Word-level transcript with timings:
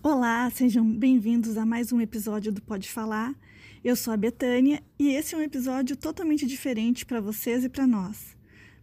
Olá, 0.00 0.48
sejam 0.50 0.88
bem-vindos 0.88 1.58
a 1.58 1.66
mais 1.66 1.92
um 1.92 2.00
episódio 2.00 2.52
do 2.52 2.62
Pode 2.62 2.88
Falar. 2.88 3.34
Eu 3.82 3.96
sou 3.96 4.14
a 4.14 4.16
Betânia 4.16 4.80
e 4.96 5.08
esse 5.08 5.34
é 5.34 5.38
um 5.38 5.42
episódio 5.42 5.96
totalmente 5.96 6.46
diferente 6.46 7.04
para 7.04 7.20
vocês 7.20 7.64
e 7.64 7.68
para 7.68 7.84
nós, 7.84 8.36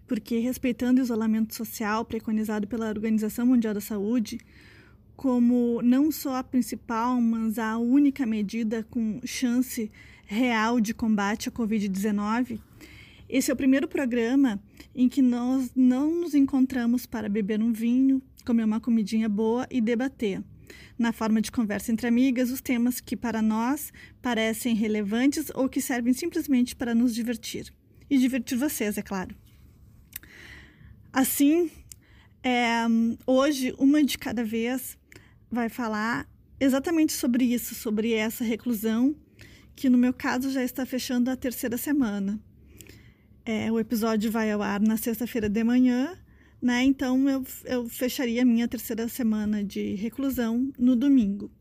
porque 0.06 0.40
respeitando 0.40 1.00
o 1.00 1.04
isolamento 1.06 1.56
social 1.56 2.04
preconizado 2.04 2.68
pela 2.68 2.90
Organização 2.90 3.46
Mundial 3.46 3.74
da 3.74 3.80
Saúde, 3.80 4.42
como 5.16 5.82
não 5.82 6.12
só 6.12 6.36
a 6.36 6.44
principal, 6.44 7.22
mas 7.22 7.58
a 7.58 7.78
única 7.78 8.26
medida 8.26 8.84
com 8.84 9.22
chance 9.24 9.90
real 10.26 10.82
de 10.82 10.94
combate 10.94 11.48
à 11.48 11.52
Covid-19, 11.52 12.60
esse 13.30 13.50
é 13.50 13.54
o 13.54 13.58
primeiro 13.58 13.88
programa 13.88 14.62
em 14.94 15.08
que 15.08 15.22
nós 15.22 15.72
não 15.74 16.14
nos 16.14 16.36
encontramos 16.36 17.06
para 17.06 17.30
beber 17.30 17.62
um 17.62 17.72
vinho, 17.72 18.22
comer 18.46 18.66
uma 18.66 18.82
comidinha 18.82 19.30
boa 19.30 19.66
e 19.72 19.80
debater 19.80 20.44
na 20.98 21.12
forma 21.12 21.42
de 21.42 21.52
conversa 21.52 21.92
entre 21.92 22.08
amigas, 22.08 22.52
os 22.52 22.62
temas 22.62 23.00
que 23.00 23.16
para 23.16 23.42
nós 23.42 23.92
parecem 24.22 24.76
relevantes 24.76 25.52
ou 25.54 25.68
que 25.68 25.82
servem 25.82 26.14
simplesmente 26.14 26.76
para 26.76 26.96
nos 26.96 27.14
divertir. 27.14 27.74
E 28.10 28.18
divertir 28.18 28.58
vocês, 28.58 28.98
é 28.98 29.02
claro. 29.02 29.36
Assim, 31.12 31.72
é, 32.44 32.86
hoje, 33.26 33.74
uma 33.78 34.04
de 34.04 34.18
cada 34.18 34.44
vez 34.44 34.98
vai 35.50 35.70
falar 35.70 36.28
exatamente 36.60 37.14
sobre 37.14 37.46
isso, 37.46 37.74
sobre 37.76 38.14
essa 38.14 38.44
reclusão, 38.44 39.16
que 39.76 39.90
no 39.90 39.98
meu 39.98 40.14
caso 40.14 40.52
já 40.52 40.64
está 40.64 40.86
fechando 40.86 41.30
a 41.30 41.36
terceira 41.36 41.78
semana. 41.78 42.40
É, 43.46 43.72
o 43.72 43.80
episódio 43.80 44.32
vai 44.32 44.52
ao 44.52 44.62
ar 44.62 44.80
na 44.80 44.98
sexta-feira 44.98 45.48
de 45.48 45.64
manhã 45.64 46.18
né? 46.62 46.84
Então 46.84 47.30
eu, 47.30 47.44
eu 47.66 47.88
fecharia 47.88 48.42
a 48.42 48.46
minha 48.46 48.68
terceira 48.68 49.08
semana 49.08 49.64
de 49.64 49.96
reclusão 49.96 50.72
no 50.78 50.96
domingo. 50.96 51.52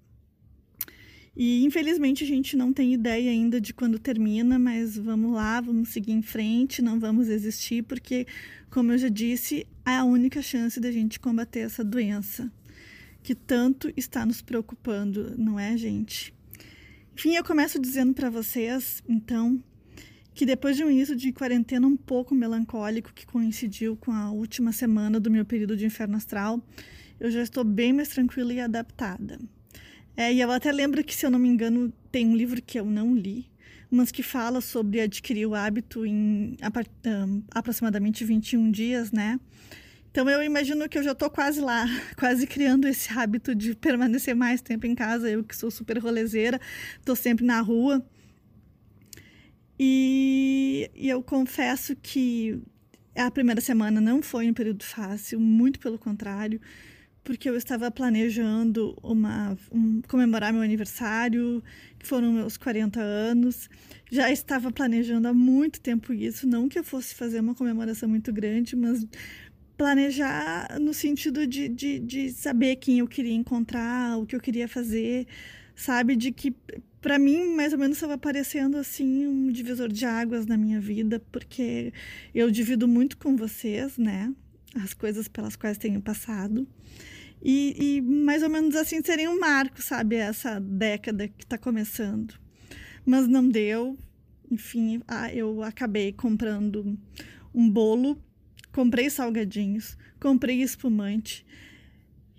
E 1.36 1.64
infelizmente 1.64 2.22
a 2.22 2.26
gente 2.26 2.56
não 2.56 2.72
tem 2.72 2.94
ideia 2.94 3.30
ainda 3.30 3.60
de 3.60 3.74
quando 3.74 3.98
termina, 3.98 4.58
mas 4.58 4.96
vamos 4.96 5.32
lá, 5.32 5.60
vamos 5.60 5.88
seguir 5.88 6.12
em 6.12 6.22
frente, 6.22 6.80
não 6.80 7.00
vamos 7.00 7.28
existir, 7.28 7.82
porque, 7.82 8.24
como 8.70 8.92
eu 8.92 8.98
já 8.98 9.08
disse, 9.08 9.66
é 9.84 9.96
a 9.96 10.04
única 10.04 10.40
chance 10.40 10.78
da 10.78 10.92
gente 10.92 11.18
combater 11.18 11.60
essa 11.60 11.82
doença 11.82 12.50
que 13.24 13.34
tanto 13.34 13.92
está 13.96 14.24
nos 14.24 14.42
preocupando, 14.42 15.34
não 15.36 15.58
é, 15.58 15.76
gente? 15.76 16.32
Enfim, 17.16 17.34
eu 17.34 17.42
começo 17.42 17.80
dizendo 17.80 18.12
para 18.12 18.28
vocês, 18.28 19.02
então, 19.08 19.62
que 20.34 20.44
depois 20.44 20.76
de 20.76 20.84
um 20.84 20.90
início 20.90 21.14
de 21.14 21.32
quarentena 21.32 21.86
um 21.86 21.96
pouco 21.96 22.34
melancólico, 22.34 23.12
que 23.14 23.24
coincidiu 23.24 23.96
com 23.96 24.10
a 24.10 24.30
última 24.30 24.72
semana 24.72 25.20
do 25.20 25.30
meu 25.30 25.44
período 25.44 25.76
de 25.76 25.86
inferno 25.86 26.16
astral, 26.16 26.60
eu 27.20 27.30
já 27.30 27.40
estou 27.40 27.62
bem 27.62 27.92
mais 27.92 28.08
tranquila 28.08 28.52
e 28.52 28.60
adaptada. 28.60 29.38
É, 30.16 30.32
e 30.32 30.40
eu 30.40 30.50
até 30.50 30.72
lembro 30.72 31.02
que, 31.04 31.14
se 31.14 31.24
eu 31.24 31.30
não 31.30 31.38
me 31.38 31.48
engano, 31.48 31.92
tem 32.10 32.26
um 32.26 32.36
livro 32.36 32.60
que 32.60 32.78
eu 32.78 32.84
não 32.84 33.14
li, 33.14 33.48
mas 33.90 34.10
que 34.10 34.22
fala 34.22 34.60
sobre 34.60 35.00
adquirir 35.00 35.46
o 35.46 35.54
hábito 35.54 36.04
em 36.04 36.56
aproximadamente 37.52 38.24
21 38.24 38.70
dias, 38.70 39.12
né? 39.12 39.38
Então 40.10 40.28
eu 40.30 40.42
imagino 40.42 40.88
que 40.88 40.96
eu 40.96 41.02
já 41.02 41.10
estou 41.10 41.28
quase 41.28 41.60
lá, 41.60 41.86
quase 42.16 42.46
criando 42.46 42.86
esse 42.86 43.12
hábito 43.12 43.54
de 43.54 43.74
permanecer 43.74 44.34
mais 44.34 44.60
tempo 44.60 44.86
em 44.86 44.94
casa. 44.94 45.28
Eu 45.28 45.42
que 45.42 45.56
sou 45.56 45.70
super 45.70 45.98
rolezeira, 45.98 46.60
estou 46.98 47.16
sempre 47.16 47.44
na 47.44 47.60
rua. 47.60 48.04
E, 49.78 50.90
e 50.94 51.08
eu 51.08 51.22
confesso 51.22 51.96
que 51.96 52.60
a 53.16 53.30
primeira 53.30 53.60
semana 53.60 54.00
não 54.00 54.22
foi 54.22 54.48
um 54.48 54.54
período 54.54 54.84
fácil, 54.84 55.40
muito 55.40 55.78
pelo 55.78 55.98
contrário, 55.98 56.60
porque 57.22 57.48
eu 57.48 57.56
estava 57.56 57.90
planejando 57.90 58.96
uma, 59.02 59.56
um, 59.72 60.02
comemorar 60.02 60.52
meu 60.52 60.62
aniversário, 60.62 61.62
que 61.98 62.06
foram 62.06 62.32
meus 62.32 62.56
40 62.56 63.00
anos. 63.00 63.68
Já 64.10 64.30
estava 64.30 64.70
planejando 64.70 65.26
há 65.26 65.32
muito 65.32 65.80
tempo 65.80 66.12
isso, 66.12 66.46
não 66.46 66.68
que 66.68 66.78
eu 66.78 66.84
fosse 66.84 67.14
fazer 67.14 67.40
uma 67.40 67.54
comemoração 67.54 68.08
muito 68.08 68.32
grande, 68.32 68.76
mas 68.76 69.06
planejar 69.76 70.78
no 70.80 70.92
sentido 70.92 71.46
de, 71.46 71.68
de, 71.68 71.98
de 71.98 72.30
saber 72.30 72.76
quem 72.76 72.98
eu 72.98 73.08
queria 73.08 73.34
encontrar, 73.34 74.18
o 74.18 74.26
que 74.26 74.36
eu 74.36 74.40
queria 74.40 74.68
fazer, 74.68 75.26
sabe? 75.74 76.14
De 76.14 76.30
que 76.30 76.54
para 77.04 77.18
mim, 77.18 77.54
mais 77.54 77.70
ou 77.74 77.78
menos, 77.78 77.98
estava 77.98 78.14
aparecendo 78.14 78.78
assim 78.78 79.26
um 79.26 79.52
divisor 79.52 79.92
de 79.92 80.06
águas 80.06 80.46
na 80.46 80.56
minha 80.56 80.80
vida, 80.80 81.22
porque 81.30 81.92
eu 82.34 82.50
divido 82.50 82.88
muito 82.88 83.18
com 83.18 83.36
vocês, 83.36 83.98
né? 83.98 84.32
As 84.74 84.94
coisas 84.94 85.28
pelas 85.28 85.54
quais 85.54 85.76
tenho 85.76 86.00
passado. 86.00 86.66
E, 87.42 87.76
e 87.78 88.00
mais 88.00 88.42
ou 88.42 88.48
menos 88.48 88.74
assim 88.74 89.02
seria 89.04 89.30
um 89.30 89.38
marco, 89.38 89.82
sabe? 89.82 90.16
Essa 90.16 90.58
década 90.58 91.28
que 91.28 91.44
está 91.44 91.58
começando. 91.58 92.40
Mas 93.04 93.28
não 93.28 93.46
deu. 93.46 93.98
Enfim, 94.50 95.02
eu 95.34 95.62
acabei 95.62 96.10
comprando 96.10 96.98
um 97.54 97.68
bolo, 97.68 98.18
comprei 98.72 99.10
salgadinhos, 99.10 99.94
comprei 100.18 100.62
espumante 100.62 101.44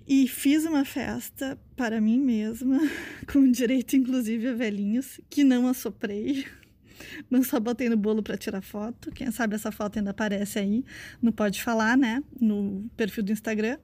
e 0.07 0.27
fiz 0.27 0.65
uma 0.65 0.83
festa 0.83 1.55
para 1.75 1.99
mim 1.99 2.19
mesma, 2.19 2.79
com 3.31 3.49
direito 3.51 3.95
inclusive 3.95 4.47
a 4.47 4.53
velhinhos, 4.53 5.19
que 5.29 5.43
não 5.43 5.67
assoprei, 5.67 6.45
mas 7.29 7.47
só 7.47 7.59
botei 7.59 7.89
no 7.89 7.97
bolo 7.97 8.23
para 8.23 8.37
tirar 8.37 8.61
foto. 8.61 9.11
Quem 9.11 9.31
sabe 9.31 9.55
essa 9.55 9.71
foto 9.71 9.97
ainda 9.97 10.11
aparece 10.11 10.59
aí, 10.59 10.83
não 11.21 11.31
pode 11.31 11.61
falar, 11.61 11.97
né? 11.97 12.23
No 12.39 12.89
perfil 12.95 13.23
do 13.23 13.31
Instagram. 13.31 13.77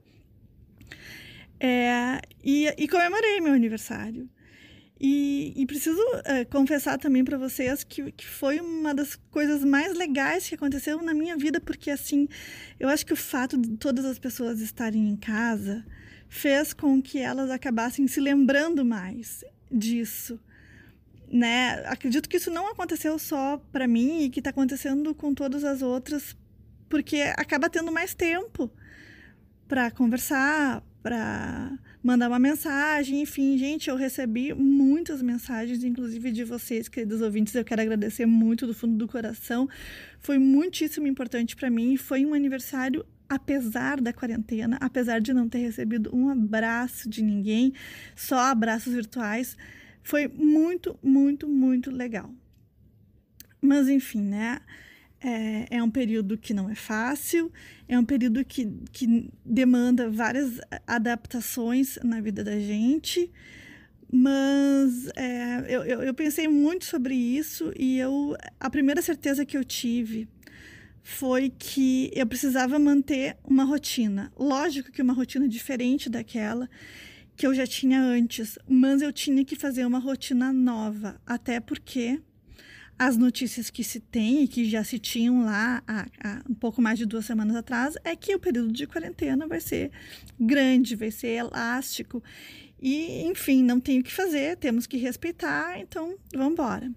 É, 1.60 2.20
e, 2.44 2.74
e 2.78 2.88
comemorei 2.88 3.40
meu 3.40 3.54
aniversário. 3.54 4.30
E, 5.04 5.52
e 5.56 5.66
preciso 5.66 6.00
é, 6.26 6.46
confessar 6.46 6.96
também 6.98 7.24
para 7.24 7.36
vocês 7.36 7.84
que, 7.84 8.12
que 8.12 8.26
foi 8.26 8.60
uma 8.60 8.94
das 8.94 9.16
coisas 9.32 9.66
mais 9.66 9.98
legais 9.98 10.48
que 10.48 10.54
aconteceu 10.54 11.02
na 11.02 11.12
minha 11.12 11.36
vida, 11.36 11.60
porque 11.60 11.90
assim, 11.90 12.28
eu 12.80 12.88
acho 12.88 13.04
que 13.04 13.14
o 13.14 13.16
fato 13.16 13.58
de 13.58 13.78
todas 13.78 14.06
as 14.06 14.20
pessoas 14.20 14.62
estarem 14.62 15.10
em 15.10 15.16
casa 15.16 15.84
fez 16.32 16.72
com 16.72 17.02
que 17.02 17.20
elas 17.20 17.52
acabassem 17.52 18.08
se 18.08 18.22
lembrando 18.22 18.86
mais 18.86 19.44
disso. 19.70 20.40
Né? 21.28 21.84
Acredito 21.86 22.30
que 22.30 22.38
isso 22.38 22.50
não 22.50 22.72
aconteceu 22.72 23.20
só 23.20 23.58
para 23.70 23.86
mim 23.86 24.24
e 24.24 24.30
que 24.30 24.40
está 24.40 24.50
acontecendo 24.50 25.14
com 25.14 25.34
todas 25.34 25.66
as 25.66 25.82
outras, 25.82 26.34
porque 26.88 27.18
acaba 27.36 27.70
tendo 27.70 27.92
mais 27.92 28.14
tempo 28.14 28.72
para 29.68 29.92
conversar, 29.92 30.82
para 31.04 31.78
mandar 32.02 32.30
uma 32.30 32.40
mensagem, 32.40 33.22
enfim, 33.22 33.58
gente, 33.58 33.90
eu 33.90 33.98
recebi 33.98 34.54
muitas 34.54 35.22
mensagens, 35.22 35.84
inclusive 35.84 36.32
de 36.32 36.46
vocês, 36.46 36.88
queridos 36.88 37.22
ouvintes, 37.22 37.54
eu 37.56 37.66
quero 37.66 37.82
agradecer 37.82 38.26
muito 38.26 38.66
do 38.66 38.74
fundo 38.74 38.96
do 38.96 39.08
coração. 39.08 39.68
Foi 40.22 40.38
muitíssimo 40.38 41.08
importante 41.08 41.58
para 41.58 41.70
mim, 41.70 41.98
foi 41.98 42.26
um 42.26 42.34
aniversário 42.34 43.06
apesar 43.32 44.02
da 44.02 44.12
quarentena, 44.12 44.78
apesar 44.82 45.22
de 45.22 45.34
não 45.34 45.48
ter 45.48 45.60
recebido 45.60 46.14
um 46.14 46.28
abraço 46.28 47.10
de 47.10 47.24
ninguém, 47.24 47.72
só 48.14 48.38
abraços 48.40 48.94
virtuais, 48.94 49.56
foi 50.04 50.28
muito, 50.28 51.00
muito, 51.02 51.48
muito 51.48 51.90
legal. 51.90 52.30
Mas 53.62 53.88
enfim, 53.88 54.22
né? 54.22 54.60
É, 55.24 55.78
é, 55.78 55.84
um 55.84 55.90
período 55.90 56.38
que 56.38 56.54
não 56.54 56.70
é 56.70 56.76
fácil, 56.76 57.50
é 57.88 57.98
um 57.98 58.04
período 58.04 58.44
que, 58.44 58.66
que 58.92 59.32
demanda 59.46 60.10
várias 60.10 60.60
adaptações 60.86 61.98
na 62.04 62.20
vida 62.20 62.44
da 62.44 62.60
gente, 62.60 63.32
mas 64.12 65.08
é, 65.16 65.60
eu, 65.70 65.84
eu, 65.84 66.02
eu, 66.02 66.14
pensei 66.14 66.50
muito 66.50 66.84
sobre 66.84 67.14
isso 67.14 67.72
e 67.78 67.98
eu, 67.98 68.36
a 68.60 68.70
primeira 68.70 69.02
certeza 69.02 69.46
que 69.46 69.56
eu 69.56 69.64
tive 69.64 70.28
foi 71.04 71.50
que 71.50 72.12
eu 72.14 72.26
precisava 72.28 72.78
manter 72.78 73.38
uma 73.44 73.64
rotina. 73.64 74.32
Lógico 74.38 74.92
que 74.92 75.02
uma 75.02 75.14
rotina 75.14 75.48
diferente 75.48 76.10
daquela 76.10 76.70
que 77.36 77.48
eu 77.48 77.54
já 77.56 77.66
tinha 77.66 78.00
antes, 78.00 78.60
mas 78.70 79.02
eu 79.02 79.12
tinha 79.12 79.44
que 79.44 79.56
fazer 79.56 79.86
uma 79.86 79.98
rotina 79.98 80.54
nova, 80.54 81.20
até 81.26 81.60
porque 81.60 82.22
as 83.00 83.18
notícias 83.18 83.72
que 83.72 83.84
se 83.84 84.00
tem 84.00 84.44
e 84.44 84.48
que 84.48 84.66
já 84.66 84.84
se 84.84 85.00
tinham 85.00 85.44
lá 85.44 85.82
há, 85.88 86.06
há, 86.24 86.44
um 86.48 86.54
pouco 86.54 86.80
mais 86.84 87.00
de 87.00 87.06
duas 87.08 87.26
semanas 87.26 87.56
atrás 87.56 87.96
é 88.04 88.16
que 88.16 88.36
o 88.36 88.40
período 88.40 88.72
de 88.72 88.86
quarentena 88.86 89.48
vai 89.48 89.60
ser 89.60 89.90
grande, 90.40 90.96
vai 90.96 91.10
ser 91.10 91.30
elástico. 91.30 92.24
E, 92.80 93.24
enfim, 93.24 93.64
não 93.64 93.80
tem 93.80 94.00
o 94.00 94.04
que 94.04 94.12
fazer, 94.12 94.56
temos 94.58 94.86
que 94.86 94.98
respeitar, 94.98 95.80
então 95.80 96.16
vamos 96.32 96.54
embora. 96.54 96.92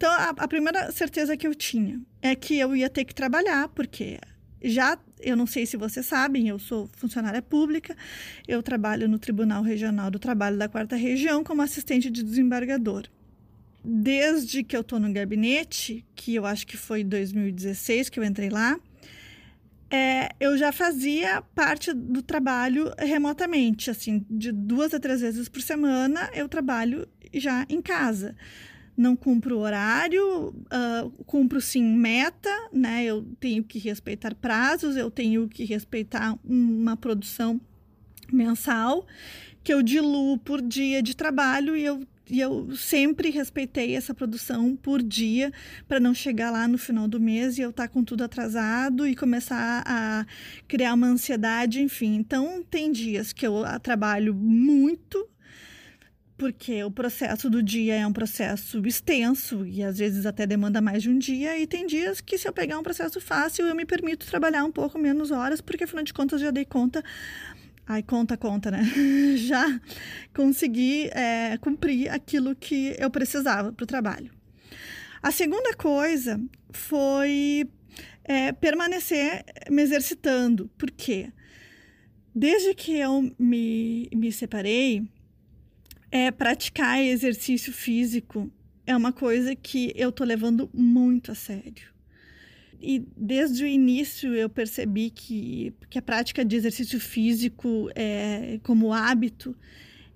Então, 0.00 0.10
a, 0.10 0.30
a 0.30 0.48
primeira 0.48 0.90
certeza 0.90 1.36
que 1.36 1.46
eu 1.46 1.54
tinha 1.54 2.00
é 2.22 2.34
que 2.34 2.58
eu 2.58 2.74
ia 2.74 2.88
ter 2.88 3.04
que 3.04 3.14
trabalhar, 3.14 3.68
porque 3.68 4.18
já, 4.62 4.98
eu 5.20 5.36
não 5.36 5.46
sei 5.46 5.66
se 5.66 5.76
vocês 5.76 6.06
sabem, 6.06 6.48
eu 6.48 6.58
sou 6.58 6.88
funcionária 6.96 7.42
pública, 7.42 7.94
eu 8.48 8.62
trabalho 8.62 9.06
no 9.06 9.18
Tribunal 9.18 9.62
Regional 9.62 10.10
do 10.10 10.18
Trabalho 10.18 10.56
da 10.56 10.70
Quarta 10.70 10.96
Região 10.96 11.44
como 11.44 11.60
assistente 11.60 12.08
de 12.10 12.22
desembargador 12.22 13.08
desde 13.84 14.62
que 14.62 14.74
eu 14.74 14.80
estou 14.80 14.98
no 14.98 15.12
gabinete, 15.12 16.02
que 16.14 16.34
eu 16.34 16.46
acho 16.46 16.66
que 16.66 16.78
foi 16.78 17.04
2016 17.04 18.08
que 18.08 18.18
eu 18.18 18.24
entrei 18.24 18.48
lá, 18.48 18.80
é, 19.90 20.30
eu 20.40 20.56
já 20.56 20.72
fazia 20.72 21.42
parte 21.54 21.92
do 21.92 22.22
trabalho 22.22 22.90
remotamente, 22.98 23.90
assim, 23.90 24.24
de 24.30 24.50
duas 24.50 24.94
a 24.94 25.00
três 25.00 25.20
vezes 25.20 25.46
por 25.46 25.60
semana 25.60 26.30
eu 26.32 26.48
trabalho 26.48 27.06
já 27.34 27.66
em 27.68 27.82
casa. 27.82 28.34
Não 28.96 29.16
cumpro 29.16 29.58
horário, 29.58 30.48
uh, 30.48 31.10
cumpro 31.24 31.60
sim 31.60 31.82
meta, 31.82 32.50
né? 32.72 33.04
Eu 33.04 33.26
tenho 33.38 33.64
que 33.64 33.78
respeitar 33.78 34.34
prazos, 34.34 34.96
eu 34.96 35.10
tenho 35.10 35.48
que 35.48 35.64
respeitar 35.64 36.38
uma 36.44 36.96
produção 36.96 37.60
mensal 38.32 39.06
que 39.62 39.72
eu 39.72 39.82
diluo 39.82 40.38
por 40.38 40.62
dia 40.62 41.02
de 41.02 41.16
trabalho 41.16 41.76
e 41.76 41.84
eu 41.84 42.06
e 42.30 42.38
eu 42.38 42.74
sempre 42.76 43.28
respeitei 43.28 43.96
essa 43.96 44.14
produção 44.14 44.76
por 44.76 45.02
dia 45.02 45.52
para 45.88 45.98
não 45.98 46.14
chegar 46.14 46.52
lá 46.52 46.68
no 46.68 46.78
final 46.78 47.08
do 47.08 47.18
mês 47.18 47.58
e 47.58 47.62
eu 47.62 47.70
estar 47.70 47.88
tá 47.88 47.92
com 47.92 48.04
tudo 48.04 48.22
atrasado 48.22 49.04
e 49.04 49.16
começar 49.16 49.82
a 49.84 50.24
criar 50.68 50.94
uma 50.94 51.08
ansiedade, 51.08 51.82
enfim. 51.82 52.14
Então, 52.14 52.64
tem 52.70 52.92
dias 52.92 53.32
que 53.32 53.44
eu 53.44 53.64
trabalho 53.82 54.32
muito 54.32 55.28
porque 56.40 56.82
o 56.82 56.90
processo 56.90 57.50
do 57.50 57.62
dia 57.62 57.96
é 57.96 58.06
um 58.06 58.14
processo 58.14 58.82
extenso 58.86 59.66
e 59.66 59.84
às 59.84 59.98
vezes 59.98 60.24
até 60.24 60.46
demanda 60.46 60.80
mais 60.80 61.02
de 61.02 61.10
um 61.10 61.18
dia, 61.18 61.58
e 61.58 61.66
tem 61.66 61.86
dias 61.86 62.18
que, 62.22 62.38
se 62.38 62.48
eu 62.48 62.52
pegar 62.52 62.78
um 62.78 62.82
processo 62.82 63.20
fácil, 63.20 63.66
eu 63.66 63.74
me 63.74 63.84
permito 63.84 64.26
trabalhar 64.26 64.64
um 64.64 64.72
pouco 64.72 64.98
menos 64.98 65.30
horas, 65.30 65.60
porque 65.60 65.84
afinal 65.84 66.02
de 66.02 66.14
contas 66.14 66.40
já 66.40 66.50
dei 66.50 66.64
conta 66.64 67.04
Ai, 67.86 68.02
conta, 68.02 68.38
conta, 68.38 68.70
né? 68.70 68.84
Já 69.36 69.80
consegui 70.32 71.08
é, 71.08 71.58
cumprir 71.58 72.08
aquilo 72.08 72.54
que 72.54 72.94
eu 72.96 73.10
precisava 73.10 73.72
para 73.72 73.82
o 73.82 73.86
trabalho. 73.86 74.30
A 75.20 75.32
segunda 75.32 75.74
coisa 75.74 76.40
foi 76.70 77.68
é, 78.22 78.52
permanecer 78.52 79.44
me 79.68 79.82
exercitando. 79.82 80.70
Por 80.78 80.90
quê? 80.90 81.32
Desde 82.32 82.74
que 82.74 82.96
eu 82.96 83.34
me, 83.36 84.08
me 84.14 84.30
separei, 84.30 85.04
é, 86.10 86.30
praticar 86.30 87.00
exercício 87.00 87.72
físico 87.72 88.50
é 88.86 88.96
uma 88.96 89.12
coisa 89.12 89.54
que 89.54 89.92
eu 89.94 90.10
tô 90.10 90.24
levando 90.24 90.68
muito 90.72 91.30
a 91.30 91.34
sério 91.34 91.90
e 92.80 93.04
desde 93.16 93.62
o 93.62 93.66
início 93.66 94.34
eu 94.34 94.48
percebi 94.48 95.10
que, 95.10 95.72
que 95.90 95.98
a 95.98 96.02
prática 96.02 96.44
de 96.44 96.56
exercício 96.56 96.98
físico 96.98 97.90
é, 97.94 98.58
como 98.62 98.92
hábito, 98.92 99.54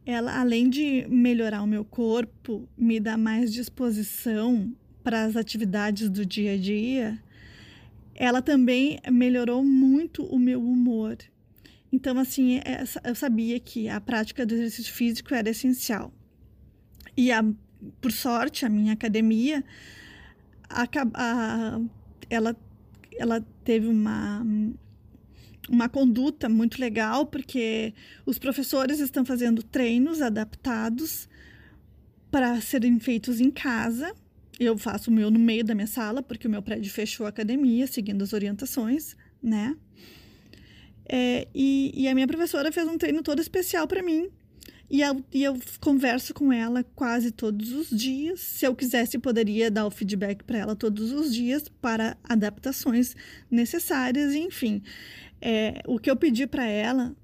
ela 0.07 0.41
além 0.41 0.71
de 0.71 1.07
melhorar 1.09 1.63
o 1.63 1.67
meu 1.67 1.85
corpo, 1.85 2.67
me 2.77 2.99
dá 2.99 3.19
mais 3.19 3.53
disposição 3.53 4.75
para 5.03 5.25
as 5.25 5.37
atividades 5.37 6.09
do 6.09 6.25
dia 6.25 6.55
a 6.55 6.57
dia, 6.57 7.23
ela 8.15 8.41
também 8.41 8.99
melhorou 9.11 9.63
muito 9.63 10.25
o 10.25 10.39
meu 10.39 10.63
humor. 10.63 11.19
Então, 11.95 12.19
assim, 12.19 12.57
é, 12.59 12.83
eu 13.05 13.15
sabia 13.15 13.61
que 13.61 13.89
a 13.89 14.01
prática 14.01 14.45
do 14.45 14.53
exercício 14.53 14.93
físico 14.93 15.33
era 15.33 15.49
essencial. 15.49 16.13
E, 17.17 17.31
a, 17.31 17.41
por 18.01 18.11
sorte, 18.11 18.67
a 18.67 18.69
minha 18.69 18.95
academia 18.95 19.63
acaba, 20.69 21.81
ela, 22.29 22.57
ela 23.17 23.47
teve 23.63 23.87
uma, 23.87 24.45
uma 25.69 25.89
conduta 25.89 26.49
muito 26.49 26.81
legal, 26.81 27.27
porque 27.27 27.95
os 28.27 28.41
professores 28.41 28.99
estão 28.99 29.25
fazendo 29.25 29.63
treinos 29.63 30.21
adaptados 30.21 31.29
para 32.29 32.61
serem 32.61 32.99
feitos 32.99 33.41
em 33.41 33.53
casa. 33.53 34.13
Eu 34.59 34.77
faço 34.77 35.13
o 35.13 35.15
meu 35.15 35.31
no 35.31 35.39
meio 35.39 35.65
da 35.65 35.77
minha 35.77 35.87
sala, 35.87 36.25
porque 36.25 36.49
o 36.49 36.51
meu 36.51 36.61
prédio 36.61 36.91
fechou 36.91 37.25
a 37.25 37.29
academia, 37.29 37.87
seguindo 37.87 38.23
as 38.23 38.33
orientações, 38.33 39.17
né? 39.41 39.77
É, 41.09 41.47
e, 41.55 41.93
e 41.95 42.09
a 42.09 42.15
minha 42.15 42.27
professora 42.27 42.73
fez 42.73 42.87
um 42.89 42.97
treino 42.97 43.23
todo 43.23 43.41
especial 43.41 43.87
para 43.87 44.03
mim, 44.03 44.31
e 44.91 45.01
eu, 45.01 45.25
e 45.33 45.43
eu 45.43 45.59
converso 45.81 46.35
com 46.35 46.53
ela 46.53 46.85
quase 46.95 47.31
todos 47.31 47.73
os 47.73 47.89
dias. 47.91 48.41
Se 48.41 48.67
eu 48.67 48.75
quisesse, 48.75 49.19
poderia 49.19 49.71
dar 49.71 49.87
o 49.87 49.91
feedback 49.91 50.45
para 50.45 50.59
ela 50.59 50.77
todos 50.77 51.11
os 51.11 51.35
dias 51.35 51.65
para 51.81 52.17
adaptações 52.23 53.17
necessárias. 53.51 54.35
Enfim, 54.35 54.83
é, 55.41 55.81
o 55.87 55.99
que 55.99 56.11
eu 56.11 56.17
pedi 56.17 56.47
para 56.47 56.67
ela, 56.67 57.17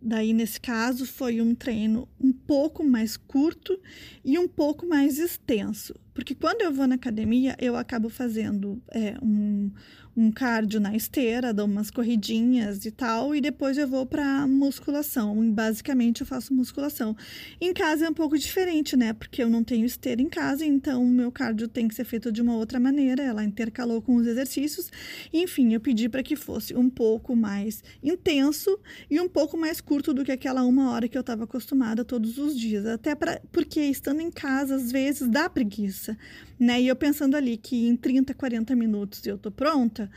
daí 0.00 0.32
nesse 0.32 0.60
caso, 0.60 1.06
foi 1.06 1.40
um 1.40 1.54
treino 1.54 2.08
um 2.18 2.32
pouco 2.32 2.82
mais 2.82 3.16
curto 3.16 3.78
e 4.24 4.38
um 4.38 4.48
pouco 4.48 4.86
mais 4.86 5.18
extenso. 5.18 5.94
Porque 6.14 6.34
quando 6.34 6.62
eu 6.62 6.72
vou 6.72 6.86
na 6.86 6.94
academia, 6.94 7.54
eu 7.60 7.76
acabo 7.76 8.08
fazendo 8.08 8.82
é, 8.90 9.16
um, 9.22 9.70
um 10.16 10.30
cardio 10.30 10.80
na 10.80 10.94
esteira, 10.94 11.52
dou 11.52 11.66
umas 11.66 11.90
corridinhas 11.90 12.84
e 12.86 12.90
tal, 12.90 13.34
e 13.34 13.40
depois 13.40 13.76
eu 13.76 13.88
vou 13.88 14.06
para 14.06 14.46
musculação. 14.46 15.50
Basicamente 15.52 16.20
eu 16.20 16.26
faço 16.26 16.54
musculação. 16.54 17.16
Em 17.60 17.72
casa 17.72 18.06
é 18.06 18.08
um 18.08 18.14
pouco 18.14 18.38
diferente, 18.38 18.96
né? 18.96 19.12
Porque 19.12 19.42
eu 19.42 19.50
não 19.50 19.64
tenho 19.64 19.84
esteira 19.84 20.22
em 20.22 20.28
casa, 20.28 20.64
então 20.64 21.02
o 21.02 21.08
meu 21.08 21.32
cardio 21.32 21.66
tem 21.66 21.88
que 21.88 21.94
ser 21.94 22.04
feito 22.04 22.30
de 22.30 22.40
uma 22.40 22.56
outra 22.56 22.78
maneira. 22.78 23.22
Ela 23.22 23.44
intercalou 23.44 24.00
com 24.00 24.14
os 24.16 24.26
exercícios. 24.26 24.90
Enfim, 25.32 25.72
eu 25.72 25.80
pedi 25.80 26.08
para 26.08 26.22
que 26.22 26.36
fosse 26.36 26.74
um 26.76 26.88
pouco 26.88 27.34
mais 27.34 27.82
intenso 28.02 28.78
e 29.10 29.20
um 29.20 29.28
pouco 29.28 29.56
mais 29.56 29.80
curto 29.80 30.14
do 30.14 30.24
que 30.24 30.32
aquela 30.32 30.64
uma 30.64 30.90
hora 30.92 31.08
que 31.08 31.18
eu 31.18 31.22
estava 31.22 31.44
acostumada 31.44 32.04
todos 32.04 32.38
os 32.38 32.58
dias. 32.58 32.86
Até 32.86 33.14
para 33.14 33.40
porque 33.50 33.80
estando 33.80 34.20
em 34.20 34.30
casa 34.30 34.76
às 34.76 34.92
vezes 34.92 35.28
dá 35.28 35.48
preguiça, 35.48 36.16
né? 36.58 36.80
E 36.80 36.88
eu 36.88 36.96
pensando 36.96 37.36
ali 37.36 37.56
que 37.56 37.86
em 37.86 37.96
30, 37.96 38.34
40 38.34 38.74
minutos 38.76 39.24
eu 39.26 39.38
tô 39.38 39.50
pronta 39.50 40.10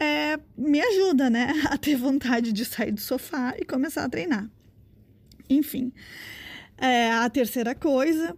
é, 0.00 0.38
me 0.56 0.80
ajuda, 0.80 1.28
né, 1.28 1.52
a 1.68 1.76
ter 1.76 1.96
vontade 1.96 2.52
de 2.52 2.64
sair 2.64 2.92
do 2.92 3.00
sofá 3.00 3.54
e 3.58 3.64
começar 3.64 4.04
a 4.04 4.08
treinar. 4.08 4.48
Enfim, 5.48 5.92
é, 6.78 7.10
a 7.12 7.28
terceira 7.28 7.74
coisa 7.74 8.36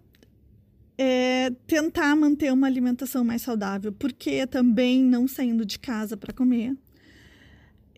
é 0.99 1.51
tentar 1.67 2.15
manter 2.17 2.53
uma 2.53 2.67
alimentação 2.67 3.25
mais 3.25 3.43
saudável, 3.43 3.93
porque 3.93 4.47
também 4.47 5.03
não 5.03 5.29
saindo 5.29 5.65
de 5.65 5.79
casa 5.79 6.17
para 6.17 6.33
comer, 6.33 6.75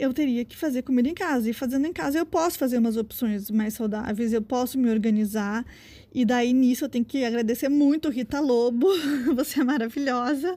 eu 0.05 0.13
teria 0.13 0.45
que 0.45 0.57
fazer 0.57 0.83
comida 0.83 1.09
em 1.09 1.15
casa. 1.15 1.49
E 1.49 1.53
fazendo 1.53 1.87
em 1.87 1.93
casa, 1.93 2.19
eu 2.19 2.27
posso 2.27 2.59
fazer 2.59 2.79
umas 2.79 2.97
opções 2.97 3.51
mais 3.51 3.75
saudáveis, 3.75 4.33
eu 4.33 4.43
posso 4.43 4.79
me 4.79 4.91
organizar. 4.91 5.65
E 6.13 6.25
daí 6.25 6.53
nisso 6.53 6.85
eu 6.85 6.89
tenho 6.89 7.05
que 7.05 7.25
agradecer 7.25 7.69
muito 7.69 8.09
Rita 8.09 8.41
Lobo, 8.41 8.87
você 9.35 9.61
é 9.61 9.65
maravilhosa, 9.65 10.57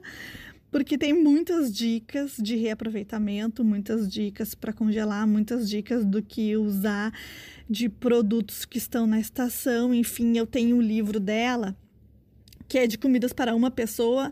porque 0.70 0.96
tem 0.96 1.12
muitas 1.12 1.74
dicas 1.74 2.36
de 2.38 2.56
reaproveitamento, 2.56 3.64
muitas 3.64 4.10
dicas 4.10 4.54
para 4.54 4.72
congelar, 4.72 5.26
muitas 5.26 5.68
dicas 5.68 6.04
do 6.04 6.22
que 6.22 6.56
usar 6.56 7.12
de 7.68 7.88
produtos 7.88 8.64
que 8.64 8.78
estão 8.78 9.06
na 9.06 9.18
estação. 9.18 9.92
Enfim, 9.94 10.36
eu 10.36 10.46
tenho 10.46 10.76
um 10.76 10.82
livro 10.82 11.18
dela 11.18 11.76
que 12.68 12.78
é 12.78 12.86
de 12.86 12.98
comidas 12.98 13.32
para 13.32 13.54
uma 13.54 13.70
pessoa 13.70 14.30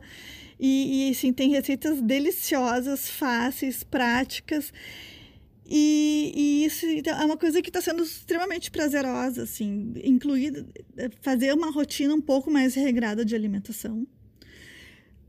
e, 0.58 1.08
e 1.08 1.10
assim, 1.10 1.32
tem 1.32 1.50
receitas 1.50 2.00
deliciosas, 2.00 3.08
fáceis, 3.08 3.84
práticas. 3.84 4.72
E, 5.68 6.32
e, 6.34 6.64
isso 6.64 6.86
então, 6.86 7.20
é 7.20 7.24
uma 7.24 7.36
coisa 7.36 7.60
que 7.60 7.70
está 7.70 7.80
sendo 7.80 8.02
extremamente 8.02 8.70
prazerosa, 8.70 9.42
assim, 9.42 9.92
incluir, 10.04 10.64
fazer 11.22 11.52
uma 11.52 11.70
rotina 11.70 12.14
um 12.14 12.20
pouco 12.20 12.50
mais 12.50 12.74
regrada 12.74 13.24
de 13.24 13.34
alimentação. 13.34 14.06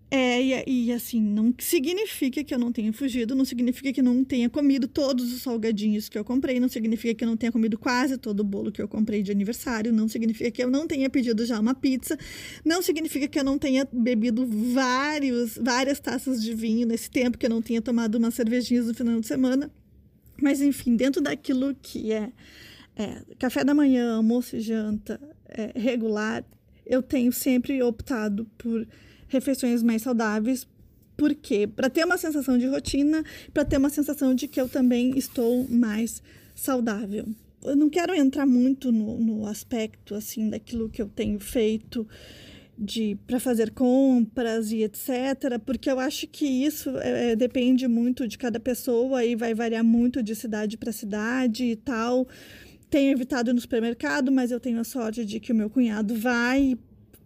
É, 0.10 0.42
e, 0.42 0.86
e, 0.88 0.94
assim, 0.94 1.22
não 1.22 1.54
significa 1.60 2.42
que 2.42 2.54
eu 2.54 2.60
não 2.60 2.72
tenha 2.72 2.94
fugido, 2.94 3.36
não 3.36 3.44
significa 3.44 3.92
que 3.92 4.02
não 4.02 4.24
tenha 4.24 4.50
comido 4.50 4.88
todos 4.88 5.34
os 5.34 5.42
salgadinhos 5.42 6.08
que 6.08 6.18
eu 6.18 6.24
comprei, 6.24 6.62
não 6.62 6.70
significa 6.70 7.14
que 7.14 7.26
eu 7.26 7.28
não 7.28 7.36
tenha 7.36 7.52
comido 7.52 7.78
quase 7.78 8.18
todo 8.18 8.40
o 8.40 8.44
bolo 8.44 8.72
que 8.72 8.82
eu 8.82 8.88
comprei 8.88 9.22
de 9.22 9.32
aniversário, 9.32 9.92
não 9.92 10.08
significa 10.08 10.50
que 10.50 10.64
eu 10.64 10.70
não 10.70 10.88
tenha 10.88 11.10
pedido 11.10 11.46
já 11.46 11.60
uma 11.60 11.76
pizza, 11.76 12.18
não 12.64 12.82
significa 12.82 13.28
que 13.28 13.38
eu 13.38 13.44
não 13.44 13.58
tenha 13.58 13.86
bebido 13.92 14.48
vários, 14.48 15.58
várias 15.62 16.00
taças 16.00 16.42
de 16.42 16.54
vinho 16.54 16.88
nesse 16.88 17.10
tempo, 17.10 17.38
que 17.38 17.46
eu 17.46 17.50
não 17.50 17.62
tenha 17.62 17.82
tomado 17.82 18.16
umas 18.16 18.34
cervejinhas 18.34 18.88
no 18.88 18.94
final 18.94 19.20
de 19.20 19.28
semana. 19.28 19.70
Mas, 20.42 20.62
enfim, 20.62 20.96
dentro 20.96 21.22
daquilo 21.22 21.76
que 21.76 22.12
é, 22.12 22.32
é 22.96 23.22
café 23.40 23.64
da 23.64 23.74
manhã, 23.74 24.16
almoço 24.16 24.56
e 24.56 24.60
janta 24.60 25.20
é, 25.48 25.72
regular, 25.76 26.44
eu 26.86 27.02
tenho 27.02 27.32
sempre 27.32 27.82
optado 27.84 28.46
por 28.58 28.88
refeições 29.28 29.84
mais 29.84 30.02
saudáveis. 30.02 30.68
Por 31.16 31.34
quê? 31.34 31.68
Para 31.68 31.90
ter 31.90 32.06
uma 32.06 32.18
sensação 32.18 32.58
de 32.58 32.68
rotina, 32.68 33.24
para 33.54 33.66
ter 33.66 33.78
uma 33.78 33.90
sensação 33.90 34.34
de 34.36 34.48
que 34.48 34.62
eu 34.62 34.70
também 34.70 35.18
estou 35.18 35.68
mais 35.68 36.22
saudável. 36.56 37.28
Eu 37.64 37.76
não 37.76 37.90
quero 37.90 38.14
entrar 38.14 38.46
muito 38.46 38.92
no, 38.92 39.20
no 39.20 39.48
aspecto 39.48 40.14
assim 40.14 40.50
daquilo 40.50 40.90
que 40.90 41.02
eu 41.02 41.08
tenho 41.08 41.40
feito 41.40 42.08
de 42.78 43.18
para 43.26 43.40
fazer 43.40 43.72
compras 43.72 44.72
e 44.72 44.84
etc, 44.84 45.60
porque 45.66 45.90
eu 45.90 46.00
acho 46.00 46.28
que 46.28 46.46
isso 46.46 46.96
é, 46.98 47.32
é, 47.32 47.36
depende 47.36 47.88
muito 47.88 48.28
de 48.28 48.38
cada 48.38 48.60
pessoa 48.60 49.26
e 49.26 49.36
vai 49.36 49.54
variar 49.54 49.84
muito 49.84 50.22
de 50.22 50.36
cidade 50.36 50.78
para 50.78 50.92
cidade 50.92 51.66
e 51.66 51.76
tal. 51.76 52.28
Tenho 52.90 53.12
evitado 53.12 53.54
no 53.54 53.60
supermercado, 53.60 54.32
mas 54.32 54.52
eu 54.52 54.60
tenho 54.60 54.80
a 54.80 54.84
sorte 54.84 55.26
de 55.26 55.40
que 55.40 55.52
o 55.52 55.56
meu 55.56 55.70
cunhado 55.70 56.16
vai 56.16 56.78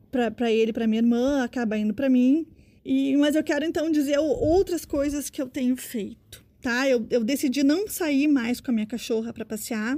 para 0.09 0.51
ele, 0.51 0.73
para 0.73 0.87
minha 0.87 1.01
irmã, 1.01 1.43
acaba 1.43 1.77
indo 1.77 1.93
para 1.93 2.09
mim. 2.09 2.47
E, 2.83 3.15
mas 3.17 3.35
eu 3.35 3.43
quero 3.43 3.63
então 3.63 3.91
dizer 3.91 4.17
outras 4.17 4.85
coisas 4.85 5.29
que 5.29 5.41
eu 5.41 5.47
tenho 5.47 5.75
feito. 5.75 6.43
tá? 6.61 6.89
Eu, 6.89 7.05
eu 7.09 7.23
decidi 7.23 7.63
não 7.63 7.87
sair 7.87 8.27
mais 8.27 8.59
com 8.59 8.71
a 8.71 8.73
minha 8.73 8.87
cachorra 8.87 9.31
para 9.31 9.45
passear. 9.45 9.97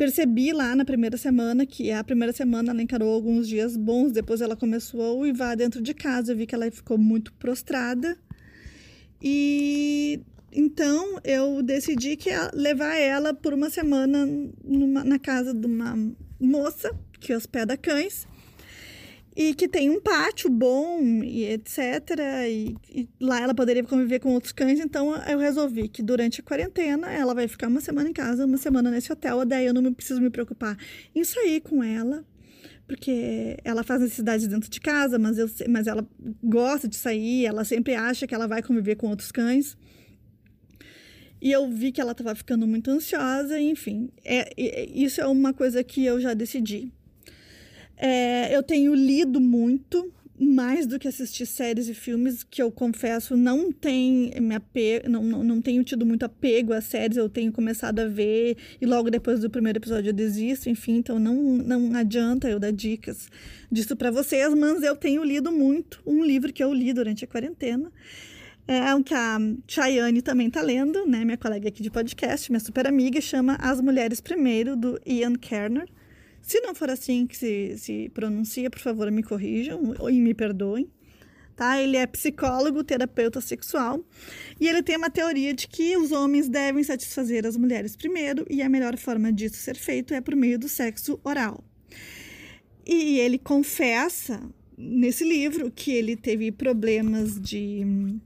Percebi 0.00 0.50
lá 0.50 0.74
na 0.74 0.82
primeira 0.82 1.18
semana 1.18 1.66
que 1.66 1.92
a 1.92 2.02
primeira 2.02 2.32
semana 2.32 2.70
ela 2.70 2.80
encarou 2.80 3.12
alguns 3.12 3.46
dias 3.46 3.76
bons, 3.76 4.10
depois 4.12 4.40
ela 4.40 4.56
começou 4.56 5.02
a 5.02 5.12
uivar 5.12 5.54
dentro 5.54 5.82
de 5.82 5.92
casa. 5.92 6.32
Eu 6.32 6.38
vi 6.38 6.46
que 6.46 6.54
ela 6.54 6.70
ficou 6.70 6.96
muito 6.96 7.34
prostrada. 7.34 8.16
E 9.22 10.22
então 10.50 11.20
eu 11.22 11.62
decidi 11.62 12.16
que 12.16 12.30
levar 12.54 12.96
ela 12.96 13.34
por 13.34 13.52
uma 13.52 13.68
semana 13.68 14.26
numa, 14.64 15.04
na 15.04 15.18
casa 15.18 15.52
de 15.52 15.66
uma 15.66 15.94
moça 16.40 16.90
que 17.20 17.34
hospeda 17.34 17.76
cães 17.76 18.26
e 19.34 19.54
que 19.54 19.68
tem 19.68 19.90
um 19.90 20.00
pátio 20.00 20.50
bom 20.50 21.22
e 21.22 21.44
etc. 21.44 21.78
E, 22.48 22.76
e, 22.88 23.08
lá 23.20 23.40
ela 23.40 23.54
poderia 23.54 23.82
conviver 23.84 24.18
com 24.18 24.32
outros 24.34 24.52
cães. 24.52 24.80
Então 24.80 25.14
eu 25.24 25.38
resolvi 25.38 25.88
que 25.88 26.02
durante 26.02 26.40
a 26.40 26.44
quarentena 26.44 27.10
ela 27.10 27.34
vai 27.34 27.46
ficar 27.46 27.68
uma 27.68 27.80
semana 27.80 28.08
em 28.08 28.12
casa, 28.12 28.44
uma 28.44 28.58
semana 28.58 28.90
nesse 28.90 29.12
hotel. 29.12 29.44
Daí 29.44 29.66
eu 29.66 29.74
não 29.74 29.92
preciso 29.92 30.20
me 30.20 30.30
preocupar 30.30 30.76
em 31.14 31.22
sair 31.24 31.60
com 31.60 31.82
ela, 31.82 32.24
porque 32.86 33.56
ela 33.64 33.84
faz 33.84 34.00
necessidades 34.00 34.46
dentro 34.48 34.68
de 34.68 34.80
casa, 34.80 35.18
mas, 35.18 35.38
eu, 35.38 35.48
mas 35.68 35.86
ela 35.86 36.06
gosta 36.42 36.88
de 36.88 36.96
sair, 36.96 37.46
ela 37.46 37.64
sempre 37.64 37.94
acha 37.94 38.26
que 38.26 38.34
ela 38.34 38.48
vai 38.48 38.62
conviver 38.62 38.96
com 38.96 39.08
outros 39.08 39.30
cães. 39.30 39.76
E 41.40 41.50
eu 41.50 41.70
vi 41.70 41.90
que 41.90 42.00
ela 42.00 42.12
estava 42.12 42.34
ficando 42.34 42.66
muito 42.66 42.90
ansiosa, 42.90 43.58
enfim. 43.58 44.10
É, 44.22 44.52
é, 44.56 44.90
isso 44.90 45.20
é 45.20 45.26
uma 45.26 45.54
coisa 45.54 45.82
que 45.82 46.04
eu 46.04 46.20
já 46.20 46.34
decidi. 46.34 46.92
É, 48.02 48.56
eu 48.56 48.62
tenho 48.62 48.94
lido 48.94 49.38
muito, 49.38 50.10
mais 50.40 50.86
do 50.86 50.98
que 50.98 51.06
assistir 51.06 51.44
séries 51.44 51.86
e 51.86 51.92
filmes, 51.92 52.42
que 52.42 52.62
eu 52.62 52.72
confesso 52.72 53.36
não 53.36 53.70
tem 53.70 54.32
me 54.40 54.54
apego, 54.54 55.06
não, 55.06 55.22
não, 55.22 55.44
não 55.44 55.60
tenho 55.60 55.84
tido 55.84 56.06
muito 56.06 56.22
apego 56.22 56.72
às 56.72 56.84
séries, 56.84 57.18
eu 57.18 57.28
tenho 57.28 57.52
começado 57.52 58.00
a 58.00 58.06
ver 58.06 58.56
e 58.80 58.86
logo 58.86 59.10
depois 59.10 59.40
do 59.40 59.50
primeiro 59.50 59.78
episódio 59.78 60.08
eu 60.08 60.14
desisto, 60.14 60.70
enfim, 60.70 60.96
então 60.96 61.18
não, 61.18 61.34
não 61.34 61.94
adianta 61.94 62.48
eu 62.48 62.58
dar 62.58 62.72
dicas 62.72 63.28
disso 63.70 63.94
para 63.94 64.10
vocês, 64.10 64.54
mas 64.54 64.82
eu 64.82 64.96
tenho 64.96 65.22
lido 65.22 65.52
muito, 65.52 66.00
um 66.06 66.24
livro 66.24 66.50
que 66.54 66.64
eu 66.64 66.72
li 66.72 66.94
durante 66.94 67.22
a 67.22 67.28
quarentena, 67.28 67.92
é 68.66 68.94
um 68.94 69.02
que 69.02 69.12
a 69.12 69.38
Chayane 69.66 70.22
também 70.22 70.46
está 70.46 70.62
lendo, 70.62 71.04
né? 71.04 71.24
Minha 71.24 71.36
colega 71.36 71.68
aqui 71.68 71.82
de 71.82 71.90
podcast, 71.90 72.50
minha 72.52 72.60
super 72.60 72.86
amiga, 72.86 73.20
chama 73.20 73.56
As 73.60 73.80
Mulheres 73.80 74.20
Primeiro, 74.20 74.76
do 74.76 75.00
Ian 75.04 75.34
Kerner. 75.34 75.88
Se 76.50 76.60
não 76.62 76.74
for 76.74 76.90
assim 76.90 77.28
que 77.28 77.36
se, 77.36 77.78
se 77.78 78.08
pronuncia, 78.08 78.68
por 78.68 78.80
favor, 78.80 79.08
me 79.08 79.22
corrijam 79.22 79.94
e 80.10 80.20
me 80.20 80.34
perdoem. 80.34 80.90
Tá? 81.54 81.80
Ele 81.80 81.96
é 81.96 82.04
psicólogo, 82.08 82.82
terapeuta 82.82 83.40
sexual 83.40 84.04
e 84.58 84.66
ele 84.66 84.82
tem 84.82 84.96
uma 84.96 85.08
teoria 85.08 85.54
de 85.54 85.68
que 85.68 85.96
os 85.96 86.10
homens 86.10 86.48
devem 86.48 86.82
satisfazer 86.82 87.46
as 87.46 87.56
mulheres 87.56 87.94
primeiro 87.94 88.44
e 88.50 88.62
a 88.62 88.68
melhor 88.68 88.96
forma 88.96 89.32
disso 89.32 89.58
ser 89.58 89.76
feito 89.76 90.12
é 90.12 90.20
por 90.20 90.34
meio 90.34 90.58
do 90.58 90.68
sexo 90.68 91.20
oral. 91.22 91.62
E 92.84 93.20
ele 93.20 93.38
confessa 93.38 94.42
nesse 94.76 95.22
livro 95.22 95.70
que 95.70 95.92
ele 95.92 96.16
teve 96.16 96.50
problemas 96.50 97.40
de 97.40 98.20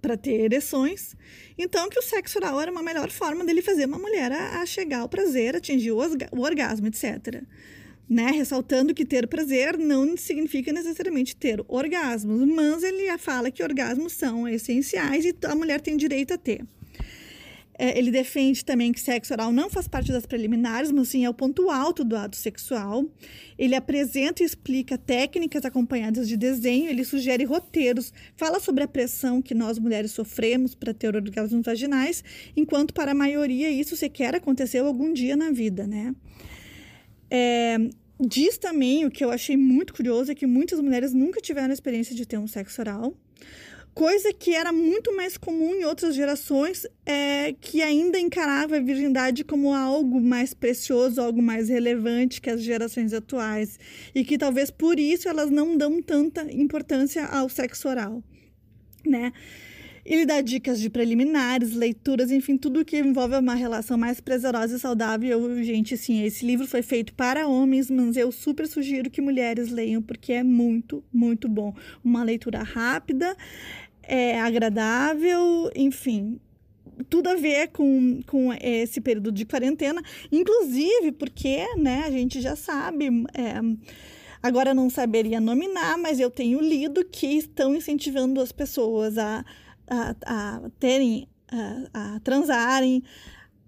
para 0.00 0.16
ter 0.16 0.40
ereções. 0.40 1.14
Então, 1.58 1.88
que 1.88 1.98
o 1.98 2.02
sexo 2.02 2.38
oral 2.38 2.60
era 2.60 2.70
uma 2.70 2.82
melhor 2.82 3.10
forma 3.10 3.44
dele 3.44 3.62
fazer 3.62 3.86
uma 3.86 3.98
mulher 3.98 4.32
a, 4.32 4.60
a 4.60 4.66
chegar 4.66 5.00
ao 5.00 5.08
prazer, 5.08 5.56
atingir 5.56 5.92
o, 5.92 5.98
o 6.32 6.40
orgasmo, 6.40 6.86
etc. 6.86 7.42
Né? 8.08 8.30
Ressaltando 8.30 8.94
que 8.94 9.04
ter 9.04 9.26
prazer 9.26 9.76
não 9.76 10.16
significa 10.16 10.72
necessariamente 10.72 11.34
ter 11.34 11.64
orgasmos, 11.66 12.46
mas 12.46 12.82
ele 12.82 13.16
fala 13.18 13.50
que 13.50 13.62
orgasmos 13.62 14.12
são 14.12 14.48
essenciais 14.48 15.24
e 15.24 15.34
a 15.44 15.54
mulher 15.54 15.80
tem 15.80 15.96
direito 15.96 16.32
a 16.32 16.38
ter. 16.38 16.64
É, 17.78 17.98
ele 17.98 18.10
defende 18.10 18.64
também 18.64 18.90
que 18.90 18.98
sexo 18.98 19.34
oral 19.34 19.52
não 19.52 19.68
faz 19.68 19.86
parte 19.86 20.10
das 20.10 20.24
preliminares, 20.24 20.90
mas 20.90 21.08
sim 21.08 21.24
é 21.24 21.30
o 21.30 21.34
ponto 21.34 21.70
alto 21.70 22.02
do 22.02 22.16
ato 22.16 22.34
sexual. 22.34 23.04
Ele 23.58 23.74
apresenta 23.74 24.42
e 24.42 24.46
explica 24.46 24.96
técnicas 24.96 25.64
acompanhadas 25.64 26.26
de 26.26 26.36
desenho, 26.36 26.88
ele 26.88 27.04
sugere 27.04 27.44
roteiros, 27.44 28.12
fala 28.34 28.60
sobre 28.60 28.84
a 28.84 28.88
pressão 28.88 29.42
que 29.42 29.54
nós 29.54 29.78
mulheres 29.78 30.12
sofremos 30.12 30.74
para 30.74 30.94
ter 30.94 31.14
orgasmos 31.14 31.64
vaginais, 31.64 32.24
enquanto 32.56 32.94
para 32.94 33.12
a 33.12 33.14
maioria 33.14 33.70
isso 33.70 33.94
sequer 33.94 34.34
aconteceu 34.34 34.86
algum 34.86 35.12
dia 35.12 35.36
na 35.36 35.50
vida, 35.50 35.86
né? 35.86 36.14
É, 37.30 37.76
diz 38.18 38.56
também, 38.56 39.04
o 39.04 39.10
que 39.10 39.22
eu 39.22 39.30
achei 39.30 39.56
muito 39.56 39.92
curioso, 39.92 40.32
é 40.32 40.34
que 40.34 40.46
muitas 40.46 40.80
mulheres 40.80 41.12
nunca 41.12 41.42
tiveram 41.42 41.70
a 41.70 41.74
experiência 41.74 42.14
de 42.14 42.24
ter 42.24 42.38
um 42.38 42.46
sexo 42.46 42.80
oral 42.80 43.14
coisa 43.96 44.30
que 44.30 44.54
era 44.54 44.72
muito 44.72 45.16
mais 45.16 45.38
comum 45.38 45.74
em 45.74 45.86
outras 45.86 46.14
gerações, 46.14 46.86
é, 47.06 47.54
que 47.58 47.80
ainda 47.80 48.20
encarava 48.20 48.76
a 48.76 48.80
virgindade 48.80 49.42
como 49.42 49.72
algo 49.72 50.20
mais 50.20 50.52
precioso, 50.52 51.18
algo 51.18 51.40
mais 51.40 51.70
relevante 51.70 52.38
que 52.38 52.50
as 52.50 52.62
gerações 52.62 53.14
atuais, 53.14 53.78
e 54.14 54.22
que 54.22 54.36
talvez 54.36 54.70
por 54.70 55.00
isso 55.00 55.30
elas 55.30 55.50
não 55.50 55.78
dão 55.78 56.02
tanta 56.02 56.42
importância 56.52 57.24
ao 57.24 57.48
sexo 57.48 57.88
oral, 57.88 58.22
né? 59.02 59.32
Ele 60.08 60.24
dá 60.24 60.40
dicas 60.40 60.80
de 60.80 60.88
preliminares, 60.88 61.72
leituras, 61.72 62.30
enfim, 62.30 62.56
tudo 62.56 62.84
que 62.84 62.96
envolve 62.96 63.34
uma 63.34 63.54
relação 63.54 63.98
mais 63.98 64.20
prazerosa 64.20 64.76
e 64.76 64.78
saudável. 64.78 65.64
Gente, 65.64 65.96
sim, 65.96 66.22
esse 66.22 66.46
livro 66.46 66.64
foi 66.64 66.80
feito 66.80 67.12
para 67.12 67.48
homens, 67.48 67.90
mas 67.90 68.16
eu 68.16 68.30
super 68.30 68.68
sugiro 68.68 69.10
que 69.10 69.20
mulheres 69.20 69.68
leiam, 69.68 70.00
porque 70.00 70.32
é 70.32 70.44
muito, 70.44 71.02
muito 71.12 71.48
bom. 71.48 71.74
Uma 72.04 72.22
leitura 72.22 72.62
rápida, 72.62 73.36
é 74.06 74.40
agradável, 74.40 75.70
enfim, 75.74 76.40
tudo 77.08 77.28
a 77.28 77.34
ver 77.34 77.68
com, 77.68 78.22
com 78.26 78.52
esse 78.54 79.00
período 79.00 79.30
de 79.30 79.44
quarentena, 79.44 80.02
inclusive 80.30 81.12
porque, 81.12 81.66
né, 81.76 82.04
a 82.06 82.10
gente 82.10 82.40
já 82.40 82.56
sabe, 82.56 83.08
é, 83.34 83.60
agora 84.42 84.72
não 84.72 84.88
saberia 84.88 85.40
nominar, 85.40 85.98
mas 85.98 86.18
eu 86.18 86.30
tenho 86.30 86.60
lido 86.60 87.04
que 87.04 87.26
estão 87.26 87.74
incentivando 87.74 88.40
as 88.40 88.52
pessoas 88.52 89.18
a, 89.18 89.44
a, 89.88 90.14
a 90.24 90.70
terem, 90.78 91.28
a, 91.92 92.16
a 92.16 92.20
transarem, 92.20 93.02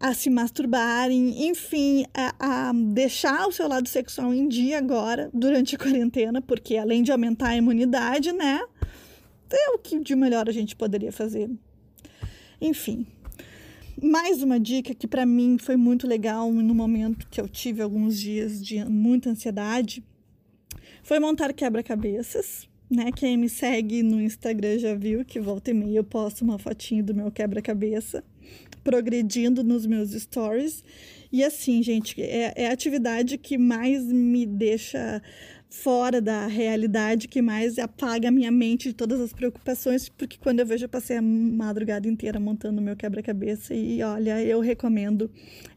a 0.00 0.14
se 0.14 0.30
masturbarem, 0.30 1.48
enfim, 1.48 2.06
a, 2.14 2.68
a, 2.68 2.72
deixar 2.72 3.48
o 3.48 3.52
seu 3.52 3.66
lado 3.66 3.88
sexual 3.88 4.32
em 4.32 4.46
dia 4.48 4.78
agora, 4.78 5.28
durante 5.34 5.74
a 5.74 5.78
quarentena, 5.78 6.40
porque 6.40 6.76
além 6.76 7.02
de 7.02 7.10
aumentar 7.10 7.48
a 7.48 7.56
imunidade, 7.56 8.32
né, 8.32 8.60
é 9.56 9.70
o 9.70 9.78
que 9.78 9.98
de 10.00 10.14
melhor 10.14 10.48
a 10.48 10.52
gente 10.52 10.76
poderia 10.76 11.12
fazer. 11.12 11.50
Enfim, 12.60 13.06
mais 14.02 14.42
uma 14.42 14.58
dica 14.58 14.94
que 14.94 15.06
para 15.06 15.24
mim 15.24 15.58
foi 15.58 15.76
muito 15.76 16.06
legal 16.06 16.52
no 16.52 16.74
momento 16.74 17.26
que 17.28 17.40
eu 17.40 17.48
tive 17.48 17.82
alguns 17.82 18.18
dias 18.18 18.64
de 18.64 18.84
muita 18.84 19.30
ansiedade 19.30 20.02
foi 21.02 21.18
montar 21.18 21.52
quebra-cabeças. 21.54 22.68
Né? 22.90 23.10
Quem 23.12 23.36
me 23.36 23.48
segue 23.48 24.02
no 24.02 24.20
Instagram 24.20 24.78
já 24.78 24.94
viu 24.94 25.24
que 25.24 25.40
volta 25.40 25.70
e 25.70 25.74
meia 25.74 25.98
eu 25.98 26.04
posto 26.04 26.42
uma 26.42 26.58
fotinho 26.58 27.02
do 27.02 27.14
meu 27.14 27.30
quebra-cabeça 27.30 28.22
progredindo 28.84 29.64
nos 29.64 29.86
meus 29.86 30.10
stories. 30.12 30.84
E 31.32 31.42
assim, 31.44 31.82
gente, 31.82 32.20
é, 32.20 32.52
é 32.56 32.68
a 32.68 32.72
atividade 32.72 33.36
que 33.36 33.58
mais 33.58 34.04
me 34.04 34.46
deixa 34.46 35.22
fora 35.70 36.20
da 36.20 36.46
realidade 36.46 37.28
que 37.28 37.42
mais 37.42 37.78
apaga 37.78 38.28
a 38.28 38.30
minha 38.30 38.50
mente 38.50 38.88
de 38.88 38.94
todas 38.94 39.20
as 39.20 39.32
preocupações, 39.32 40.08
porque 40.08 40.38
quando 40.38 40.60
eu 40.60 40.66
vejo, 40.66 40.84
eu 40.86 40.88
passei 40.88 41.16
a 41.16 41.22
madrugada 41.22 42.08
inteira 42.08 42.40
montando 42.40 42.80
meu 42.80 42.96
quebra-cabeça 42.96 43.74
e 43.74 44.02
olha, 44.02 44.42
eu 44.42 44.60
recomendo, 44.60 45.30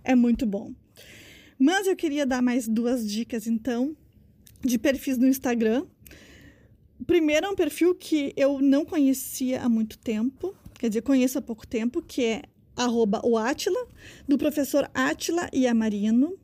é 0.03 0.15
muito 0.15 0.45
bom. 0.45 0.73
Mas 1.59 1.87
eu 1.87 1.95
queria 1.95 2.25
dar 2.25 2.41
mais 2.41 2.67
duas 2.67 3.07
dicas 3.07 3.45
então 3.47 3.95
de 4.63 4.77
perfis 4.77 5.17
no 5.17 5.27
Instagram. 5.27 5.85
Primeiro 7.05 7.47
é 7.47 7.49
um 7.49 7.55
perfil 7.55 7.93
que 7.93 8.31
eu 8.37 8.59
não 8.61 8.85
conhecia 8.85 9.61
há 9.61 9.67
muito 9.67 9.97
tempo, 9.97 10.55
quer 10.79 10.87
dizer, 10.87 11.01
conheço 11.01 11.37
há 11.37 11.41
pouco 11.41 11.67
tempo, 11.67 12.01
que 12.01 12.23
é 12.23 12.43
arroba 12.75 13.21
o 13.25 13.37
Atila, 13.37 13.87
do 14.27 14.37
professor 14.37 14.89
Atila 14.93 15.49
Iamarino 15.53 16.37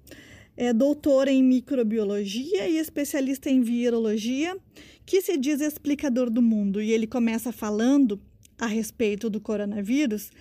é 0.58 0.74
doutor 0.74 1.28
em 1.28 1.44
microbiologia 1.44 2.68
e 2.68 2.78
especialista 2.78 3.50
em 3.50 3.62
virologia, 3.62 4.58
que 5.06 5.22
se 5.22 5.38
diz 5.38 5.62
explicador 5.62 6.32
do 6.32 6.42
mundo. 6.42 6.82
E 6.82 6.92
ele 6.92 7.06
começa 7.06 7.52
falando 7.52 8.20
a 8.60 8.66
respeito 8.66 9.30
do 9.30 9.40
coronavírus, 9.40 10.32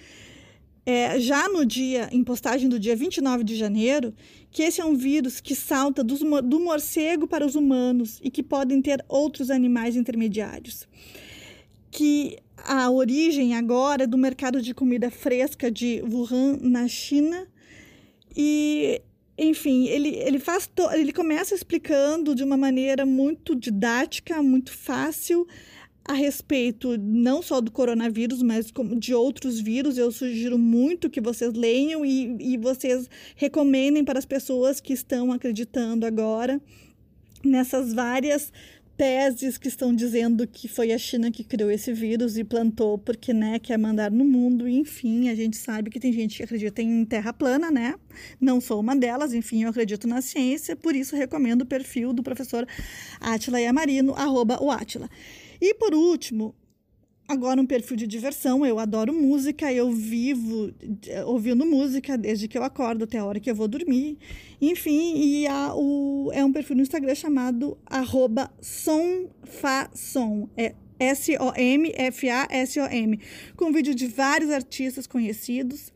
é, 0.87 1.19
já 1.19 1.49
no 1.49 1.67
dia, 1.67 2.09
em 2.13 2.23
postagem 2.23 2.69
do 2.69 2.79
dia 2.79 2.95
29 2.95 3.43
de 3.45 3.57
janeiro, 3.57 4.15
que 4.51 4.63
esse 4.63 4.81
é 4.81 4.85
um 4.85 4.95
vírus 4.95 5.41
que 5.41 5.55
salta 5.55 6.03
dos, 6.03 6.21
do 6.21 6.61
morcego 6.61 7.27
para 7.27 7.45
os 7.45 7.57
humanos 7.57 8.21
e 8.23 8.31
que 8.31 8.43
podem 8.43 8.81
ter 8.81 9.05
outros 9.09 9.51
animais 9.51 9.97
intermediários. 9.97 10.89
Que 11.91 12.39
a 12.57 12.89
origem 12.91 13.55
agora 13.55 14.05
é 14.05 14.07
do 14.07 14.17
mercado 14.17 14.63
de 14.63 14.73
comida 14.73 15.11
fresca 15.11 15.71
de 15.71 16.03
Wuhan, 16.03 16.59
na 16.63 16.87
China, 16.87 17.47
e 18.35 19.03
enfim, 19.39 19.87
ele, 19.87 20.09
ele 20.17 20.39
faz 20.39 20.69
ele 20.95 21.13
começa 21.13 21.55
explicando 21.55 22.35
de 22.35 22.43
uma 22.43 22.57
maneira 22.57 23.05
muito 23.05 23.55
didática, 23.55 24.43
muito 24.43 24.73
fácil, 24.73 25.47
a 26.09 26.13
respeito 26.13 26.97
não 26.97 27.43
só 27.43 27.61
do 27.61 27.71
coronavírus, 27.71 28.41
mas 28.41 28.73
de 28.97 29.13
outros 29.13 29.61
vírus. 29.61 29.99
Eu 29.99 30.13
sugiro 30.13 30.57
muito 30.57 31.11
que 31.11 31.21
vocês 31.21 31.53
leiam 31.53 32.05
e, 32.07 32.37
e 32.55 32.57
vocês 32.57 33.11
recomendem 33.35 34.05
para 34.05 34.19
as 34.19 34.25
pessoas 34.25 34.81
que 34.81 34.93
estão 34.93 35.33
acreditando 35.33 36.07
agora 36.07 36.61
nessas 37.45 37.93
várias 37.93 38.53
teses 38.97 39.59
que 39.59 39.69
estão 39.69 39.95
dizendo 39.95 40.47
que 40.47 40.67
foi 40.67 40.93
a 40.93 40.99
China 40.99 41.31
que 41.31 41.45
criou 41.45 41.71
esse 41.71 41.93
vírus 41.93 42.39
e 42.39 42.45
plantou 42.45 42.97
porque 42.97 43.33
né, 43.33 43.59
quer 43.59 43.79
mandar 43.79 44.11
no 44.11 44.25
mundo. 44.25 44.67
Enfim, 44.67 45.29
a 45.29 45.35
gente 45.35 45.57
sabe 45.57 45.91
que 45.91 46.01
tem 46.01 46.13
gente 46.13 46.37
que 46.39 46.43
acredita 46.43 46.81
em 46.81 47.05
terra 47.05 47.33
plana, 47.33 47.71
né? 47.71 47.95
Não 48.41 48.61
sou 48.61 48.81
uma 48.81 48.97
delas, 48.97 49.35
enfim, 49.35 49.65
eu 49.65 49.71
acredito 49.71 50.09
na 50.09 50.23
ciência, 50.23 50.75
por 50.75 50.97
isso 50.97 51.15
recomendo 51.15 51.63
o 51.63 51.67
perfil 51.67 52.13
do 52.13 52.23
professor 52.23 52.67
Atila 53.21 53.61
Yamarino, 53.61 54.15
arroba 54.15 54.59
o 54.63 54.71
Atila. 54.71 55.11
E 55.61 55.75
por 55.75 55.95
último, 55.95 56.55
agora 57.29 57.61
um 57.61 57.67
perfil 57.67 57.97
de 57.97 58.07
diversão. 58.07 58.65
Eu 58.65 58.79
adoro 58.79 59.13
música, 59.13 59.73
eu 59.73 59.91
vivo 59.91 60.73
eh, 61.07 61.25
ouvindo 61.25 61.67
música 61.67 62.17
desde 62.17 62.47
que 62.49 62.57
eu 62.57 62.63
acordo 62.63 63.05
até 63.05 63.19
a 63.19 63.25
hora 63.25 63.41
que 63.41 63.51
eu 63.51 63.55
vou 63.55 63.69
dormir. 63.69 64.17
Enfim, 64.61 65.15
e 65.17 65.47
a, 65.47 65.75
o, 65.75 66.31
é 66.33 66.45
um 66.45 66.53
perfil 66.53 66.77
no 66.77 66.83
Instagram 66.83 67.15
chamado 67.15 67.79
somfasom. 68.61 70.49
É 70.57 70.75
S-O-M-F-A-S-O-M. 70.99 72.01
Com 73.57 73.71
vídeo 73.73 73.95
de 73.95 74.07
vários 74.07 74.51
artistas 74.51 75.07
conhecidos, 75.07 75.93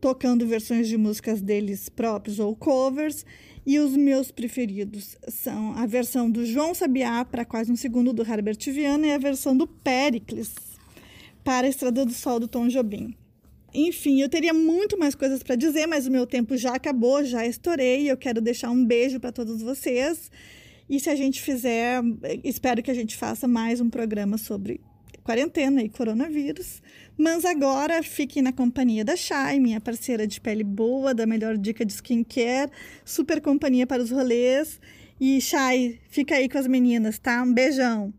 tocando 0.00 0.46
versões 0.46 0.88
de 0.88 0.96
músicas 0.96 1.42
deles 1.42 1.90
próprios 1.90 2.38
ou 2.38 2.56
covers. 2.56 3.26
E 3.66 3.78
os 3.78 3.96
meus 3.96 4.30
preferidos 4.30 5.16
são 5.28 5.72
a 5.76 5.86
versão 5.86 6.30
do 6.30 6.44
João 6.46 6.74
Sabiá 6.74 7.24
para 7.24 7.44
quase 7.44 7.70
um 7.70 7.76
segundo 7.76 8.12
do 8.12 8.22
Herbert 8.22 8.58
Viana 8.66 9.06
e 9.06 9.12
a 9.12 9.18
versão 9.18 9.56
do 9.56 9.66
Pericles 9.66 10.54
para 11.44 11.66
a 11.66 11.70
Estrada 11.70 12.04
do 12.04 12.12
Sol 12.12 12.40
do 12.40 12.48
Tom 12.48 12.68
Jobim. 12.68 13.14
Enfim, 13.72 14.20
eu 14.20 14.28
teria 14.28 14.52
muito 14.52 14.98
mais 14.98 15.14
coisas 15.14 15.42
para 15.42 15.54
dizer, 15.54 15.86
mas 15.86 16.06
o 16.06 16.10
meu 16.10 16.26
tempo 16.26 16.56
já 16.56 16.74
acabou, 16.74 17.24
já 17.24 17.46
estourei. 17.46 18.10
Eu 18.10 18.16
quero 18.16 18.40
deixar 18.40 18.70
um 18.70 18.84
beijo 18.84 19.20
para 19.20 19.30
todos 19.30 19.62
vocês. 19.62 20.30
E 20.88 20.98
se 20.98 21.08
a 21.08 21.14
gente 21.14 21.40
fizer, 21.40 22.02
espero 22.42 22.82
que 22.82 22.90
a 22.90 22.94
gente 22.94 23.16
faça 23.16 23.46
mais 23.46 23.80
um 23.80 23.88
programa 23.88 24.36
sobre 24.36 24.80
quarentena 25.22 25.82
e 25.82 25.88
coronavírus. 25.88 26.82
Mas 27.16 27.44
agora 27.44 28.02
fiquem 28.02 28.42
na 28.42 28.52
companhia 28.52 29.04
da 29.04 29.16
Shai, 29.16 29.58
minha 29.60 29.80
parceira 29.80 30.26
de 30.26 30.40
pele 30.40 30.64
boa, 30.64 31.14
da 31.14 31.26
melhor 31.26 31.56
dica 31.56 31.84
de 31.84 31.92
skincare, 31.92 32.70
super 33.04 33.40
companhia 33.40 33.86
para 33.86 34.02
os 34.02 34.10
rolês. 34.10 34.80
E 35.20 35.40
Shai, 35.40 36.00
fica 36.08 36.34
aí 36.36 36.48
com 36.48 36.58
as 36.58 36.66
meninas, 36.66 37.18
tá? 37.18 37.42
Um 37.42 37.52
beijão! 37.52 38.12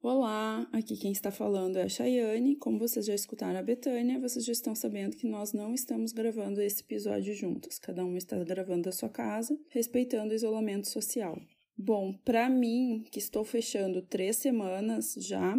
Olá, 0.00 0.66
aqui 0.72 0.96
quem 0.96 1.12
está 1.12 1.30
falando 1.30 1.76
é 1.76 1.82
a 1.82 1.88
Chayane. 1.88 2.56
Como 2.56 2.78
vocês 2.78 3.04
já 3.04 3.14
escutaram 3.14 3.58
a 3.58 3.62
Betânia, 3.62 4.18
vocês 4.18 4.44
já 4.44 4.52
estão 4.52 4.74
sabendo 4.74 5.16
que 5.16 5.28
nós 5.28 5.52
não 5.52 5.74
estamos 5.74 6.12
gravando 6.12 6.62
esse 6.62 6.82
episódio 6.82 7.34
juntos. 7.34 7.78
Cada 7.78 8.04
um 8.04 8.16
está 8.16 8.42
gravando 8.42 8.82
da 8.82 8.92
sua 8.92 9.08
casa, 9.08 9.58
respeitando 9.68 10.32
o 10.32 10.34
isolamento 10.34 10.88
social. 10.88 11.38
Bom, 11.80 12.12
para 12.24 12.50
mim, 12.50 13.04
que 13.08 13.20
estou 13.20 13.44
fechando 13.44 14.02
três 14.02 14.36
semanas 14.36 15.14
já, 15.16 15.56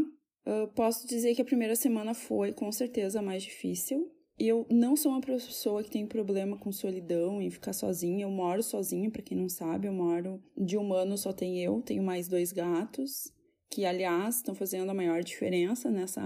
posso 0.75 1.07
dizer 1.07 1.33
que 1.33 1.41
a 1.41 1.45
primeira 1.45 1.77
semana 1.77 2.13
foi 2.13 2.51
com 2.51 2.69
certeza 2.73 3.19
a 3.19 3.21
mais 3.21 3.41
difícil. 3.41 4.11
Eu 4.37 4.67
não 4.69 4.97
sou 4.97 5.13
uma 5.13 5.21
pessoa 5.21 5.81
que 5.81 5.89
tem 5.89 6.05
problema 6.05 6.57
com 6.57 6.73
solidão 6.73 7.41
e 7.41 7.49
ficar 7.49 7.71
sozinha. 7.71 8.23
Eu 8.25 8.31
moro 8.31 8.61
sozinha, 8.61 9.09
para 9.09 9.21
quem 9.21 9.37
não 9.37 9.47
sabe, 9.47 9.87
eu 9.87 9.93
moro 9.93 10.43
de 10.57 10.75
humano 10.75 11.17
só 11.17 11.31
tem 11.31 11.63
eu, 11.63 11.81
tenho 11.81 12.03
mais 12.03 12.27
dois 12.27 12.51
gatos, 12.51 13.31
que 13.69 13.85
aliás 13.85 14.37
estão 14.37 14.53
fazendo 14.53 14.89
a 14.89 14.93
maior 14.93 15.23
diferença 15.23 15.89
nessa 15.89 16.21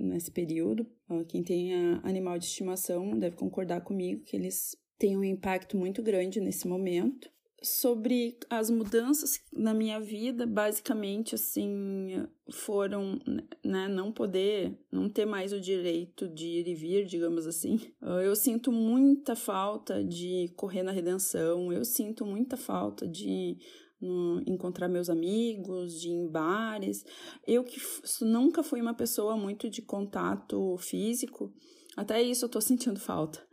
nesse 0.00 0.30
período. 0.30 0.86
Quem 1.28 1.42
tem 1.42 1.74
animal 2.02 2.38
de 2.38 2.46
estimação 2.46 3.18
deve 3.18 3.36
concordar 3.36 3.82
comigo 3.82 4.22
que 4.22 4.36
eles 4.36 4.76
têm 4.96 5.16
um 5.16 5.24
impacto 5.24 5.76
muito 5.76 6.02
grande 6.02 6.40
nesse 6.40 6.68
momento 6.68 7.28
sobre 7.62 8.36
as 8.48 8.70
mudanças 8.70 9.40
na 9.52 9.74
minha 9.74 9.98
vida, 9.98 10.46
basicamente 10.46 11.34
assim, 11.34 12.24
foram, 12.50 13.18
né, 13.64 13.88
não 13.88 14.12
poder, 14.12 14.78
não 14.92 15.08
ter 15.08 15.26
mais 15.26 15.52
o 15.52 15.60
direito 15.60 16.28
de 16.28 16.46
ir 16.46 16.68
e 16.68 16.74
vir, 16.74 17.04
digamos 17.04 17.46
assim. 17.46 17.80
Eu 18.24 18.36
sinto 18.36 18.70
muita 18.70 19.34
falta 19.34 20.04
de 20.04 20.52
correr 20.56 20.82
na 20.82 20.92
redenção, 20.92 21.72
eu 21.72 21.84
sinto 21.84 22.24
muita 22.24 22.56
falta 22.56 23.06
de 23.06 23.58
no, 24.00 24.40
encontrar 24.46 24.88
meus 24.88 25.10
amigos, 25.10 26.00
de 26.00 26.08
ir 26.08 26.12
em 26.12 26.28
bares. 26.28 27.04
Eu 27.46 27.64
que 27.64 27.80
nunca 28.22 28.62
fui 28.62 28.80
uma 28.80 28.94
pessoa 28.94 29.36
muito 29.36 29.68
de 29.68 29.82
contato 29.82 30.76
físico, 30.78 31.52
até 31.98 32.22
isso 32.22 32.44
eu 32.44 32.48
tô 32.48 32.60
sentindo 32.60 33.00
falta. 33.00 33.44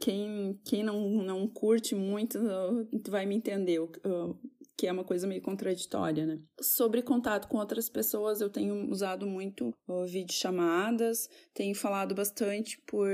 Quem, 0.00 0.56
quem 0.64 0.84
não, 0.84 1.10
não 1.10 1.48
curte 1.48 1.96
muito 1.96 2.38
vai 3.08 3.26
me 3.26 3.34
entender, 3.34 3.80
que 4.76 4.86
é 4.86 4.92
uma 4.92 5.02
coisa 5.02 5.26
meio 5.26 5.42
contraditória, 5.42 6.24
né? 6.24 6.38
Sobre 6.60 7.02
contato 7.02 7.48
com 7.48 7.58
outras 7.58 7.88
pessoas, 7.88 8.40
eu 8.40 8.48
tenho 8.48 8.88
usado 8.88 9.26
muito 9.26 9.74
uh, 9.88 10.06
videochamadas, 10.06 11.28
tenho 11.52 11.74
falado 11.74 12.14
bastante 12.14 12.80
por 12.86 13.10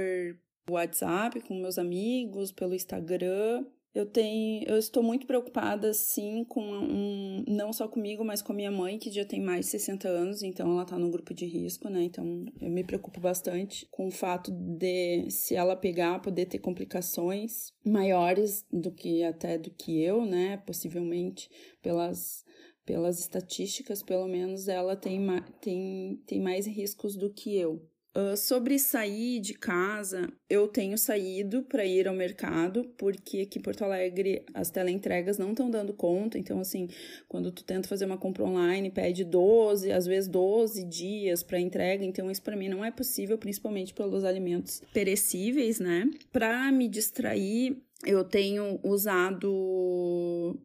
WhatsApp 0.68 1.40
com 1.40 1.58
meus 1.62 1.78
amigos, 1.78 2.52
pelo 2.52 2.74
Instagram, 2.74 3.64
eu 3.94 4.04
tenho, 4.04 4.66
eu 4.66 4.76
estou 4.76 5.02
muito 5.02 5.24
preocupada, 5.24 5.94
sim, 5.94 6.44
com 6.44 6.60
um, 6.60 7.44
não 7.46 7.72
só 7.72 7.86
comigo, 7.86 8.24
mas 8.24 8.42
com 8.42 8.52
a 8.52 8.56
minha 8.56 8.70
mãe, 8.70 8.98
que 8.98 9.10
já 9.10 9.24
tem 9.24 9.40
mais 9.40 9.66
de 9.66 9.72
60 9.72 10.08
anos, 10.08 10.42
então 10.42 10.72
ela 10.72 10.82
está 10.82 10.98
no 10.98 11.10
grupo 11.10 11.32
de 11.32 11.46
risco, 11.46 11.88
né? 11.88 12.02
Então 12.02 12.44
eu 12.60 12.70
me 12.70 12.82
preocupo 12.82 13.20
bastante 13.20 13.86
com 13.92 14.08
o 14.08 14.10
fato 14.10 14.50
de, 14.50 15.30
se 15.30 15.54
ela 15.54 15.76
pegar, 15.76 16.20
poder 16.20 16.46
ter 16.46 16.58
complicações 16.58 17.72
maiores 17.86 18.66
do 18.72 18.90
que 18.90 19.22
até 19.22 19.56
do 19.56 19.70
que 19.70 20.02
eu, 20.02 20.26
né? 20.26 20.56
Possivelmente 20.56 21.48
pelas 21.80 22.44
pelas 22.84 23.18
estatísticas, 23.18 24.02
pelo 24.02 24.28
menos 24.28 24.68
ela 24.68 24.94
tem, 24.94 25.18
tem, 25.60 26.22
tem 26.26 26.38
mais 26.38 26.66
riscos 26.66 27.16
do 27.16 27.32
que 27.32 27.56
eu. 27.56 27.82
Sobre 28.36 28.78
sair 28.78 29.40
de 29.40 29.54
casa, 29.54 30.32
eu 30.48 30.68
tenho 30.68 30.96
saído 30.96 31.64
para 31.64 31.84
ir 31.84 32.06
ao 32.06 32.14
mercado, 32.14 32.84
porque 32.96 33.40
aqui 33.40 33.58
em 33.58 33.62
Porto 33.62 33.82
Alegre 33.82 34.44
as 34.54 34.70
teleentregas 34.70 35.36
não 35.36 35.50
estão 35.50 35.68
dando 35.68 35.92
conta. 35.92 36.38
Então, 36.38 36.60
assim, 36.60 36.88
quando 37.26 37.50
tu 37.50 37.64
tenta 37.64 37.88
fazer 37.88 38.04
uma 38.04 38.16
compra 38.16 38.44
online, 38.44 38.88
pede 38.88 39.24
12, 39.24 39.90
às 39.90 40.06
vezes 40.06 40.28
12 40.28 40.84
dias 40.84 41.42
para 41.42 41.58
entrega. 41.58 42.04
Então, 42.04 42.30
isso 42.30 42.42
para 42.42 42.56
mim 42.56 42.68
não 42.68 42.84
é 42.84 42.92
possível, 42.92 43.36
principalmente 43.36 43.92
pelos 43.92 44.22
alimentos 44.22 44.80
perecíveis, 44.92 45.80
né? 45.80 46.08
Para 46.30 46.70
me 46.70 46.86
distrair, 46.86 47.82
eu 48.06 48.22
tenho 48.22 48.78
usado 48.84 50.56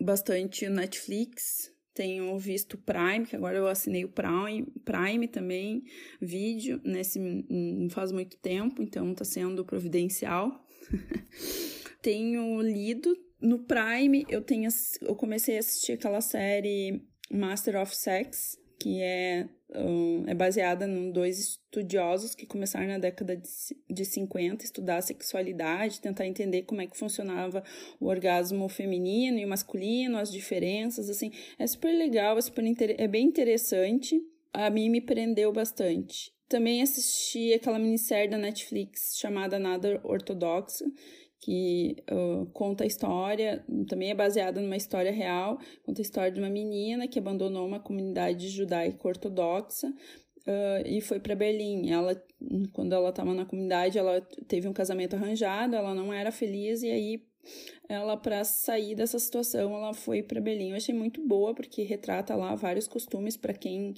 bastante 0.00 0.68
Netflix, 0.68 1.71
tenho 1.94 2.36
visto 2.38 2.78
Prime, 2.78 3.26
que 3.26 3.36
agora 3.36 3.56
eu 3.56 3.66
assinei 3.66 4.04
o 4.04 4.08
Prime, 4.08 4.66
Prime 4.84 5.28
também, 5.28 5.82
vídeo, 6.20 6.80
nesse 6.84 7.18
não 7.18 7.90
faz 7.90 8.12
muito 8.12 8.36
tempo, 8.38 8.82
então 8.82 9.14
tá 9.14 9.24
sendo 9.24 9.64
providencial. 9.64 10.64
tenho 12.00 12.60
lido 12.60 13.14
no 13.40 13.58
Prime, 13.60 14.24
eu 14.28 14.40
tenho 14.42 14.68
eu 15.02 15.14
comecei 15.14 15.56
a 15.56 15.60
assistir 15.60 15.92
aquela 15.92 16.20
série 16.20 17.02
Master 17.30 17.80
of 17.80 17.94
Sex, 17.94 18.56
que 18.80 19.00
é, 19.00 19.48
é 20.26 20.34
baseada 20.34 20.86
em 20.86 21.10
dois 21.10 21.38
estudiosos 21.38 22.34
que 22.34 22.46
começaram 22.46 22.86
na 22.86 22.98
década 22.98 23.36
de, 23.36 23.48
de 23.88 24.04
50 24.04 24.62
a 24.62 24.64
estudar 24.64 24.96
a 24.98 25.02
sexualidade, 25.02 26.00
tentar 26.00 26.26
entender 26.26 26.62
como 26.62 26.80
é 26.80 26.86
que 26.86 26.96
funcionava 26.96 27.62
o 27.98 28.06
orgasmo 28.06 28.68
feminino 28.68 29.38
e 29.38 29.46
masculino, 29.46 30.18
as 30.18 30.30
diferenças, 30.30 31.08
assim, 31.08 31.32
é 31.58 31.66
super 31.66 31.92
legal, 31.92 32.36
é, 32.36 32.40
super 32.42 32.64
é 32.98 33.08
bem 33.08 33.26
interessante, 33.26 34.20
a 34.52 34.68
mim 34.68 34.90
me 34.90 35.00
prendeu 35.00 35.52
bastante. 35.52 36.32
Também 36.48 36.82
assisti 36.82 37.54
aquela 37.54 37.78
minissérie 37.78 38.28
da 38.28 38.36
Netflix 38.36 39.16
chamada 39.16 39.58
Nada 39.58 40.00
Ortodoxa, 40.04 40.84
que 41.42 41.96
uh, 42.08 42.46
conta 42.52 42.84
a 42.84 42.86
história, 42.86 43.64
também 43.88 44.10
é 44.10 44.14
baseada 44.14 44.60
numa 44.60 44.76
história 44.76 45.10
real, 45.10 45.58
conta 45.84 46.00
a 46.00 46.04
história 46.04 46.30
de 46.30 46.38
uma 46.38 46.48
menina 46.48 47.08
que 47.08 47.18
abandonou 47.18 47.66
uma 47.66 47.80
comunidade 47.80 48.48
judaica 48.48 49.08
ortodoxa 49.08 49.88
uh, 49.88 50.86
e 50.86 51.00
foi 51.00 51.18
para 51.18 51.34
Berlim. 51.34 51.90
Ela, 51.90 52.14
quando 52.72 52.92
ela 52.92 53.08
estava 53.08 53.34
na 53.34 53.44
comunidade, 53.44 53.98
ela 53.98 54.20
teve 54.46 54.68
um 54.68 54.72
casamento 54.72 55.16
arranjado, 55.16 55.74
ela 55.74 55.92
não 55.92 56.12
era 56.12 56.30
feliz 56.30 56.84
e 56.84 56.90
aí 56.90 57.26
ela 57.88 58.16
para 58.16 58.44
sair 58.44 58.94
dessa 58.94 59.18
situação, 59.18 59.74
ela 59.74 59.92
foi 59.92 60.22
para 60.22 60.40
Berlim. 60.40 60.70
Eu 60.70 60.76
achei 60.76 60.94
muito 60.94 61.26
boa 61.26 61.52
porque 61.52 61.82
retrata 61.82 62.36
lá 62.36 62.54
vários 62.54 62.86
costumes 62.86 63.36
para 63.36 63.52
quem 63.52 63.94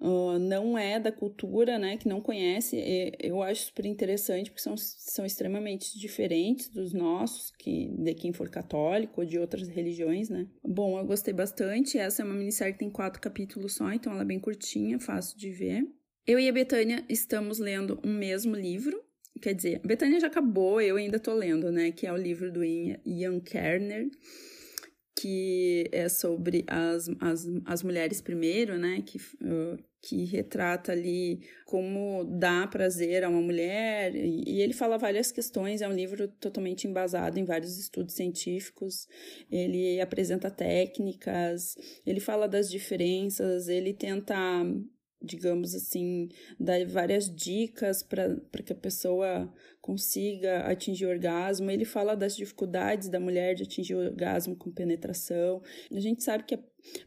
não 0.00 0.76
é 0.76 1.00
da 1.00 1.10
cultura, 1.10 1.78
né, 1.78 1.96
que 1.96 2.08
não 2.08 2.20
conhece, 2.20 2.76
eu 3.18 3.42
acho 3.42 3.66
super 3.66 3.86
interessante 3.86 4.50
porque 4.50 4.62
são, 4.62 4.76
são 4.76 5.24
extremamente 5.24 5.98
diferentes 5.98 6.68
dos 6.68 6.92
nossos, 6.92 7.50
que 7.58 7.88
de 7.96 8.14
quem 8.14 8.32
for 8.32 8.48
católico 8.48 9.20
ou 9.20 9.26
de 9.26 9.38
outras 9.38 9.68
religiões, 9.68 10.28
né. 10.28 10.46
Bom, 10.62 10.98
eu 10.98 11.04
gostei 11.04 11.32
bastante. 11.32 11.98
Essa 11.98 12.22
é 12.22 12.24
uma 12.24 12.34
minissérie 12.34 12.74
que 12.74 12.80
tem 12.80 12.90
quatro 12.90 13.20
capítulos 13.20 13.74
só, 13.74 13.92
então 13.92 14.12
ela 14.12 14.22
é 14.22 14.26
bem 14.26 14.38
curtinha, 14.38 14.98
fácil 14.98 15.38
de 15.38 15.50
ver. 15.50 15.86
Eu 16.26 16.38
e 16.38 16.48
a 16.48 16.52
Betânia 16.52 17.04
estamos 17.08 17.58
lendo 17.58 18.00
um 18.04 18.12
mesmo 18.12 18.54
livro, 18.54 19.00
quer 19.40 19.54
dizer, 19.54 19.80
a 19.82 19.86
Betânia 19.86 20.20
já 20.20 20.26
acabou, 20.26 20.80
eu 20.80 20.96
ainda 20.96 21.18
tô 21.18 21.34
lendo, 21.34 21.70
né, 21.70 21.92
que 21.92 22.06
é 22.06 22.12
o 22.12 22.16
livro 22.16 22.52
do 22.52 22.64
Ian 22.64 23.40
Kerner 23.40 24.08
que 25.18 25.88
é 25.92 26.08
sobre 26.10 26.62
as, 26.68 27.08
as, 27.20 27.48
as 27.64 27.82
mulheres 27.82 28.20
primeiro, 28.20 28.76
né? 28.76 29.02
Que, 29.04 29.18
que 30.02 30.24
retrata 30.24 30.92
ali 30.92 31.40
como 31.64 32.22
dá 32.24 32.66
prazer 32.66 33.24
a 33.24 33.28
uma 33.30 33.40
mulher. 33.40 34.14
E, 34.14 34.44
e, 34.46 34.60
ele 34.60 34.74
fala 34.74 34.98
várias 34.98 35.32
questões, 35.32 35.80
é 35.80 35.88
um 35.88 35.92
livro 35.92 36.28
totalmente 36.28 36.86
embasado 36.86 37.38
em 37.38 37.44
vários 37.44 37.78
estudos 37.78 38.14
científicos. 38.14 39.08
Ele 39.50 40.00
apresenta 40.02 40.50
técnicas, 40.50 41.76
ele 42.04 42.20
fala 42.20 42.46
das 42.46 42.70
diferenças, 42.70 43.68
ele 43.68 43.94
tenta 43.94 44.36
digamos 45.22 45.74
assim, 45.74 46.28
dar 46.58 46.84
várias 46.86 47.34
dicas 47.34 48.02
para 48.02 48.38
que 48.64 48.72
a 48.72 48.76
pessoa 48.76 49.52
consiga 49.80 50.60
atingir 50.60 51.06
o 51.06 51.10
orgasmo. 51.10 51.70
Ele 51.70 51.84
fala 51.84 52.16
das 52.16 52.36
dificuldades 52.36 53.08
da 53.08 53.20
mulher 53.20 53.54
de 53.54 53.62
atingir 53.62 53.94
o 53.94 53.98
orgasmo 53.98 54.56
com 54.56 54.70
penetração. 54.70 55.62
A 55.90 56.00
gente 56.00 56.22
sabe 56.22 56.44
que 56.44 56.54
a 56.54 56.60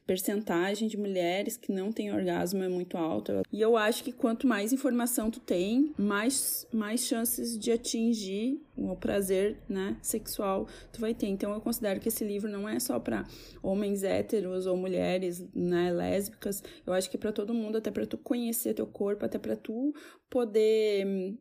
percentagem 0.05 0.87
de 0.87 0.97
mulheres 0.97 1.57
que 1.57 1.71
não 1.71 1.91
têm 1.91 2.13
orgasmo 2.13 2.63
é 2.63 2.69
muito 2.69 2.97
alta. 2.97 3.43
E 3.51 3.61
eu 3.61 3.77
acho 3.77 4.03
que 4.03 4.11
quanto 4.11 4.47
mais 4.47 4.73
informação 4.73 5.29
tu 5.29 5.39
tem, 5.39 5.93
mais, 5.97 6.67
mais 6.71 7.01
chances 7.05 7.57
de 7.57 7.71
atingir 7.71 8.61
o 8.77 8.95
prazer 8.95 9.57
né, 9.67 9.97
sexual 10.01 10.67
tu 10.91 10.99
vai 10.99 11.13
ter. 11.13 11.27
Então 11.27 11.53
eu 11.53 11.61
considero 11.61 11.99
que 11.99 12.07
esse 12.07 12.23
livro 12.23 12.49
não 12.49 12.67
é 12.67 12.79
só 12.79 12.99
para 12.99 13.25
homens 13.61 14.03
héteros 14.03 14.65
ou 14.65 14.77
mulheres 14.77 15.45
né, 15.53 15.91
lésbicas. 15.91 16.63
Eu 16.85 16.93
acho 16.93 17.09
que 17.09 17.17
é 17.17 17.19
para 17.19 17.31
todo 17.31 17.53
mundo, 17.53 17.77
até 17.77 17.91
para 17.91 18.05
tu 18.05 18.17
conhecer 18.17 18.73
teu 18.73 18.87
corpo, 18.87 19.25
até 19.25 19.37
para 19.37 19.55
tu 19.55 19.93
poder 20.29 21.37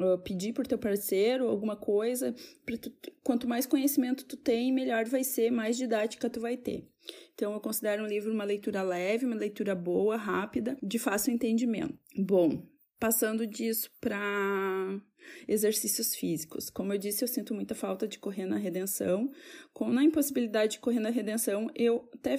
uh, 0.00 0.18
pedir 0.18 0.52
por 0.52 0.66
teu 0.66 0.78
parceiro 0.78 1.48
alguma 1.48 1.76
coisa. 1.76 2.34
Tu, 2.80 2.92
quanto 3.22 3.48
mais 3.48 3.66
conhecimento 3.66 4.24
tu 4.24 4.36
tem, 4.36 4.72
melhor 4.72 5.04
vai 5.06 5.24
ser, 5.24 5.50
mais 5.50 5.76
didática 5.76 6.30
tu 6.30 6.40
vai 6.40 6.56
ter. 6.56 6.88
Então, 7.34 7.52
eu 7.52 7.60
considero 7.60 8.02
um 8.04 8.06
livro 8.06 8.32
uma 8.32 8.44
leitura 8.44 8.82
leve, 8.82 9.26
uma 9.26 9.36
leitura 9.36 9.74
boa, 9.74 10.16
rápida, 10.16 10.76
de 10.82 10.98
fácil 10.98 11.32
entendimento. 11.32 11.98
Bom, 12.16 12.66
passando 12.98 13.46
disso 13.46 13.90
para 14.00 15.00
exercícios 15.46 16.14
físicos. 16.14 16.70
Como 16.70 16.92
eu 16.92 16.98
disse, 16.98 17.22
eu 17.22 17.28
sinto 17.28 17.54
muita 17.54 17.74
falta 17.74 18.06
de 18.06 18.18
correr 18.18 18.46
na 18.46 18.56
redenção. 18.56 19.30
Com 19.72 19.90
na 19.90 20.02
impossibilidade 20.02 20.72
de 20.72 20.78
correr 20.80 21.00
na 21.00 21.10
redenção, 21.10 21.68
eu 21.74 22.08
até 22.12 22.36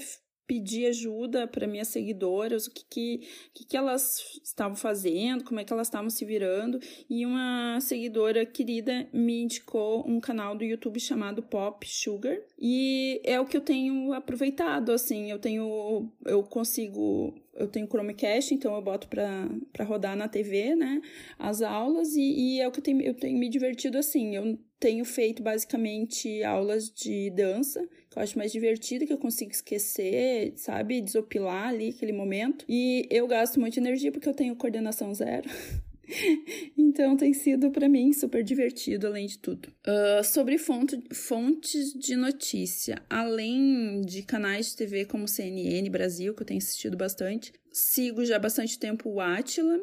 pedir 0.50 0.88
ajuda 0.88 1.46
para 1.46 1.68
minhas 1.68 1.90
seguidoras, 1.90 2.66
o 2.66 2.72
que, 2.72 2.84
que, 2.90 3.28
que, 3.54 3.66
que 3.66 3.78
elas 3.78 4.40
estavam 4.44 4.76
fazendo, 4.76 5.44
como 5.44 5.60
é 5.60 5.64
que 5.64 5.72
elas 5.72 5.86
estavam 5.86 6.10
se 6.10 6.26
virando. 6.26 6.80
E 7.08 7.24
uma 7.24 7.80
seguidora 7.80 8.44
querida 8.48 9.08
me 9.14 9.44
indicou 9.44 10.04
um 10.10 10.20
canal 10.20 10.58
do 10.58 10.64
YouTube 10.64 11.00
chamado 11.00 11.44
Pop 11.44 11.88
Sugar. 11.88 12.36
E 12.58 13.22
é 13.24 13.40
o 13.40 13.46
que 13.46 13.56
eu 13.56 13.62
tenho 13.62 14.12
aproveitado, 14.12 14.92
assim, 14.92 15.30
eu 15.30 15.38
tenho, 15.38 16.12
eu 16.26 16.42
consigo 16.42 17.32
eu 17.54 17.68
tenho 17.68 17.88
Chromecast, 17.88 18.54
então 18.54 18.74
eu 18.74 18.82
boto 18.82 19.10
para 19.10 19.84
rodar 19.84 20.16
na 20.16 20.30
TV, 20.30 20.76
né, 20.76 21.02
as 21.38 21.62
aulas, 21.62 22.16
e, 22.16 22.22
e, 22.22 22.62
é 22.62 22.68
o 22.68 22.72
que 22.72 22.80
eu 22.80 22.84
tenho, 22.84 23.02
eu 23.02 23.14
tenho 23.14 23.38
me 23.38 23.50
divertido 23.50 23.98
assim. 23.98 24.34
Eu 24.34 24.58
tenho 24.80 25.04
feito 25.04 25.44
basicamente 25.44 26.42
aulas 26.42 26.90
de 26.90 27.30
dança, 27.32 27.86
eu 28.20 28.24
acho 28.24 28.38
mais 28.38 28.52
divertido, 28.52 29.08
que 29.08 29.14
eu 29.14 29.18
consigo 29.18 29.52
esquecer, 29.52 30.54
sabe, 30.58 31.00
desopilar 31.00 31.70
ali 31.70 31.90
aquele 31.90 32.12
momento. 32.12 32.66
E 32.68 33.08
eu 33.10 33.26
gasto 33.26 33.60
muita 33.60 33.80
energia 33.80 34.12
porque 34.12 34.28
eu 34.28 34.34
tenho 34.34 34.56
coordenação 34.56 35.14
zero. 35.14 35.50
então 36.78 37.16
tem 37.16 37.34
sido 37.34 37.72
para 37.72 37.88
mim 37.88 38.12
super 38.12 38.44
divertido, 38.44 39.08
além 39.08 39.26
de 39.26 39.40
tudo. 39.40 39.70
Uh, 39.88 40.24
sobre 40.24 40.58
fonte, 40.58 41.02
fontes 41.14 41.94
de 41.94 42.18
notícia, 42.18 43.02
além 43.10 44.02
de 44.02 44.22
canais 44.24 44.72
de 44.72 44.76
TV 44.76 45.06
como 45.06 45.28
CNN 45.28 45.90
Brasil, 45.90 46.34
que 46.34 46.42
eu 46.42 46.48
tenho 46.48 46.58
assistido 46.58 46.98
bastante, 46.98 47.54
sigo 47.72 48.26
já 48.26 48.36
há 48.36 48.40
bastante 48.40 48.78
tempo 48.78 49.10
o 49.10 49.22
Atila, 49.22 49.80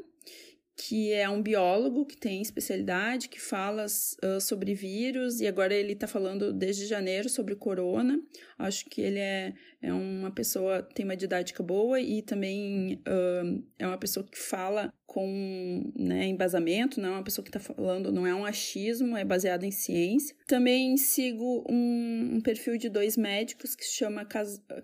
que 0.77 1.11
é 1.11 1.29
um 1.29 1.41
biólogo 1.41 2.05
que 2.05 2.17
tem 2.17 2.43
especialidade, 2.43 3.31
que 3.31 3.41
fala 3.41 3.87
uh, 3.87 4.41
sobre 4.41 4.75
vírus, 4.75 5.41
e 5.41 5.47
agora 5.47 5.75
ele 5.75 5.95
está 5.95 6.07
falando 6.07 6.53
desde 6.53 6.87
janeiro 6.87 7.31
sobre 7.31 7.57
corona. 7.57 8.21
Acho 8.59 8.85
que 8.85 9.01
ele 9.01 9.19
é, 9.19 9.55
é 9.81 9.93
uma 9.93 10.31
pessoa, 10.31 10.83
tem 10.83 11.05
uma 11.05 11.17
didática 11.17 11.63
boa 11.63 11.99
e 11.99 12.21
também 12.21 13.01
uh, 13.09 13.65
é 13.79 13.87
uma 13.87 13.97
pessoa 13.97 14.25
que 14.25 14.39
fala 14.39 14.93
com 15.07 15.93
né, 15.95 16.27
embasamento, 16.27 17.01
não 17.01 17.11
é 17.11 17.13
uma 17.13 17.23
pessoa 17.23 17.43
que 17.43 17.49
está 17.49 17.61
falando, 17.61 18.11
não 18.13 18.27
é 18.27 18.35
um 18.35 18.45
achismo, 18.45 19.17
é 19.17 19.25
baseado 19.25 19.65
em 19.65 19.71
ciência. 19.71 20.37
Também 20.47 20.97
sigo 20.97 21.65
um, 21.71 22.35
um 22.35 22.41
perfil 22.41 22.77
de 22.77 22.89
dois 22.89 23.17
médicos 23.17 23.77
que 23.77 23.85
se 23.85 23.95
chama 23.95 24.27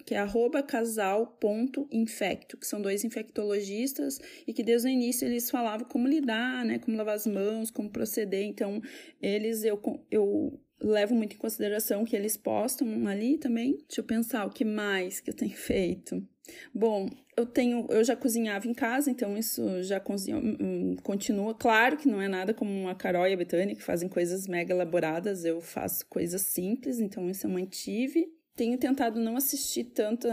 que 0.07 0.15
é 0.15 0.19
arroba 0.19 0.63
casal.infecto, 0.63 2.57
que 2.57 2.67
são 2.67 2.81
dois 2.81 3.05
infectologistas 3.05 4.19
e 4.47 4.55
que 4.55 4.63
desde 4.63 4.89
o 4.89 4.91
início 4.91 5.27
eles 5.27 5.51
falavam 5.51 5.87
como 5.87 6.07
lidar, 6.07 6.65
né, 6.65 6.79
como 6.79 6.97
lavar 6.97 7.17
as 7.17 7.27
mãos, 7.27 7.71
como 7.71 7.91
proceder. 7.91 8.45
Então, 8.45 8.81
eles 9.21 9.65
eu, 9.65 9.81
eu 10.11 10.59
levo 10.81 11.15
muito 11.15 11.35
em 11.35 11.39
consideração 11.39 12.05
que 12.05 12.17
eles 12.17 12.37
postam 12.37 13.07
ali 13.07 13.39
também. 13.39 13.73
Deixa 13.89 14.01
eu 14.01 14.05
pensar 14.05 14.47
o 14.47 14.51
que 14.51 14.65
mais 14.65 15.21
que 15.21 15.31
eu 15.31 15.35
tenho 15.35 15.55
feito. 15.57 16.27
Bom, 16.75 17.09
eu 17.37 17.47
tenho, 17.47 17.87
eu 17.91 18.03
já 18.05 18.17
cozinhava 18.17 18.67
em 18.67 18.75
casa, 18.75 19.11
então 19.11 19.37
isso 19.37 19.83
já 19.83 20.01
cozinha, 20.01 20.37
hum, 20.37 20.57
hum, 20.61 20.97
continua. 21.03 21.55
Claro 21.55 21.97
que 21.97 22.09
não 22.09 22.21
é 22.21 22.29
nada 22.29 22.53
como 22.53 22.89
a 22.89 22.95
Carol 22.95 23.27
e 23.27 23.33
a 23.33 23.37
Betânia, 23.37 23.75
que 23.75 23.83
fazem 23.83 24.09
coisas 24.09 24.47
mega 24.47 24.73
elaboradas, 24.75 25.45
eu 25.45 25.61
faço 25.61 26.07
coisas 26.07 26.43
simples, 26.43 27.01
então 27.01 27.29
isso 27.31 27.47
eu 27.47 27.51
mantive. 27.51 28.27
Tenho 28.55 28.77
tentado 28.77 29.19
não 29.19 29.37
assistir 29.37 29.85
tanto, 29.85 30.29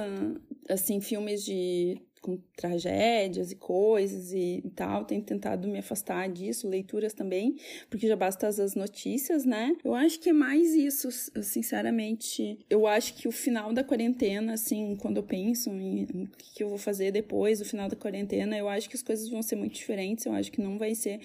assim, 0.67 0.99
filmes 0.99 1.43
de 1.43 2.01
com 2.21 2.37
tragédias 2.55 3.51
e 3.51 3.55
coisas 3.55 4.33
e, 4.33 4.63
tal. 4.75 5.05
Tenho 5.05 5.21
tentado 5.21 5.67
me 5.67 5.79
afastar 5.79 6.29
disso, 6.29 6.67
leituras 6.67 7.13
também, 7.13 7.55
porque 7.89 8.07
já 8.07 8.15
basta 8.15 8.47
as 8.47 8.75
notícias, 8.75 9.45
né? 9.45 9.75
Eu 9.83 9.93
acho 9.93 10.19
que 10.19 10.29
é 10.29 10.33
mais 10.33 10.73
isso, 10.73 11.09
sinceramente. 11.41 12.59
Eu 12.69 12.87
acho 12.87 13.13
que 13.15 13.27
o 13.27 13.31
final 13.31 13.73
da 13.73 13.83
quarentena, 13.83 14.53
assim, 14.53 14.95
quando 14.95 15.17
eu 15.17 15.23
penso 15.23 15.69
em, 15.69 16.07
em 16.13 16.23
o 16.23 16.29
que 16.37 16.63
eu 16.63 16.69
vou 16.69 16.77
fazer 16.77 17.11
depois 17.11 17.59
do 17.59 17.65
final 17.65 17.87
da 17.87 17.95
quarentena, 17.95 18.57
eu 18.57 18.67
acho 18.67 18.89
que 18.89 18.95
as 18.95 19.03
coisas 19.03 19.29
vão 19.29 19.41
ser 19.41 19.55
muito 19.55 19.73
diferentes. 19.73 20.25
Eu 20.25 20.33
acho 20.33 20.51
que 20.51 20.61
não 20.61 20.77
vai 20.77 20.95
ser 20.95 21.19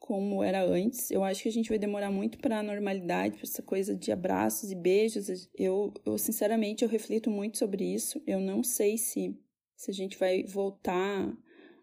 como 0.00 0.42
era 0.42 0.64
antes. 0.64 1.10
Eu 1.10 1.22
acho 1.22 1.42
que 1.42 1.48
a 1.48 1.52
gente 1.52 1.68
vai 1.68 1.78
demorar 1.78 2.10
muito 2.10 2.38
para 2.38 2.58
a 2.58 2.62
normalidade, 2.62 3.36
para 3.36 3.46
essa 3.46 3.62
coisa 3.62 3.94
de 3.94 4.10
abraços 4.10 4.72
e 4.72 4.74
beijos. 4.74 5.48
Eu, 5.56 5.92
eu, 6.04 6.18
sinceramente, 6.18 6.82
eu 6.82 6.88
reflito 6.88 7.30
muito 7.30 7.58
sobre 7.58 7.84
isso. 7.84 8.20
Eu 8.26 8.40
não 8.40 8.64
sei 8.64 8.98
se 8.98 9.38
se 9.80 9.90
a 9.90 9.94
gente 9.94 10.18
vai 10.18 10.42
voltar 10.42 11.34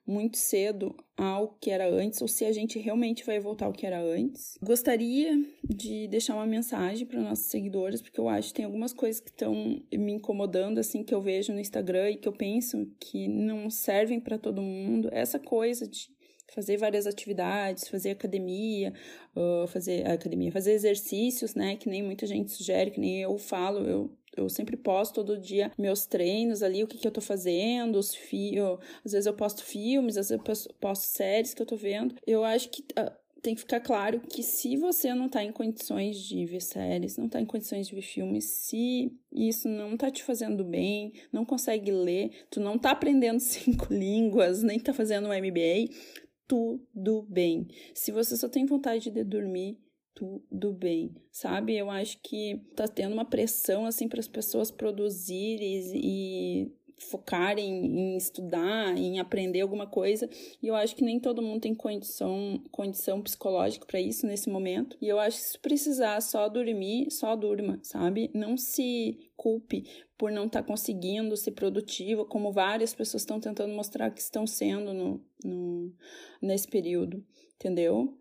muito 0.05 0.37
cedo 0.37 0.95
ao 1.17 1.57
que 1.59 1.71
era 1.71 1.89
antes 1.89 2.21
ou 2.21 2.27
se 2.27 2.45
a 2.45 2.51
gente 2.51 2.77
realmente 2.77 3.25
vai 3.25 3.39
voltar 3.39 3.65
ao 3.65 3.73
que 3.73 3.87
era 3.87 3.99
antes. 3.99 4.55
Gostaria 4.61 5.35
de 5.63 6.07
deixar 6.07 6.35
uma 6.35 6.45
mensagem 6.45 7.07
para 7.07 7.19
nossos 7.19 7.47
seguidores, 7.47 7.99
porque 7.99 8.19
eu 8.19 8.29
acho 8.29 8.49
que 8.49 8.53
tem 8.53 8.65
algumas 8.65 8.93
coisas 8.93 9.19
que 9.19 9.31
estão 9.31 9.81
me 9.91 10.13
incomodando 10.13 10.77
assim 10.77 11.03
que 11.03 11.13
eu 11.13 11.19
vejo 11.23 11.51
no 11.51 11.59
Instagram 11.59 12.11
e 12.11 12.17
que 12.17 12.27
eu 12.27 12.33
penso 12.33 12.87
que 12.99 13.27
não 13.27 13.67
servem 13.67 14.19
para 14.19 14.37
todo 14.37 14.61
mundo. 14.61 15.09
Essa 15.11 15.39
coisa 15.39 15.87
de 15.87 16.07
fazer 16.53 16.77
várias 16.77 17.07
atividades, 17.07 17.87
fazer 17.87 18.11
academia, 18.11 18.93
uh, 19.35 19.67
fazer 19.67 20.07
academia, 20.07 20.51
fazer 20.51 20.73
exercícios, 20.73 21.55
né, 21.55 21.75
que 21.75 21.89
nem 21.89 22.03
muita 22.03 22.27
gente 22.27 22.51
sugere, 22.51 22.91
que 22.91 22.99
nem 22.99 23.23
eu 23.23 23.35
falo, 23.39 23.79
eu 23.79 24.11
eu 24.37 24.49
sempre 24.49 24.77
posto 24.77 25.15
todo 25.15 25.37
dia 25.37 25.71
meus 25.77 26.05
treinos 26.05 26.63
ali, 26.63 26.83
o 26.83 26.87
que, 26.87 26.97
que 26.97 27.07
eu 27.07 27.11
tô 27.11 27.21
fazendo, 27.21 27.97
os 27.97 28.13
fios. 28.13 28.79
Às 29.05 29.11
vezes 29.11 29.25
eu 29.25 29.33
posto 29.33 29.63
filmes, 29.63 30.17
às 30.17 30.29
vezes 30.29 30.43
eu 30.45 30.73
posto 30.79 31.03
séries 31.03 31.53
que 31.53 31.61
eu 31.61 31.65
tô 31.65 31.75
vendo. 31.75 32.15
Eu 32.25 32.43
acho 32.43 32.69
que. 32.69 32.81
Uh, 32.81 33.27
tem 33.41 33.55
que 33.55 33.61
ficar 33.61 33.79
claro 33.79 34.19
que 34.19 34.43
se 34.43 34.75
você 34.75 35.13
não 35.13 35.29
tá 35.29 35.43
em 35.43 35.51
condições 35.51 36.19
de 36.19 36.45
ver 36.45 36.61
séries, 36.61 37.17
não 37.17 37.29
tá 37.29 37.39
em 37.39 37.45
condições 37.45 37.87
de 37.87 37.95
ver 37.95 38.01
filmes, 38.01 38.45
se 38.45 39.11
isso 39.31 39.69
não 39.69 39.95
tá 39.95 40.11
te 40.11 40.23
fazendo 40.23 40.63
bem, 40.63 41.13
não 41.31 41.45
consegue 41.45 41.91
ler, 41.91 42.31
tu 42.49 42.59
não 42.59 42.77
tá 42.77 42.91
aprendendo 42.91 43.39
cinco 43.41 43.93
línguas, 43.93 44.63
nem 44.63 44.79
tá 44.79 44.93
fazendo 44.93 45.29
um 45.29 45.33
MBA, 45.33 45.93
tudo 46.47 47.25
bem. 47.29 47.67
Se 47.93 48.11
você 48.11 48.35
só 48.35 48.49
tem 48.49 48.65
vontade 48.65 49.11
de 49.11 49.23
dormir, 49.23 49.77
tudo 50.17 50.73
bem, 50.73 51.15
sabe? 51.31 51.77
Eu 51.77 51.91
acho 51.91 52.17
que 52.23 52.59
tá 52.75 52.87
tendo 52.87 53.13
uma 53.13 53.23
pressão 53.23 53.85
assim 53.85 54.07
para 54.07 54.19
as 54.19 54.27
pessoas 54.27 54.71
produzirem 54.71 55.91
e 55.93 56.71
focar 56.97 57.59
em, 57.59 58.17
estudar, 58.17 58.97
em 58.97 59.19
aprender 59.19 59.61
alguma 59.61 59.85
coisa. 59.85 60.27
E 60.59 60.65
eu 60.65 60.75
acho 60.75 60.95
que 60.95 61.03
nem 61.03 61.19
todo 61.19 61.43
mundo 61.43 61.61
tem 61.61 61.75
condição, 61.75 62.59
condição 62.71 63.21
psicológica 63.21 63.85
para 63.85 64.01
isso 64.01 64.25
nesse 64.25 64.49
momento. 64.49 64.97
E 64.99 65.07
eu 65.07 65.19
acho 65.19 65.37
que 65.37 65.43
se 65.43 65.59
precisar 65.59 66.19
só 66.21 66.49
dormir, 66.49 67.11
só 67.11 67.35
durma, 67.35 67.79
sabe? 67.83 68.31
Não 68.33 68.57
se 68.57 69.29
culpe 69.35 69.85
por 70.17 70.31
não 70.31 70.47
estar 70.47 70.63
tá 70.63 70.67
conseguindo 70.67 71.37
ser 71.37 71.51
produtiva, 71.51 72.25
como 72.25 72.51
várias 72.51 72.95
pessoas 72.95 73.21
estão 73.21 73.39
tentando 73.39 73.71
mostrar 73.75 74.09
que 74.09 74.19
estão 74.19 74.47
sendo 74.47 74.95
no, 74.95 75.23
no, 75.45 75.93
nesse 76.41 76.67
período, 76.67 77.23
entendeu? 77.53 78.17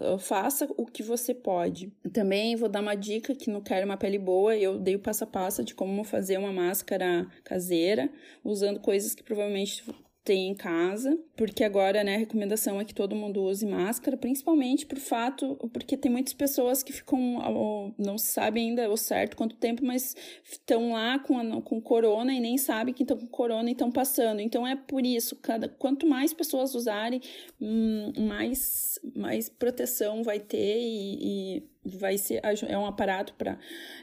Ah, 0.00 0.18
faça 0.18 0.68
o 0.76 0.86
que 0.86 1.02
você 1.02 1.34
pode. 1.34 1.92
Também 2.12 2.56
vou 2.56 2.68
dar 2.68 2.80
uma 2.80 2.94
dica 2.94 3.34
que 3.34 3.50
não 3.50 3.60
quero 3.60 3.86
uma 3.86 3.96
pele 3.96 4.18
boa, 4.18 4.56
eu 4.56 4.78
dei 4.78 4.96
o 4.96 4.98
passo 4.98 5.24
a 5.24 5.26
passo 5.26 5.64
de 5.64 5.74
como 5.74 6.02
fazer 6.04 6.38
uma 6.38 6.52
máscara 6.52 7.26
caseira, 7.44 8.10
usando 8.42 8.80
coisas 8.80 9.14
que 9.14 9.22
provavelmente 9.22 9.84
tem 10.24 10.48
em 10.48 10.54
casa, 10.54 11.18
porque 11.36 11.62
agora, 11.62 12.02
né, 12.02 12.14
a 12.14 12.18
recomendação 12.18 12.80
é 12.80 12.84
que 12.84 12.94
todo 12.94 13.14
mundo 13.14 13.42
use 13.42 13.66
máscara, 13.66 14.16
principalmente 14.16 14.86
por 14.86 14.98
fato, 14.98 15.54
porque 15.70 15.98
tem 15.98 16.10
muitas 16.10 16.32
pessoas 16.32 16.82
que 16.82 16.94
ficam, 16.94 17.94
não 17.98 18.16
sabem 18.16 18.70
ainda 18.70 18.90
o 18.90 18.96
certo 18.96 19.36
quanto 19.36 19.54
tempo, 19.56 19.84
mas 19.84 20.16
estão 20.42 20.92
lá 20.92 21.18
com, 21.18 21.38
a, 21.38 21.60
com 21.60 21.78
corona 21.78 22.32
e 22.32 22.40
nem 22.40 22.56
sabem 22.56 22.94
que 22.94 23.02
estão 23.02 23.18
com 23.18 23.26
corona 23.26 23.68
e 23.68 23.72
estão 23.72 23.92
passando. 23.92 24.40
Então 24.40 24.66
é 24.66 24.74
por 24.74 25.04
isso, 25.04 25.36
cada, 25.36 25.68
quanto 25.68 26.06
mais 26.06 26.32
pessoas 26.32 26.74
usarem, 26.74 27.20
hum, 27.60 28.12
mais, 28.26 28.98
mais 29.14 29.50
proteção 29.50 30.22
vai 30.22 30.40
ter 30.40 30.78
e, 30.80 31.58
e 31.58 31.73
vai 31.84 32.16
ser 32.16 32.40
é 32.68 32.78
um 32.78 32.86
aparato 32.86 33.34
para 33.34 33.58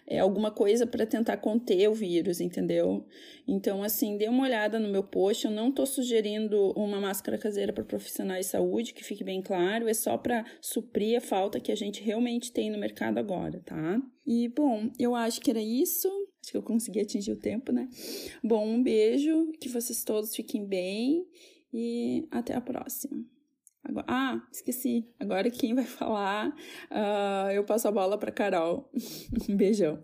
é 0.07 0.19
alguma 0.19 0.51
coisa 0.51 0.85
para 0.85 1.05
tentar 1.05 1.37
conter 1.37 1.89
o 1.89 1.93
vírus, 1.93 2.39
entendeu? 2.39 3.05
Então 3.47 3.83
assim, 3.83 4.17
dê 4.17 4.27
uma 4.27 4.43
olhada 4.43 4.79
no 4.79 4.89
meu 4.89 5.03
post, 5.03 5.45
eu 5.45 5.51
não 5.51 5.69
estou 5.69 5.85
sugerindo 5.85 6.71
uma 6.71 6.99
máscara 6.99 7.37
caseira 7.37 7.73
para 7.73 7.83
profissionais 7.83 8.45
de 8.45 8.51
saúde, 8.51 8.93
que 8.93 9.03
fique 9.03 9.23
bem 9.23 9.41
claro, 9.41 9.87
é 9.87 9.93
só 9.93 10.17
para 10.17 10.45
suprir 10.61 11.17
a 11.17 11.21
falta 11.21 11.59
que 11.59 11.71
a 11.71 11.75
gente 11.75 12.01
realmente 12.01 12.51
tem 12.51 12.69
no 12.69 12.77
mercado 12.77 13.17
agora, 13.17 13.59
tá? 13.65 14.01
E 14.25 14.47
bom, 14.49 14.91
eu 14.99 15.15
acho 15.15 15.41
que 15.41 15.49
era 15.49 15.61
isso. 15.61 16.07
Acho 16.41 16.51
que 16.51 16.57
eu 16.57 16.63
consegui 16.63 16.99
atingir 16.99 17.31
o 17.31 17.39
tempo, 17.39 17.71
né? 17.71 17.87
Bom, 18.43 18.65
um 18.65 18.81
beijo, 18.81 19.51
que 19.59 19.69
vocês 19.69 20.03
todos 20.03 20.35
fiquem 20.35 20.65
bem 20.65 21.25
e 21.73 22.27
até 22.31 22.55
a 22.55 22.61
próxima. 22.61 23.23
Agora, 23.83 24.05
ah, 24.07 24.47
esqueci. 24.51 25.07
Agora 25.19 25.49
quem 25.49 25.73
vai 25.73 25.85
falar, 25.85 26.49
uh, 26.49 27.51
eu 27.51 27.63
passo 27.63 27.87
a 27.87 27.91
bola 27.91 28.17
para 28.17 28.31
Carol. 28.31 28.89
um 29.49 29.55
beijão. 29.55 30.01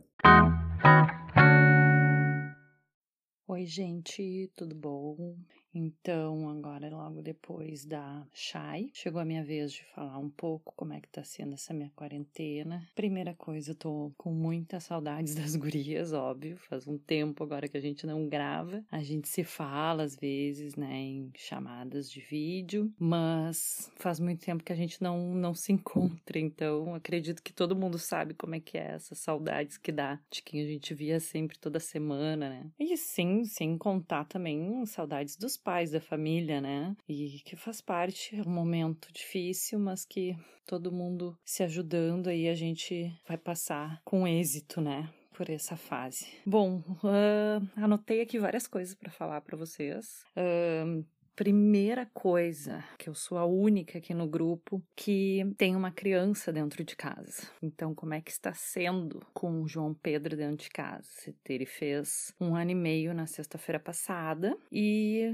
Oi, 3.47 3.65
gente, 3.65 4.51
tudo 4.55 4.75
bom? 4.75 5.35
Então, 5.77 6.49
agora, 6.49 6.89
logo 6.89 7.21
depois 7.21 7.85
da 7.85 8.25
Shai, 8.33 8.89
chegou 8.93 9.21
a 9.21 9.25
minha 9.25 9.43
vez 9.43 9.71
de 9.71 9.83
falar 9.93 10.17
um 10.17 10.29
pouco 10.29 10.73
como 10.75 10.91
é 10.91 10.99
que 10.99 11.07
tá 11.07 11.23
sendo 11.23 11.53
essa 11.53 11.71
minha 11.71 11.91
quarentena. 11.95 12.83
Primeira 12.95 13.35
coisa, 13.35 13.71
eu 13.71 13.75
tô 13.75 14.11
com 14.17 14.31
muitas 14.31 14.85
saudades 14.85 15.35
das 15.37 15.55
gurias, 15.55 16.13
óbvio. 16.13 16.57
Faz 16.57 16.87
um 16.87 16.97
tempo 16.97 17.43
agora 17.43 17.67
que 17.67 17.77
a 17.77 17.81
gente 17.81 18.07
não 18.07 18.27
grava. 18.27 18.83
A 18.91 19.03
gente 19.03 19.29
se 19.29 19.43
fala 19.43 20.01
às 20.01 20.15
vezes, 20.15 20.75
né, 20.75 20.95
em 20.95 21.31
chamadas 21.35 22.09
de 22.09 22.21
vídeo, 22.21 22.91
mas 22.97 23.91
faz 23.97 24.19
muito 24.19 24.43
tempo 24.43 24.63
que 24.63 24.73
a 24.73 24.75
gente 24.75 24.99
não, 24.99 25.35
não 25.35 25.53
se 25.53 25.71
encontra. 25.73 26.39
Então, 26.39 26.95
acredito 26.95 27.43
que 27.43 27.53
todo 27.53 27.75
mundo 27.75 27.99
sabe 27.99 28.33
como 28.33 28.55
é 28.55 28.59
que 28.59 28.79
é 28.79 28.93
essas 28.95 29.19
saudades 29.19 29.77
que 29.77 29.91
dá 29.91 30.19
de 30.31 30.41
quem 30.41 30.59
a 30.59 30.65
gente 30.65 30.95
via 30.95 31.19
sempre 31.19 31.59
toda 31.59 31.79
semana, 31.79 32.49
né? 32.49 32.71
E 32.79 32.97
sim, 32.97 33.45
sem 33.45 33.77
contar 33.77 34.25
também 34.25 34.83
saudades 34.87 35.35
dos 35.35 35.55
pais 35.67 35.91
da 35.91 35.99
família, 35.99 36.61
né? 36.61 36.95
E 37.09 37.41
que 37.43 37.57
faz 37.57 37.81
parte, 37.81 38.37
é 38.37 38.41
um 38.41 38.49
momento 38.49 39.11
difícil, 39.11 39.77
mas 39.77 40.05
que 40.05 40.33
todo 40.65 40.93
mundo 40.93 41.37
se 41.43 41.61
ajudando 41.61 42.29
aí 42.29 42.47
a 42.47 42.55
gente 42.55 43.13
vai 43.27 43.37
passar 43.37 44.01
com 44.05 44.25
êxito, 44.25 44.79
né? 44.79 45.09
por 45.33 45.51
essa 45.51 45.75
fase. 45.75 46.25
Bom, 46.43 46.79
uh, 47.03 47.69
anotei 47.75 48.21
aqui 48.21 48.39
várias 48.39 48.65
coisas 48.65 48.95
para 48.95 49.11
falar 49.11 49.39
para 49.41 49.55
vocês. 49.55 50.25
Uh, 50.35 51.05
primeira 51.37 52.07
coisa, 52.15 52.83
que 52.97 53.07
eu 53.07 53.13
sou 53.13 53.37
a 53.37 53.45
única 53.45 53.99
aqui 53.99 54.11
no 54.11 54.27
grupo 54.27 54.83
que 54.95 55.45
tem 55.55 55.75
uma 55.75 55.91
criança 55.91 56.51
dentro 56.51 56.83
de 56.83 56.95
casa. 56.95 57.47
Então, 57.61 57.93
como 57.93 58.15
é 58.15 58.19
que 58.19 58.31
está 58.31 58.55
sendo 58.55 59.23
com 59.35 59.61
o 59.61 59.67
João 59.67 59.93
Pedro 59.93 60.35
dentro 60.35 60.65
de 60.65 60.71
casa? 60.71 61.07
Ele 61.47 61.67
fez 61.67 62.33
um 62.41 62.55
ano 62.55 62.71
e 62.71 62.75
meio 62.75 63.13
na 63.13 63.27
sexta-feira 63.27 63.79
passada 63.79 64.57
e 64.71 65.31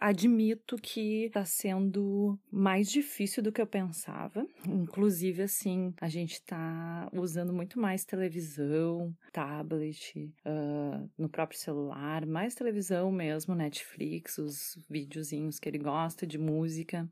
admito 0.00 0.76
que 0.76 1.26
está 1.26 1.44
sendo 1.44 2.38
mais 2.50 2.90
difícil 2.90 3.42
do 3.42 3.52
que 3.52 3.60
eu 3.60 3.66
pensava. 3.66 4.46
Inclusive, 4.66 5.42
assim, 5.42 5.94
a 6.00 6.08
gente 6.08 6.34
está 6.34 7.08
usando 7.12 7.52
muito 7.52 7.78
mais 7.78 8.04
televisão, 8.04 9.14
tablet, 9.32 10.32
uh, 10.44 11.10
no 11.16 11.28
próprio 11.28 11.58
celular, 11.58 12.26
mais 12.26 12.54
televisão 12.54 13.10
mesmo, 13.12 13.54
Netflix, 13.54 14.38
os 14.38 14.78
videozinhos 14.88 15.58
que 15.58 15.68
ele 15.68 15.78
gosta 15.78 16.26
de 16.26 16.38
música 16.38 17.08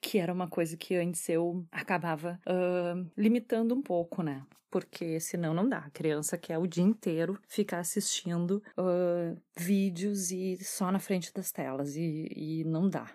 que 0.00 0.18
era 0.18 0.32
uma 0.32 0.48
coisa 0.48 0.76
que 0.76 0.94
antes 0.94 1.28
eu 1.28 1.64
acabava 1.72 2.40
uh, 2.46 3.10
limitando 3.16 3.74
um 3.74 3.82
pouco, 3.82 4.22
né? 4.22 4.44
Porque 4.70 5.20
senão 5.20 5.54
não 5.54 5.68
dá. 5.68 5.78
A 5.78 5.90
criança 5.90 6.36
quer 6.36 6.58
o 6.58 6.66
dia 6.66 6.84
inteiro 6.84 7.38
ficar 7.46 7.78
assistindo 7.78 8.62
uh, 8.76 9.40
vídeos 9.56 10.30
e 10.30 10.56
só 10.62 10.90
na 10.90 10.98
frente 10.98 11.32
das 11.32 11.52
telas, 11.52 11.96
e, 11.96 12.28
e 12.34 12.64
não 12.64 12.88
dá. 12.88 13.10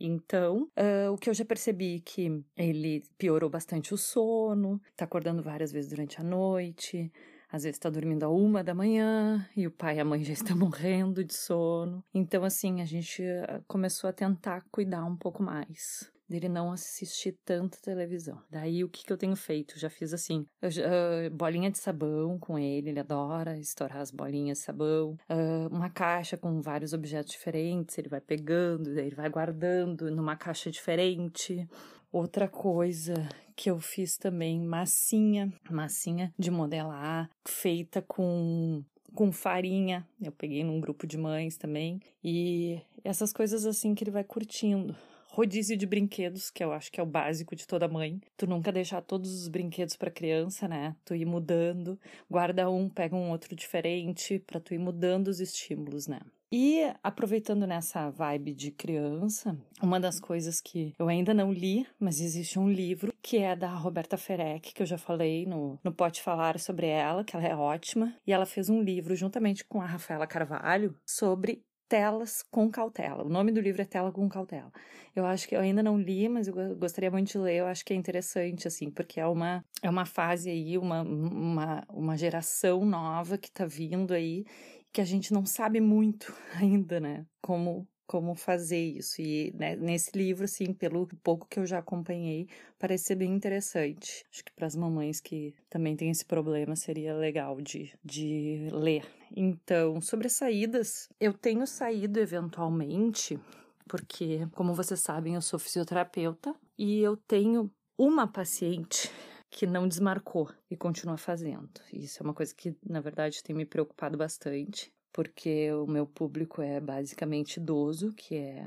Então, 0.00 0.68
uh, 0.76 1.12
o 1.12 1.16
que 1.16 1.30
eu 1.30 1.34
já 1.34 1.44
percebi 1.44 2.00
que 2.00 2.42
ele 2.56 3.02
piorou 3.16 3.48
bastante 3.48 3.94
o 3.94 3.96
sono, 3.96 4.80
tá 4.96 5.04
acordando 5.04 5.42
várias 5.42 5.70
vezes 5.70 5.90
durante 5.90 6.20
a 6.20 6.24
noite, 6.24 7.12
às 7.54 7.62
vezes 7.62 7.76
está 7.76 7.88
dormindo 7.88 8.24
a 8.24 8.28
uma 8.28 8.64
da 8.64 8.74
manhã 8.74 9.48
e 9.56 9.64
o 9.64 9.70
pai 9.70 9.98
e 9.98 10.00
a 10.00 10.04
mãe 10.04 10.24
já 10.24 10.32
estão 10.32 10.56
morrendo 10.58 11.22
de 11.22 11.34
sono. 11.34 12.02
Então, 12.12 12.42
assim, 12.42 12.80
a 12.80 12.84
gente 12.84 13.22
começou 13.68 14.10
a 14.10 14.12
tentar 14.12 14.64
cuidar 14.72 15.04
um 15.04 15.16
pouco 15.16 15.40
mais 15.40 16.12
dele 16.28 16.48
não 16.48 16.72
assistir 16.72 17.38
tanta 17.44 17.78
televisão. 17.80 18.40
Daí 18.50 18.82
o 18.82 18.88
que, 18.88 19.04
que 19.04 19.12
eu 19.12 19.16
tenho 19.16 19.36
feito? 19.36 19.78
Já 19.78 19.90
fiz 19.90 20.12
assim, 20.12 20.46
uh, 20.62 21.30
bolinha 21.30 21.70
de 21.70 21.78
sabão 21.78 22.38
com 22.38 22.58
ele, 22.58 22.90
ele 22.90 23.00
adora 23.00 23.58
estourar 23.58 23.98
as 23.98 24.10
bolinhas 24.10 24.58
de 24.58 24.64
sabão, 24.64 25.18
uh, 25.28 25.68
uma 25.70 25.90
caixa 25.90 26.36
com 26.36 26.60
vários 26.60 26.92
objetos 26.92 27.32
diferentes, 27.32 27.98
ele 27.98 28.08
vai 28.08 28.20
pegando, 28.20 28.94
daí 28.94 29.06
ele 29.06 29.14
vai 29.14 29.28
guardando 29.28 30.10
numa 30.10 30.34
caixa 30.34 30.70
diferente. 30.70 31.68
Outra 32.14 32.46
coisa 32.46 33.28
que 33.56 33.68
eu 33.68 33.80
fiz 33.80 34.16
também, 34.16 34.60
massinha, 34.60 35.52
massinha 35.68 36.32
de 36.38 36.48
modelar, 36.48 37.28
feita 37.44 38.00
com 38.00 38.84
com 39.12 39.32
farinha. 39.32 40.06
Eu 40.22 40.30
peguei 40.30 40.62
num 40.62 40.80
grupo 40.80 41.08
de 41.08 41.18
mães 41.18 41.56
também. 41.56 42.00
E 42.22 42.80
essas 43.02 43.32
coisas 43.32 43.66
assim 43.66 43.96
que 43.96 44.04
ele 44.04 44.12
vai 44.12 44.22
curtindo 44.22 44.94
rodízio 45.28 45.76
de 45.76 45.86
brinquedos, 45.86 46.48
que 46.52 46.62
eu 46.62 46.72
acho 46.72 46.92
que 46.92 47.00
é 47.00 47.02
o 47.02 47.06
básico 47.06 47.56
de 47.56 47.66
toda 47.66 47.88
mãe. 47.88 48.20
Tu 48.36 48.46
nunca 48.46 48.70
deixar 48.70 49.02
todos 49.02 49.34
os 49.34 49.48
brinquedos 49.48 49.96
para 49.96 50.08
criança, 50.08 50.68
né? 50.68 50.94
Tu 51.04 51.16
ir 51.16 51.24
mudando, 51.24 51.98
guarda 52.30 52.70
um, 52.70 52.88
pega 52.88 53.16
um 53.16 53.30
outro 53.32 53.56
diferente, 53.56 54.38
para 54.38 54.60
tu 54.60 54.72
ir 54.72 54.78
mudando 54.78 55.26
os 55.26 55.40
estímulos, 55.40 56.06
né? 56.06 56.20
E 56.56 56.88
aproveitando 57.02 57.66
nessa 57.66 58.08
vibe 58.10 58.54
de 58.54 58.70
criança, 58.70 59.58
uma 59.82 59.98
das 59.98 60.20
coisas 60.20 60.60
que 60.60 60.94
eu 60.96 61.08
ainda 61.08 61.34
não 61.34 61.52
li, 61.52 61.84
mas 61.98 62.20
existe 62.20 62.60
um 62.60 62.70
livro 62.70 63.12
que 63.20 63.38
é 63.38 63.56
da 63.56 63.74
Roberta 63.74 64.16
Ferec, 64.16 64.72
que 64.72 64.80
eu 64.80 64.86
já 64.86 64.96
falei 64.96 65.46
no, 65.46 65.80
no 65.82 65.92
Pode 65.92 66.22
Falar 66.22 66.60
sobre 66.60 66.86
ela, 66.86 67.24
que 67.24 67.34
ela 67.34 67.44
é 67.44 67.56
ótima. 67.56 68.14
E 68.24 68.32
ela 68.32 68.46
fez 68.46 68.70
um 68.70 68.80
livro 68.80 69.16
juntamente 69.16 69.64
com 69.64 69.82
a 69.82 69.86
Rafaela 69.86 70.28
Carvalho 70.28 70.94
sobre 71.04 71.64
Telas 71.88 72.42
com 72.50 72.70
Cautela. 72.70 73.24
O 73.24 73.28
nome 73.28 73.52
do 73.52 73.60
livro 73.60 73.82
é 73.82 73.84
Tela 73.84 74.10
com 74.10 74.28
Cautela. 74.28 74.72
Eu 75.14 75.26
acho 75.26 75.46
que 75.46 75.54
eu 75.54 75.60
ainda 75.60 75.82
não 75.82 75.98
li, 75.98 76.28
mas 76.28 76.48
eu 76.48 76.54
gostaria 76.76 77.10
muito 77.10 77.30
de 77.30 77.38
ler. 77.38 77.56
Eu 77.56 77.66
acho 77.66 77.84
que 77.84 77.92
é 77.92 77.96
interessante, 77.96 78.66
assim, 78.66 78.90
porque 78.90 79.20
é 79.20 79.26
uma, 79.26 79.64
é 79.82 79.88
uma 79.88 80.04
fase 80.04 80.50
aí, 80.50 80.76
uma, 80.76 81.02
uma, 81.02 81.84
uma 81.88 82.16
geração 82.16 82.84
nova 82.84 83.38
que 83.38 83.50
tá 83.50 83.64
vindo 83.64 84.12
aí, 84.12 84.44
que 84.94 85.00
a 85.00 85.04
gente 85.04 85.32
não 85.32 85.44
sabe 85.44 85.80
muito 85.80 86.32
ainda, 86.56 87.00
né? 87.00 87.26
Como 87.42 87.86
como 88.06 88.34
fazer 88.34 88.78
isso. 88.78 89.22
E 89.22 89.50
né, 89.56 89.74
nesse 89.76 90.10
livro, 90.14 90.44
assim, 90.44 90.74
pelo 90.74 91.08
pouco 91.22 91.46
que 91.48 91.58
eu 91.58 91.64
já 91.64 91.78
acompanhei, 91.78 92.46
parece 92.78 93.04
ser 93.04 93.14
bem 93.14 93.32
interessante. 93.32 94.26
Acho 94.30 94.44
que 94.44 94.52
para 94.52 94.66
as 94.66 94.76
mamães 94.76 95.20
que 95.20 95.54
também 95.70 95.96
têm 95.96 96.10
esse 96.10 96.24
problema 96.24 96.76
seria 96.76 97.14
legal 97.14 97.60
de, 97.62 97.92
de 98.04 98.68
ler. 98.70 99.06
Então, 99.34 100.02
sobre 100.02 100.26
as 100.26 100.34
saídas, 100.34 101.08
eu 101.18 101.32
tenho 101.32 101.66
saído 101.66 102.20
eventualmente, 102.20 103.40
porque, 103.88 104.46
como 104.52 104.74
vocês 104.74 105.00
sabem, 105.00 105.34
eu 105.34 105.42
sou 105.42 105.58
fisioterapeuta 105.58 106.54
e 106.78 107.00
eu 107.00 107.16
tenho 107.16 107.70
uma 107.96 108.26
paciente 108.26 109.10
que 109.54 109.68
não 109.68 109.86
desmarcou 109.86 110.50
e 110.68 110.76
continua 110.76 111.16
fazendo. 111.16 111.70
Isso 111.92 112.20
é 112.20 112.24
uma 112.24 112.34
coisa 112.34 112.52
que, 112.52 112.74
na 112.84 113.00
verdade, 113.00 113.40
tem 113.40 113.54
me 113.54 113.64
preocupado 113.64 114.18
bastante 114.18 114.92
porque 115.12 115.72
o 115.72 115.86
meu 115.86 116.08
público 116.08 116.60
é 116.60 116.80
basicamente 116.80 117.58
idoso, 117.58 118.12
que 118.14 118.34
é 118.34 118.66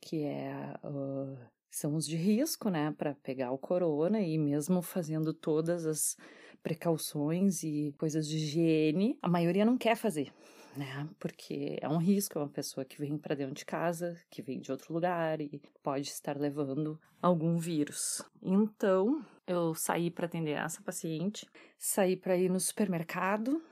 que 0.00 0.24
é 0.24 0.74
uh, 0.82 1.36
são 1.70 1.94
os 1.94 2.06
de 2.06 2.16
risco, 2.16 2.70
né, 2.70 2.92
para 2.96 3.14
pegar 3.16 3.52
o 3.52 3.58
corona 3.58 4.22
e 4.22 4.38
mesmo 4.38 4.80
fazendo 4.80 5.34
todas 5.34 5.84
as 5.84 6.16
precauções 6.62 7.62
e 7.62 7.94
coisas 7.98 8.26
de 8.26 8.36
higiene, 8.38 9.18
a 9.20 9.28
maioria 9.28 9.66
não 9.66 9.76
quer 9.76 9.96
fazer 9.96 10.32
né? 10.76 11.08
Porque 11.18 11.78
é 11.80 11.88
um 11.88 11.98
risco, 11.98 12.38
é 12.38 12.42
uma 12.42 12.48
pessoa 12.48 12.84
que 12.84 12.98
vem 12.98 13.16
para 13.16 13.34
dentro 13.34 13.54
de 13.54 13.64
casa, 13.64 14.16
que 14.30 14.42
vem 14.42 14.60
de 14.60 14.70
outro 14.70 14.92
lugar 14.92 15.40
e 15.40 15.60
pode 15.82 16.08
estar 16.08 16.36
levando 16.36 16.98
algum 17.20 17.58
vírus. 17.58 18.22
Então, 18.42 19.24
eu 19.46 19.74
saí 19.74 20.10
para 20.10 20.26
atender 20.26 20.52
essa 20.52 20.82
paciente, 20.82 21.46
saí 21.78 22.16
para 22.16 22.36
ir 22.36 22.50
no 22.50 22.60
supermercado, 22.60 23.62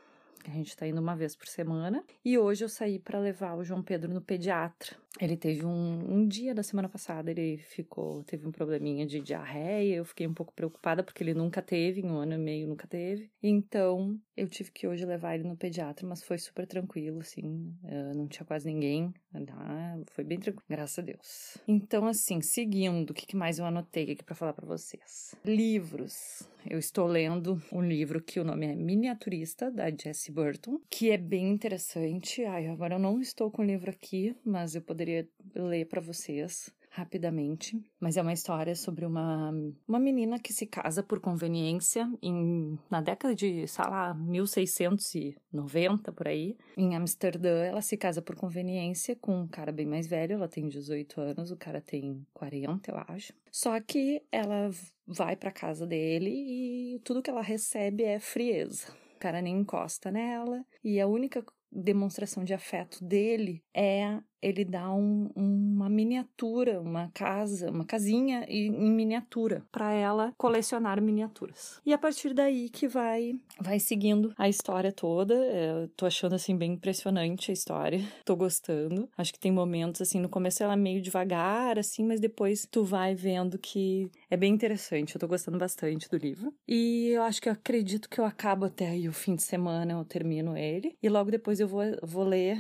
a 0.44 0.50
gente 0.50 0.68
está 0.68 0.86
indo 0.86 1.00
uma 1.00 1.16
vez 1.16 1.36
por 1.36 1.46
semana, 1.46 2.04
e 2.24 2.38
hoje 2.38 2.64
eu 2.64 2.68
saí 2.68 2.98
para 2.98 3.18
levar 3.18 3.56
o 3.56 3.64
João 3.64 3.82
Pedro 3.82 4.12
no 4.12 4.20
pediatra. 4.20 4.96
Ele 5.18 5.36
teve 5.36 5.64
um, 5.66 6.14
um 6.14 6.26
dia 6.26 6.54
da 6.54 6.62
semana 6.62 6.88
passada, 6.88 7.30
ele 7.30 7.58
ficou, 7.58 8.22
teve 8.24 8.46
um 8.46 8.52
probleminha 8.52 9.04
de 9.06 9.20
diarreia, 9.20 9.96
eu 9.96 10.04
fiquei 10.04 10.26
um 10.26 10.34
pouco 10.34 10.52
preocupada 10.52 11.02
porque 11.02 11.22
ele 11.22 11.34
nunca 11.34 11.60
teve, 11.60 12.00
em 12.00 12.06
um 12.06 12.16
ano 12.16 12.34
e 12.34 12.38
meio 12.38 12.68
nunca 12.68 12.86
teve. 12.86 13.30
Então, 13.42 14.18
eu 14.36 14.48
tive 14.48 14.70
que 14.70 14.86
hoje 14.86 15.04
levar 15.04 15.34
ele 15.34 15.48
no 15.48 15.56
pediatra, 15.56 16.06
mas 16.06 16.22
foi 16.22 16.38
super 16.38 16.66
tranquilo, 16.66 17.20
assim, 17.20 17.74
eh, 17.84 18.14
não 18.14 18.28
tinha 18.28 18.44
quase 18.44 18.72
ninguém, 18.72 19.12
ah, 19.48 19.98
foi 20.10 20.24
bem 20.24 20.38
tranquilo, 20.38 20.64
graças 20.68 20.98
a 20.98 21.02
Deus. 21.02 21.58
Então, 21.66 22.06
assim, 22.06 22.40
seguindo, 22.40 23.10
o 23.10 23.14
que 23.14 23.36
mais 23.36 23.58
eu 23.58 23.64
anotei 23.64 24.12
aqui 24.12 24.24
para 24.24 24.34
falar 24.34 24.52
para 24.52 24.66
vocês? 24.66 25.34
Livros. 25.44 26.48
Eu 26.68 26.78
estou 26.78 27.06
lendo 27.06 27.60
um 27.72 27.80
livro 27.80 28.20
que 28.20 28.38
o 28.38 28.44
nome 28.44 28.66
é 28.66 28.74
Miniaturista, 28.74 29.70
da 29.70 29.90
Jessie 29.90 30.32
Burton, 30.32 30.78
que 30.90 31.10
é 31.10 31.16
bem 31.16 31.48
interessante. 31.48 32.44
Ai, 32.44 32.66
agora 32.66 32.96
eu 32.96 32.98
não 32.98 33.18
estou 33.20 33.50
com 33.50 33.62
o 33.62 33.64
livro 33.64 33.90
aqui, 33.90 34.36
mas 34.44 34.74
eu 34.74 34.82
poderia 34.82 34.99
poderia 35.00 35.26
ler 35.54 35.86
para 35.86 36.00
vocês 36.00 36.70
rapidamente, 36.90 37.82
mas 37.98 38.18
é 38.18 38.22
uma 38.22 38.32
história 38.32 38.74
sobre 38.74 39.06
uma, 39.06 39.50
uma 39.88 39.98
menina 39.98 40.38
que 40.38 40.52
se 40.52 40.66
casa 40.66 41.02
por 41.02 41.18
conveniência 41.20 42.06
em, 42.20 42.78
na 42.90 43.00
década 43.00 43.34
de, 43.34 43.66
sei 43.66 43.84
lá, 43.84 44.12
1690 44.12 46.12
por 46.12 46.28
aí, 46.28 46.58
em 46.76 46.94
Amsterdã. 46.96 47.62
Ela 47.62 47.80
se 47.80 47.96
casa 47.96 48.20
por 48.20 48.36
conveniência 48.36 49.16
com 49.16 49.40
um 49.42 49.48
cara 49.48 49.72
bem 49.72 49.86
mais 49.86 50.06
velho, 50.06 50.34
ela 50.34 50.48
tem 50.48 50.68
18 50.68 51.18
anos, 51.20 51.50
o 51.50 51.56
cara 51.56 51.80
tem 51.80 52.26
40, 52.34 52.90
eu 52.90 52.98
acho. 53.08 53.32
Só 53.50 53.80
que 53.80 54.22
ela 54.30 54.68
vai 55.06 55.34
para 55.36 55.50
casa 55.52 55.86
dele 55.86 56.30
e 56.30 57.00
tudo 57.04 57.22
que 57.22 57.30
ela 57.30 57.40
recebe 57.40 58.02
é 58.02 58.18
frieza. 58.18 58.92
O 59.14 59.18
cara 59.20 59.40
nem 59.40 59.60
encosta 59.60 60.10
nela 60.10 60.66
e 60.82 61.00
a 61.00 61.06
única 61.06 61.44
demonstração 61.70 62.42
de 62.42 62.52
afeto 62.52 63.04
dele 63.04 63.62
é 63.72 64.20
ele 64.42 64.64
dá 64.64 64.92
um, 64.92 65.30
uma 65.34 65.88
miniatura, 65.88 66.80
uma 66.80 67.10
casa, 67.12 67.70
uma 67.70 67.84
casinha 67.84 68.44
em, 68.48 68.70
miniatura 68.90 69.64
para 69.70 69.92
ela 69.92 70.32
colecionar 70.36 71.00
miniaturas. 71.00 71.80
E 71.84 71.92
a 71.92 71.98
partir 71.98 72.34
daí 72.34 72.68
que 72.68 72.88
vai 72.88 73.34
vai 73.60 73.78
seguindo 73.78 74.32
a 74.36 74.48
história 74.48 74.92
toda. 74.92 75.34
Eu 75.34 75.88
tô 75.88 76.06
achando 76.06 76.34
assim 76.34 76.56
bem 76.56 76.72
impressionante 76.72 77.50
a 77.50 77.54
história. 77.54 78.00
Tô 78.24 78.36
gostando. 78.36 79.08
Acho 79.16 79.32
que 79.32 79.38
tem 79.38 79.52
momentos 79.52 80.00
assim 80.00 80.20
no 80.20 80.28
começo 80.28 80.62
ela 80.62 80.74
é 80.74 80.76
meio 80.76 81.02
devagar 81.02 81.78
assim, 81.78 82.04
mas 82.04 82.20
depois 82.20 82.66
tu 82.70 82.84
vai 82.84 83.14
vendo 83.14 83.58
que 83.58 84.10
é 84.30 84.36
bem 84.36 84.52
interessante. 84.52 85.14
Eu 85.14 85.20
tô 85.20 85.28
gostando 85.28 85.58
bastante 85.58 86.08
do 86.08 86.16
livro. 86.16 86.52
E 86.66 87.08
eu 87.08 87.22
acho 87.22 87.40
que 87.40 87.48
eu 87.48 87.52
acredito 87.52 88.08
que 88.08 88.20
eu 88.20 88.24
acabo 88.24 88.66
até 88.66 88.88
aí 88.88 89.08
o 89.08 89.12
fim 89.12 89.34
de 89.34 89.42
semana, 89.42 89.92
eu 89.92 90.04
termino 90.04 90.56
ele 90.56 90.96
e 91.02 91.08
logo 91.08 91.30
depois 91.30 91.60
eu 91.60 91.68
vou 91.68 91.80
vou 92.02 92.24
ler 92.24 92.58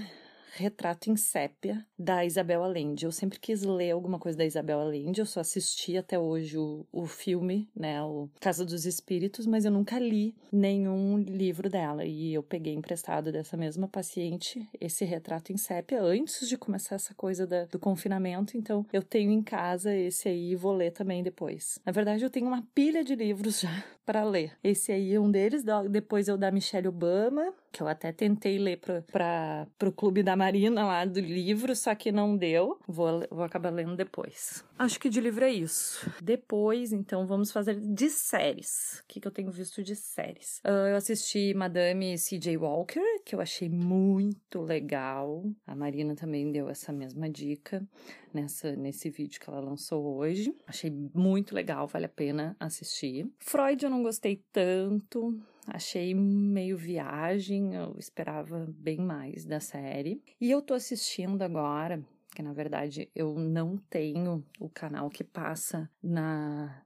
Retrato 0.52 1.10
em 1.10 1.16
Sépia, 1.16 1.84
da 1.98 2.24
Isabel 2.24 2.62
Allende. 2.62 3.04
Eu 3.04 3.12
sempre 3.12 3.38
quis 3.38 3.62
ler 3.62 3.92
alguma 3.92 4.18
coisa 4.18 4.38
da 4.38 4.44
Isabel 4.44 4.80
Allende, 4.80 5.20
eu 5.20 5.26
só 5.26 5.40
assisti 5.40 5.96
até 5.96 6.18
hoje 6.18 6.58
o, 6.58 6.86
o 6.92 7.06
filme, 7.06 7.68
né, 7.74 8.02
o 8.02 8.28
Casa 8.40 8.64
dos 8.64 8.84
Espíritos, 8.84 9.46
mas 9.46 9.64
eu 9.64 9.70
nunca 9.70 9.98
li 9.98 10.34
nenhum 10.52 11.18
livro 11.18 11.68
dela. 11.68 12.04
E 12.04 12.34
eu 12.34 12.42
peguei 12.42 12.74
emprestado 12.74 13.30
dessa 13.30 13.56
mesma 13.56 13.88
paciente 13.88 14.66
esse 14.80 15.04
Retrato 15.04 15.52
em 15.52 15.56
Sépia 15.56 16.02
antes 16.02 16.48
de 16.48 16.56
começar 16.56 16.96
essa 16.96 17.14
coisa 17.14 17.46
da, 17.46 17.64
do 17.66 17.78
confinamento, 17.78 18.56
então 18.56 18.84
eu 18.92 19.02
tenho 19.02 19.30
em 19.30 19.42
casa 19.42 19.94
esse 19.94 20.28
aí 20.28 20.52
e 20.52 20.56
vou 20.56 20.72
ler 20.72 20.90
também 20.90 21.22
depois. 21.22 21.78
Na 21.84 21.92
verdade, 21.92 22.24
eu 22.24 22.30
tenho 22.30 22.46
uma 22.46 22.62
pilha 22.74 23.04
de 23.04 23.14
livros 23.14 23.60
já 23.60 23.84
para 24.04 24.24
ler. 24.24 24.52
Esse 24.62 24.90
aí 24.92 25.14
é 25.14 25.20
um 25.20 25.30
deles, 25.30 25.64
depois 25.88 26.28
eu 26.28 26.36
da 26.36 26.50
Michelle 26.50 26.88
Obama, 26.88 27.52
que 27.70 27.82
eu 27.82 27.88
até 27.88 28.10
tentei 28.12 28.58
ler 28.58 28.80
para 28.80 29.66
o 29.84 29.92
Clube 29.92 30.22
da 30.22 30.36
Marina 30.40 30.86
lá 30.86 31.04
do 31.04 31.20
livro, 31.20 31.76
só 31.76 31.94
que 31.94 32.10
não 32.10 32.34
deu. 32.34 32.78
Vou, 32.88 33.26
vou 33.30 33.44
acabar 33.44 33.70
lendo 33.70 33.94
depois. 33.94 34.64
Acho 34.80 34.98
que 34.98 35.10
de 35.10 35.20
livro 35.20 35.44
é 35.44 35.52
isso. 35.52 36.10
Depois, 36.22 36.90
então, 36.90 37.26
vamos 37.26 37.52
fazer 37.52 37.78
de 37.78 38.08
séries. 38.08 39.00
O 39.00 39.08
que, 39.08 39.20
que 39.20 39.28
eu 39.28 39.30
tenho 39.30 39.50
visto 39.50 39.82
de 39.82 39.94
séries? 39.94 40.58
Uh, 40.64 40.88
eu 40.88 40.96
assisti 40.96 41.52
Madame 41.52 42.16
C.J. 42.16 42.56
Walker, 42.56 43.04
que 43.22 43.34
eu 43.34 43.42
achei 43.42 43.68
muito 43.68 44.62
legal. 44.62 45.44
A 45.66 45.74
Marina 45.76 46.14
também 46.16 46.50
deu 46.50 46.70
essa 46.70 46.94
mesma 46.94 47.28
dica 47.28 47.86
nessa, 48.32 48.74
nesse 48.74 49.10
vídeo 49.10 49.38
que 49.38 49.50
ela 49.50 49.60
lançou 49.60 50.16
hoje. 50.16 50.50
Achei 50.66 50.90
muito 51.14 51.54
legal, 51.54 51.86
vale 51.86 52.06
a 52.06 52.08
pena 52.08 52.56
assistir. 52.58 53.30
Freud 53.38 53.84
eu 53.84 53.90
não 53.90 54.02
gostei 54.02 54.42
tanto. 54.50 55.38
Achei 55.66 56.14
meio 56.14 56.78
viagem, 56.78 57.74
eu 57.74 57.94
esperava 57.98 58.66
bem 58.78 58.96
mais 58.96 59.44
da 59.44 59.60
série. 59.60 60.22
E 60.40 60.50
eu 60.50 60.62
tô 60.62 60.72
assistindo 60.72 61.42
agora, 61.42 62.02
que 62.34 62.42
na 62.42 62.52
verdade 62.52 63.10
eu 63.14 63.34
não 63.34 63.76
tenho 63.76 64.44
o 64.58 64.68
canal 64.68 65.08
que 65.10 65.24
passa 65.24 65.90
na. 66.02 66.82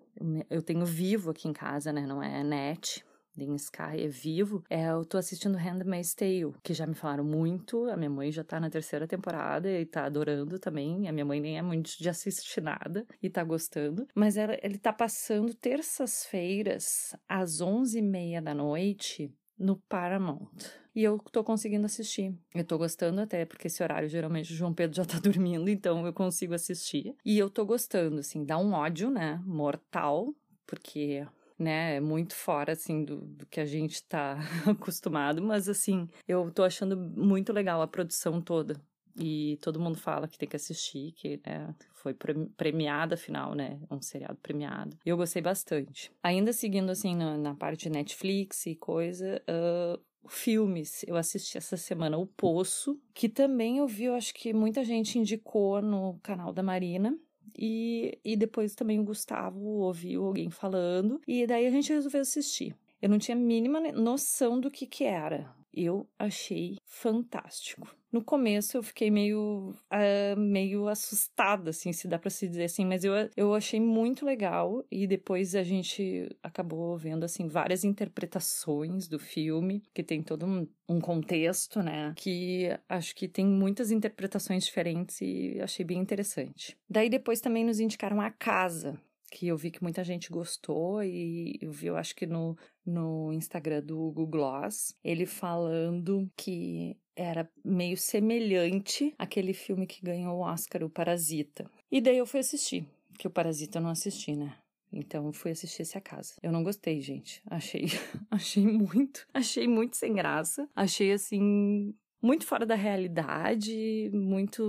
Eu 0.49 0.63
tenho 0.63 0.87
vivo 0.87 1.31
aqui 1.31 1.49
em 1.49 1.53
casa, 1.53 1.93
né? 1.93 2.07
Não 2.07 2.23
é 2.23 2.43
net. 2.45 3.05
em 3.37 3.57
Sky 3.57 4.05
é 4.05 4.07
vivo, 4.07 4.63
é, 4.71 4.91
eu 4.91 5.05
tô 5.05 5.19
assistindo 5.19 5.59
Handmaid's 5.59 6.15
Tale, 6.15 6.55
que 6.63 6.73
já 6.73 6.87
me 6.87 6.95
falaram 6.95 7.25
muito, 7.25 7.91
a 7.91 7.97
minha 7.97 8.09
mãe 8.09 8.31
já 8.31 8.45
tá 8.45 8.61
na 8.61 8.71
terceira 8.71 9.09
temporada 9.09 9.69
e 9.69 9.85
tá 9.85 10.05
adorando 10.05 10.57
também, 10.61 11.09
a 11.09 11.13
minha 11.13 11.25
mãe 11.25 11.41
nem 11.41 11.59
é 11.59 11.63
muito 11.63 11.99
de 11.99 12.09
assistir 12.09 12.63
nada 12.63 13.05
e 13.21 13.29
tá 13.29 13.43
gostando, 13.43 14.07
mas 14.15 14.37
ela, 14.37 14.57
ele 14.63 14.79
tá 14.79 14.93
passando 14.93 15.53
terças-feiras 15.53 17.17
às 17.29 17.61
onze 17.61 17.99
e 17.99 18.03
meia 18.03 18.41
da 18.41 18.55
noite 18.55 19.35
no 19.59 19.77
Paramount. 19.89 20.49
E 20.95 21.03
eu 21.03 21.19
tô 21.33 21.43
conseguindo 21.43 21.87
assistir. 21.87 22.33
Eu 22.55 22.65
tô 22.65 22.79
gostando 22.79 23.21
até, 23.21 23.45
porque 23.45 23.67
esse 23.67 23.83
horário 23.83 24.09
geralmente 24.09 24.53
o 24.53 24.57
João 24.57 24.73
Pedro 24.73 24.97
já 24.97 25.05
tá 25.05 25.19
dormindo, 25.21 25.69
então 25.69 26.07
eu 26.07 26.13
consigo 26.13 26.55
assistir. 26.55 27.15
E 27.25 27.39
eu 27.39 27.51
tô 27.51 27.65
gostando, 27.65 28.21
assim, 28.21 28.45
dá 28.45 28.59
um 28.59 28.73
ódio, 28.73 29.11
né? 29.11 29.43
Mortal, 29.45 30.35
porque 30.67 31.27
né? 31.59 31.97
É 31.97 32.01
muito 32.01 32.35
fora, 32.35 32.73
assim, 32.73 33.05
do, 33.05 33.21
do 33.21 33.47
que 33.47 33.61
a 33.61 33.65
gente 33.65 34.03
tá 34.05 34.39
acostumado, 34.69 35.43
mas, 35.43 35.69
assim, 35.69 36.09
eu 36.27 36.51
tô 36.51 36.63
achando 36.63 36.97
muito 36.97 37.53
legal 37.53 37.81
a 37.81 37.87
produção 37.87 38.41
toda. 38.41 38.81
E 39.17 39.59
todo 39.63 39.81
mundo 39.81 39.97
fala 39.97 40.27
que 40.27 40.39
tem 40.39 40.49
que 40.49 40.57
assistir, 40.57 41.13
que 41.13 41.41
né, 41.47 41.75
foi 41.93 42.15
premiada, 42.57 43.15
afinal, 43.15 43.55
né? 43.55 43.79
Um 43.91 44.01
seriado 44.01 44.39
premiado. 44.43 44.97
E 45.07 45.09
eu 45.09 45.17
gostei 45.17 45.41
bastante. 45.41 46.11
Ainda 46.23 46.53
seguindo, 46.53 46.91
assim, 46.91 47.15
na, 47.15 47.37
na 47.37 47.55
parte 47.55 47.85
de 47.85 47.91
Netflix 47.91 48.67
e 48.67 48.75
coisa, 48.75 49.41
uh, 49.49 50.01
filmes. 50.29 51.05
Eu 51.07 51.17
assisti 51.17 51.57
essa 51.57 51.77
semana 51.77 52.19
O 52.19 52.27
Poço, 52.27 53.01
que 53.13 53.29
também 53.29 53.79
eu 53.79 53.87
vi, 53.87 54.05
eu 54.05 54.15
acho 54.15 54.35
que 54.35 54.53
muita 54.53 54.85
gente 54.85 55.19
indicou 55.19 55.81
no 55.81 56.19
canal 56.23 56.53
da 56.53 56.63
Marina. 56.63 57.17
E, 57.57 58.19
e 58.25 58.37
depois 58.37 58.75
também 58.75 58.99
o 58.99 59.05
Gustavo 59.05 59.61
ouviu 59.61 60.25
alguém 60.25 60.51
falando. 60.51 61.21
E 61.27 61.47
daí 61.47 61.67
a 61.67 61.71
gente 61.71 61.93
resolveu 61.93 62.21
assistir. 62.21 62.75
Eu 63.01 63.09
não 63.09 63.19
tinha 63.19 63.37
a 63.37 63.41
mínima 63.41 63.81
noção 63.93 64.59
do 64.59 64.71
que 64.71 64.87
que 64.87 65.05
era. 65.05 65.55
Eu 65.77 66.09
achei 66.19 66.77
fantástico. 66.85 67.95
No 68.13 68.23
começo 68.23 68.77
eu 68.77 68.83
fiquei 68.83 69.11
meio, 69.11 69.75
uh, 69.93 70.39
meio 70.39 70.87
assustada, 70.87 71.71
assim, 71.71 71.93
se 71.93 72.07
dá 72.07 72.17
para 72.17 72.31
se 72.31 72.47
dizer 72.47 72.65
assim, 72.65 72.85
mas 72.85 73.03
eu, 73.03 73.13
eu 73.37 73.53
achei 73.55 73.81
muito 73.81 74.25
legal 74.25 74.85
e 74.89 75.05
depois 75.05 75.57
a 75.57 75.65
gente 75.65 76.29
acabou 76.41 76.97
vendo, 76.97 77.25
assim, 77.25 77.49
várias 77.49 77.83
interpretações 77.83 79.09
do 79.09 79.19
filme, 79.19 79.83
que 79.93 80.05
tem 80.05 80.23
todo 80.23 80.47
um, 80.47 80.65
um 80.89 81.01
contexto, 81.01 81.83
né, 81.83 82.15
que 82.17 82.69
acho 82.89 83.17
que 83.17 83.27
tem 83.27 83.45
muitas 83.45 83.91
interpretações 83.91 84.65
diferentes 84.65 85.21
e 85.21 85.61
achei 85.61 85.85
bem 85.85 85.99
interessante. 85.99 86.79
Daí 86.89 87.11
depois 87.11 87.41
também 87.41 87.65
nos 87.65 87.81
indicaram 87.81 88.21
A 88.21 88.31
Casa, 88.31 88.97
que 89.31 89.49
eu 89.49 89.57
vi 89.57 89.71
que 89.71 89.83
muita 89.83 90.05
gente 90.05 90.31
gostou 90.31 91.03
e 91.03 91.59
eu 91.61 91.71
vi, 91.71 91.87
eu 91.87 91.97
acho 91.97 92.15
que 92.15 92.27
no, 92.27 92.57
no 92.85 93.33
Instagram 93.33 93.83
do 93.83 93.97
Google 93.97 94.27
Gloss, 94.27 94.95
ele 95.03 95.27
falando 95.27 96.31
que 96.37 96.97
era 97.17 97.49
meio 97.65 97.97
semelhante 97.97 99.15
àquele 99.19 99.53
filme 99.53 99.87
que 99.87 100.05
ganhou 100.05 100.39
o 100.39 100.41
Oscar, 100.41 100.83
o 100.83 100.91
Parasita. 100.91 101.71
E 101.91 102.01
daí 102.01 102.19
eu 102.19 102.27
fui 102.27 102.41
assistir, 102.41 102.87
que 103.19 103.27
o 103.27 103.31
Parasita 103.31 103.79
eu 103.79 103.83
não 103.83 103.91
assisti, 103.91 104.35
né? 104.37 104.57
Então 104.93 105.33
fui 105.33 105.51
assistir 105.51 105.83
esse 105.83 105.99
a 105.99 106.01
casa. 106.01 106.35
Eu 106.41 106.53
não 106.53 106.63
gostei, 106.63 107.01
gente. 107.01 107.43
Achei, 107.47 107.87
achei 108.31 108.65
muito, 108.65 109.27
achei 109.35 109.67
muito 109.67 109.97
sem 109.97 110.13
graça. 110.13 110.69
Achei 110.75 111.13
assim 111.13 111.95
muito 112.23 112.47
fora 112.47 112.65
da 112.65 112.75
realidade, 112.75 114.11
muito, 114.15 114.63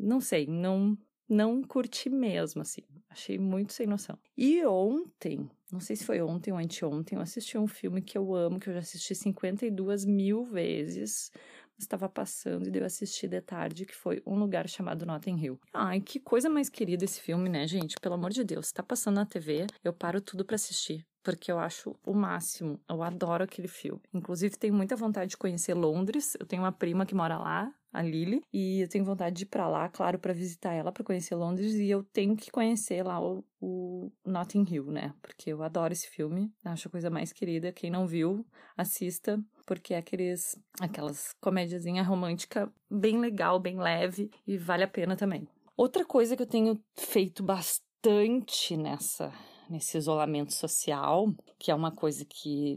não 0.00 0.20
sei, 0.20 0.48
não 0.48 0.98
não 1.28 1.62
curti 1.62 2.10
mesmo, 2.10 2.60
assim. 2.60 2.82
Achei 3.12 3.38
muito 3.38 3.74
sem 3.74 3.86
noção. 3.86 4.18
E 4.36 4.64
ontem, 4.64 5.48
não 5.70 5.80
sei 5.80 5.94
se 5.96 6.04
foi 6.04 6.22
ontem 6.22 6.50
ou 6.50 6.58
anteontem, 6.58 7.16
eu 7.16 7.22
assisti 7.22 7.58
um 7.58 7.66
filme 7.66 8.00
que 8.00 8.16
eu 8.16 8.34
amo, 8.34 8.58
que 8.58 8.70
eu 8.70 8.72
já 8.72 8.80
assisti 8.80 9.14
52 9.14 10.06
mil 10.06 10.44
vezes. 10.44 11.30
Estava 11.78 12.08
passando 12.08 12.68
e 12.68 12.70
deu 12.70 12.84
assistir 12.86 13.28
de 13.28 13.40
tarde, 13.40 13.84
que 13.84 13.94
foi 13.94 14.22
Um 14.26 14.36
Lugar 14.36 14.66
Chamado 14.68 15.04
Notting 15.04 15.36
Hill. 15.36 15.60
Ai, 15.74 16.00
que 16.00 16.18
coisa 16.18 16.48
mais 16.48 16.70
querida 16.70 17.04
esse 17.04 17.20
filme, 17.20 17.50
né, 17.50 17.66
gente? 17.66 17.96
Pelo 18.00 18.14
amor 18.14 18.30
de 18.30 18.44
Deus, 18.44 18.72
tá 18.72 18.82
passando 18.82 19.16
na 19.16 19.26
TV, 19.26 19.66
eu 19.84 19.92
paro 19.92 20.20
tudo 20.20 20.44
para 20.44 20.56
assistir 20.56 21.06
porque 21.22 21.52
eu 21.52 21.58
acho 21.58 21.94
o 22.04 22.12
máximo. 22.12 22.80
Eu 22.88 23.00
adoro 23.00 23.44
aquele 23.44 23.68
filme. 23.68 24.02
Inclusive, 24.12 24.56
tenho 24.56 24.74
muita 24.74 24.96
vontade 24.96 25.30
de 25.30 25.36
conhecer 25.36 25.72
Londres. 25.72 26.36
Eu 26.38 26.44
tenho 26.44 26.62
uma 26.62 26.72
prima 26.72 27.06
que 27.06 27.14
mora 27.14 27.38
lá, 27.38 27.72
a 27.92 28.02
Lily, 28.02 28.42
e 28.52 28.80
eu 28.80 28.88
tenho 28.88 29.04
vontade 29.04 29.36
de 29.36 29.42
ir 29.42 29.46
para 29.46 29.68
lá, 29.68 29.88
claro, 29.88 30.18
para 30.18 30.32
visitar 30.32 30.72
ela, 30.72 30.90
para 30.90 31.04
conhecer 31.04 31.34
Londres, 31.34 31.74
e 31.74 31.90
eu 31.90 32.02
tenho 32.02 32.34
que 32.36 32.50
conhecer 32.50 33.02
lá 33.02 33.20
o, 33.20 33.44
o 33.60 34.10
Notting 34.24 34.66
Hill, 34.68 34.90
né? 34.90 35.14
Porque 35.20 35.52
eu 35.52 35.62
adoro 35.62 35.92
esse 35.92 36.08
filme, 36.08 36.50
acho 36.64 36.88
a 36.88 36.90
coisa 36.90 37.10
mais 37.10 37.32
querida. 37.32 37.72
Quem 37.72 37.90
não 37.90 38.06
viu, 38.06 38.46
assista, 38.76 39.38
porque 39.66 39.94
é 39.94 39.98
aqueles, 39.98 40.58
aquelas 40.80 41.34
comédiazinha 41.40 42.02
romântica 42.02 42.72
bem 42.90 43.18
legal, 43.18 43.60
bem 43.60 43.78
leve 43.78 44.30
e 44.46 44.56
vale 44.56 44.84
a 44.84 44.88
pena 44.88 45.14
também. 45.16 45.46
Outra 45.76 46.04
coisa 46.04 46.36
que 46.36 46.42
eu 46.42 46.46
tenho 46.46 46.80
feito 46.94 47.42
bastante 47.42 48.76
nessa 48.76 49.32
nesse 49.70 49.96
isolamento 49.96 50.52
social, 50.52 51.32
que 51.58 51.70
é 51.70 51.74
uma 51.74 51.90
coisa 51.90 52.26
que 52.28 52.76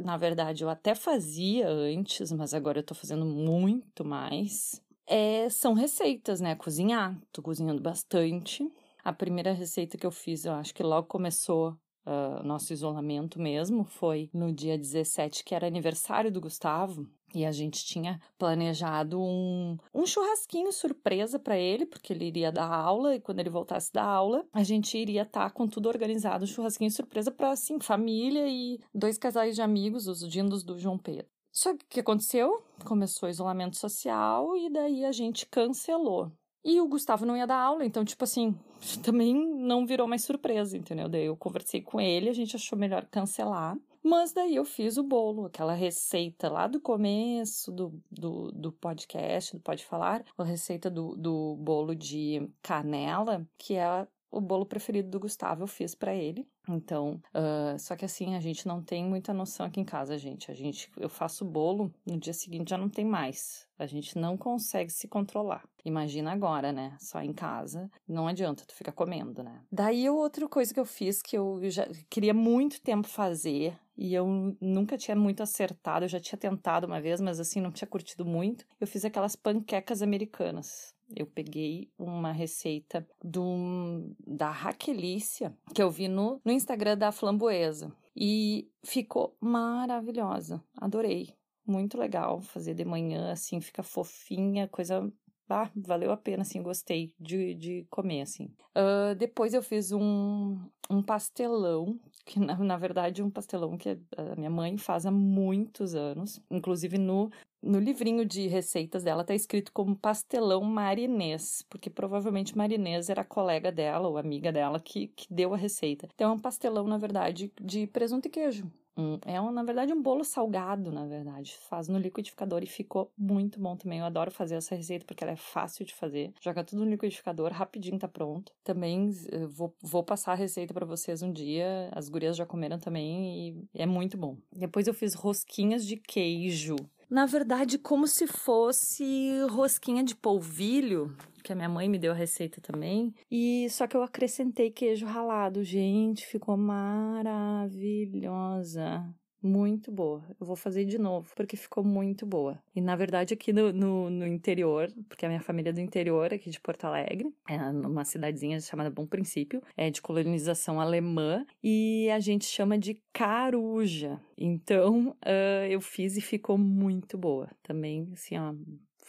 na 0.00 0.16
verdade 0.16 0.64
eu 0.64 0.68
até 0.68 0.94
fazia 0.94 1.68
antes, 1.68 2.32
mas 2.32 2.54
agora 2.54 2.80
eu 2.80 2.82
tô 2.82 2.94
fazendo 2.94 3.24
muito 3.24 4.04
mais. 4.04 4.82
É, 5.06 5.48
são 5.48 5.72
receitas, 5.74 6.40
né? 6.40 6.54
Cozinhar. 6.54 7.20
Tô 7.32 7.42
cozinhando 7.42 7.82
bastante. 7.82 8.66
A 9.02 9.12
primeira 9.12 9.52
receita 9.52 9.98
que 9.98 10.06
eu 10.06 10.10
fiz, 10.10 10.44
eu 10.44 10.52
acho 10.52 10.74
que 10.74 10.82
logo 10.82 11.08
começou 11.08 11.76
uh, 12.06 12.42
nosso 12.44 12.72
isolamento 12.72 13.40
mesmo, 13.40 13.84
foi 13.84 14.30
no 14.32 14.52
dia 14.52 14.76
17, 14.78 15.44
que 15.44 15.54
era 15.54 15.66
aniversário 15.66 16.30
do 16.30 16.40
Gustavo. 16.40 17.06
E 17.34 17.44
a 17.44 17.52
gente 17.52 17.84
tinha 17.84 18.20
planejado 18.38 19.20
um, 19.20 19.76
um 19.94 20.06
churrasquinho 20.06 20.72
surpresa 20.72 21.38
para 21.38 21.56
ele, 21.56 21.86
porque 21.86 22.12
ele 22.12 22.26
iria 22.26 22.50
dar 22.50 22.66
aula 22.66 23.14
e 23.14 23.20
quando 23.20 23.40
ele 23.40 23.50
voltasse 23.50 23.92
da 23.92 24.04
aula, 24.04 24.44
a 24.52 24.62
gente 24.62 24.96
iria 24.98 25.22
estar 25.22 25.44
tá 25.44 25.50
com 25.50 25.66
tudo 25.68 25.88
organizado, 25.88 26.44
um 26.44 26.48
churrasquinho 26.48 26.90
surpresa 26.90 27.30
para 27.30 27.50
assim, 27.50 27.78
família 27.80 28.48
e 28.48 28.80
dois 28.94 29.16
casais 29.16 29.54
de 29.54 29.62
amigos, 29.62 30.08
os 30.08 30.28
dindos 30.28 30.62
do 30.62 30.78
João 30.78 30.98
Pedro. 30.98 31.26
Só 31.52 31.76
que 31.76 31.84
o 31.84 31.88
que 31.88 32.00
aconteceu? 32.00 32.62
Começou 32.84 33.28
o 33.28 33.30
isolamento 33.30 33.76
social 33.76 34.56
e 34.56 34.70
daí 34.70 35.04
a 35.04 35.12
gente 35.12 35.46
cancelou. 35.46 36.30
E 36.64 36.80
o 36.80 36.88
Gustavo 36.88 37.24
não 37.24 37.36
ia 37.36 37.46
dar 37.46 37.58
aula, 37.58 37.84
então, 37.84 38.04
tipo 38.04 38.22
assim, 38.22 38.54
também 39.02 39.34
não 39.34 39.86
virou 39.86 40.06
mais 40.06 40.24
surpresa, 40.24 40.76
entendeu? 40.76 41.08
Daí 41.08 41.24
eu 41.24 41.36
conversei 41.36 41.80
com 41.80 42.00
ele, 42.00 42.28
a 42.28 42.34
gente 42.34 42.54
achou 42.54 42.78
melhor 42.78 43.06
cancelar. 43.06 43.76
Mas 44.02 44.32
daí 44.32 44.56
eu 44.56 44.64
fiz 44.64 44.96
o 44.96 45.02
bolo, 45.02 45.46
aquela 45.46 45.74
receita 45.74 46.48
lá 46.48 46.66
do 46.66 46.80
começo 46.80 47.70
do, 47.70 48.00
do, 48.10 48.50
do 48.52 48.72
podcast, 48.72 49.56
do 49.56 49.62
Pode 49.62 49.84
Falar, 49.84 50.24
a 50.38 50.44
receita 50.44 50.90
do, 50.90 51.14
do 51.16 51.56
bolo 51.56 51.94
de 51.94 52.48
canela, 52.62 53.46
que 53.58 53.74
é 53.74 54.06
o 54.30 54.40
bolo 54.40 54.64
preferido 54.64 55.08
do 55.08 55.20
Gustavo, 55.20 55.62
eu 55.62 55.66
fiz 55.66 55.94
para 55.94 56.14
ele. 56.14 56.46
Então, 56.68 57.20
uh, 57.34 57.78
só 57.78 57.96
que 57.96 58.04
assim, 58.04 58.34
a 58.34 58.40
gente 58.40 58.66
não 58.66 58.82
tem 58.82 59.04
muita 59.04 59.34
noção 59.34 59.66
aqui 59.66 59.80
em 59.80 59.84
casa, 59.84 60.16
gente. 60.16 60.50
A 60.50 60.54
gente, 60.54 60.90
eu 60.96 61.08
faço 61.08 61.44
bolo, 61.44 61.92
no 62.06 62.18
dia 62.18 62.32
seguinte 62.32 62.70
já 62.70 62.78
não 62.78 62.88
tem 62.88 63.04
mais. 63.04 63.66
A 63.78 63.86
gente 63.86 64.16
não 64.18 64.36
consegue 64.36 64.90
se 64.90 65.08
controlar. 65.08 65.64
Imagina 65.84 66.32
agora, 66.32 66.70
né? 66.70 66.96
Só 67.00 67.22
em 67.22 67.32
casa, 67.32 67.90
não 68.06 68.28
adianta, 68.28 68.64
tu 68.66 68.74
fica 68.74 68.92
comendo, 68.92 69.42
né? 69.42 69.62
Daí, 69.72 70.08
outra 70.08 70.46
coisa 70.48 70.72
que 70.72 70.78
eu 70.78 70.84
fiz 70.84 71.22
que 71.22 71.36
eu 71.36 71.58
já 71.70 71.88
queria 72.08 72.34
muito 72.34 72.80
tempo 72.80 73.08
fazer 73.08 73.76
e 73.96 74.14
eu 74.14 74.56
nunca 74.60 74.96
tinha 74.96 75.16
muito 75.16 75.42
acertado, 75.42 76.04
eu 76.04 76.08
já 76.08 76.20
tinha 76.20 76.38
tentado 76.38 76.86
uma 76.86 77.00
vez, 77.00 77.20
mas 77.20 77.40
assim, 77.40 77.60
não 77.60 77.70
tinha 77.70 77.88
curtido 77.88 78.24
muito. 78.24 78.64
Eu 78.78 78.86
fiz 78.86 79.04
aquelas 79.04 79.34
panquecas 79.34 80.02
americanas. 80.02 80.94
Eu 81.14 81.26
peguei 81.26 81.90
uma 81.98 82.32
receita 82.32 83.06
do, 83.22 84.14
da 84.26 84.50
Raquelícia, 84.50 85.56
que 85.74 85.82
eu 85.82 85.90
vi 85.90 86.08
no, 86.08 86.40
no 86.44 86.52
Instagram 86.52 86.96
da 86.96 87.12
Flamboesa. 87.12 87.92
E 88.16 88.68
ficou 88.84 89.36
maravilhosa. 89.40 90.62
Adorei. 90.76 91.34
Muito 91.66 91.98
legal 91.98 92.40
fazer 92.40 92.74
de 92.74 92.84
manhã, 92.84 93.30
assim, 93.30 93.60
fica 93.60 93.82
fofinha, 93.82 94.66
coisa 94.66 95.12
ah, 95.50 95.68
valeu 95.74 96.12
a 96.12 96.16
pena, 96.16 96.42
assim, 96.42 96.62
gostei 96.62 97.12
de, 97.18 97.54
de 97.54 97.86
comer, 97.90 98.22
assim. 98.22 98.54
Uh, 98.70 99.14
depois 99.16 99.52
eu 99.52 99.62
fiz 99.62 99.90
um, 99.90 100.56
um 100.88 101.02
pastelão, 101.02 101.98
que 102.24 102.38
na, 102.38 102.56
na 102.56 102.76
verdade 102.76 103.22
um 103.22 103.30
pastelão 103.30 103.76
que 103.76 103.98
a 104.16 104.36
minha 104.36 104.50
mãe 104.50 104.78
faz 104.78 105.06
há 105.06 105.10
muitos 105.10 105.94
anos. 105.94 106.40
Inclusive 106.50 106.98
no, 106.98 107.30
no 107.62 107.78
livrinho 107.78 108.24
de 108.24 108.46
receitas 108.46 109.02
dela 109.02 109.24
tá 109.24 109.34
escrito 109.34 109.72
como 109.72 109.96
pastelão 109.96 110.62
marinês, 110.62 111.64
porque 111.68 111.90
provavelmente 111.90 112.56
marinês 112.56 113.10
era 113.10 113.24
colega 113.24 113.70
dela 113.70 114.08
ou 114.08 114.18
amiga 114.18 114.50
dela 114.52 114.80
que, 114.80 115.08
que 115.08 115.26
deu 115.32 115.52
a 115.52 115.56
receita. 115.56 116.08
Então 116.14 116.30
é 116.30 116.34
um 116.34 116.38
pastelão, 116.38 116.86
na 116.86 116.98
verdade, 116.98 117.52
de 117.60 117.86
presunto 117.86 118.28
e 118.28 118.30
queijo. 118.30 118.70
Um, 118.96 119.18
é, 119.24 119.40
um, 119.40 119.50
na 119.50 119.62
verdade, 119.62 119.92
um 119.92 120.02
bolo 120.02 120.24
salgado, 120.24 120.92
na 120.92 121.06
verdade. 121.06 121.56
Faz 121.68 121.88
no 121.88 121.98
liquidificador 121.98 122.62
e 122.62 122.66
ficou 122.66 123.10
muito 123.16 123.58
bom 123.58 123.76
também. 123.76 124.00
Eu 124.00 124.04
adoro 124.04 124.30
fazer 124.30 124.56
essa 124.56 124.74
receita 124.74 125.06
porque 125.06 125.24
ela 125.24 125.32
é 125.32 125.36
fácil 125.36 125.84
de 125.84 125.94
fazer. 125.94 126.32
Joga 126.40 126.64
tudo 126.64 126.84
no 126.84 126.90
liquidificador, 126.90 127.52
rapidinho 127.52 127.98
tá 127.98 128.08
pronto. 128.08 128.52
Também 128.62 129.10
eh, 129.30 129.46
vou, 129.46 129.74
vou 129.80 130.02
passar 130.02 130.32
a 130.32 130.36
receita 130.36 130.74
para 130.74 130.84
vocês 130.84 131.22
um 131.22 131.32
dia. 131.32 131.88
As 131.92 132.08
gurias 132.08 132.36
já 132.36 132.44
comeram 132.44 132.78
também 132.78 133.48
e 133.48 133.80
é 133.80 133.86
muito 133.86 134.18
bom. 134.18 134.36
Depois 134.52 134.86
eu 134.86 134.92
fiz 134.92 135.14
rosquinhas 135.14 135.86
de 135.86 135.96
queijo 135.96 136.76
na 137.10 137.26
verdade, 137.26 137.78
como 137.78 138.06
se 138.06 138.26
fosse 138.26 139.40
rosquinha 139.50 140.04
de 140.04 140.14
polvilho, 140.14 141.16
que 141.42 141.52
a 141.52 141.56
minha 141.56 141.68
mãe 141.68 141.88
me 141.88 141.98
deu 141.98 142.12
a 142.12 142.14
receita 142.14 142.60
também. 142.60 143.12
E 143.30 143.68
só 143.70 143.86
que 143.86 143.96
eu 143.96 144.02
acrescentei 144.02 144.70
queijo 144.70 145.06
ralado. 145.06 145.64
Gente, 145.64 146.26
ficou 146.26 146.56
maravilhosa. 146.56 149.04
Muito 149.42 149.90
boa. 149.90 150.22
Eu 150.38 150.46
vou 150.46 150.56
fazer 150.56 150.84
de 150.84 150.98
novo, 150.98 151.32
porque 151.34 151.56
ficou 151.56 151.82
muito 151.82 152.26
boa. 152.26 152.62
E 152.74 152.80
na 152.80 152.94
verdade, 152.94 153.32
aqui 153.32 153.52
no, 153.52 153.72
no, 153.72 154.10
no, 154.10 154.26
interior, 154.26 154.92
porque 155.08 155.24
a 155.24 155.28
minha 155.28 155.40
família 155.40 155.70
é 155.70 155.72
do 155.72 155.80
interior, 155.80 156.34
aqui 156.34 156.50
de 156.50 156.60
Porto 156.60 156.84
Alegre, 156.84 157.32
é 157.48 157.56
numa 157.72 158.04
cidadezinha 158.04 158.60
chamada 158.60 158.90
Bom 158.90 159.06
Princípio, 159.06 159.62
é 159.76 159.88
de 159.90 160.02
colonização 160.02 160.78
alemã, 160.78 161.46
e 161.62 162.10
a 162.10 162.20
gente 162.20 162.44
chama 162.44 162.78
de 162.78 163.00
caruja. 163.12 164.20
Então, 164.36 165.16
uh, 165.24 165.66
eu 165.70 165.80
fiz 165.80 166.16
e 166.16 166.20
ficou 166.20 166.58
muito 166.58 167.16
boa. 167.16 167.50
Também, 167.62 168.10
assim, 168.12 168.36
ó, 168.36 168.54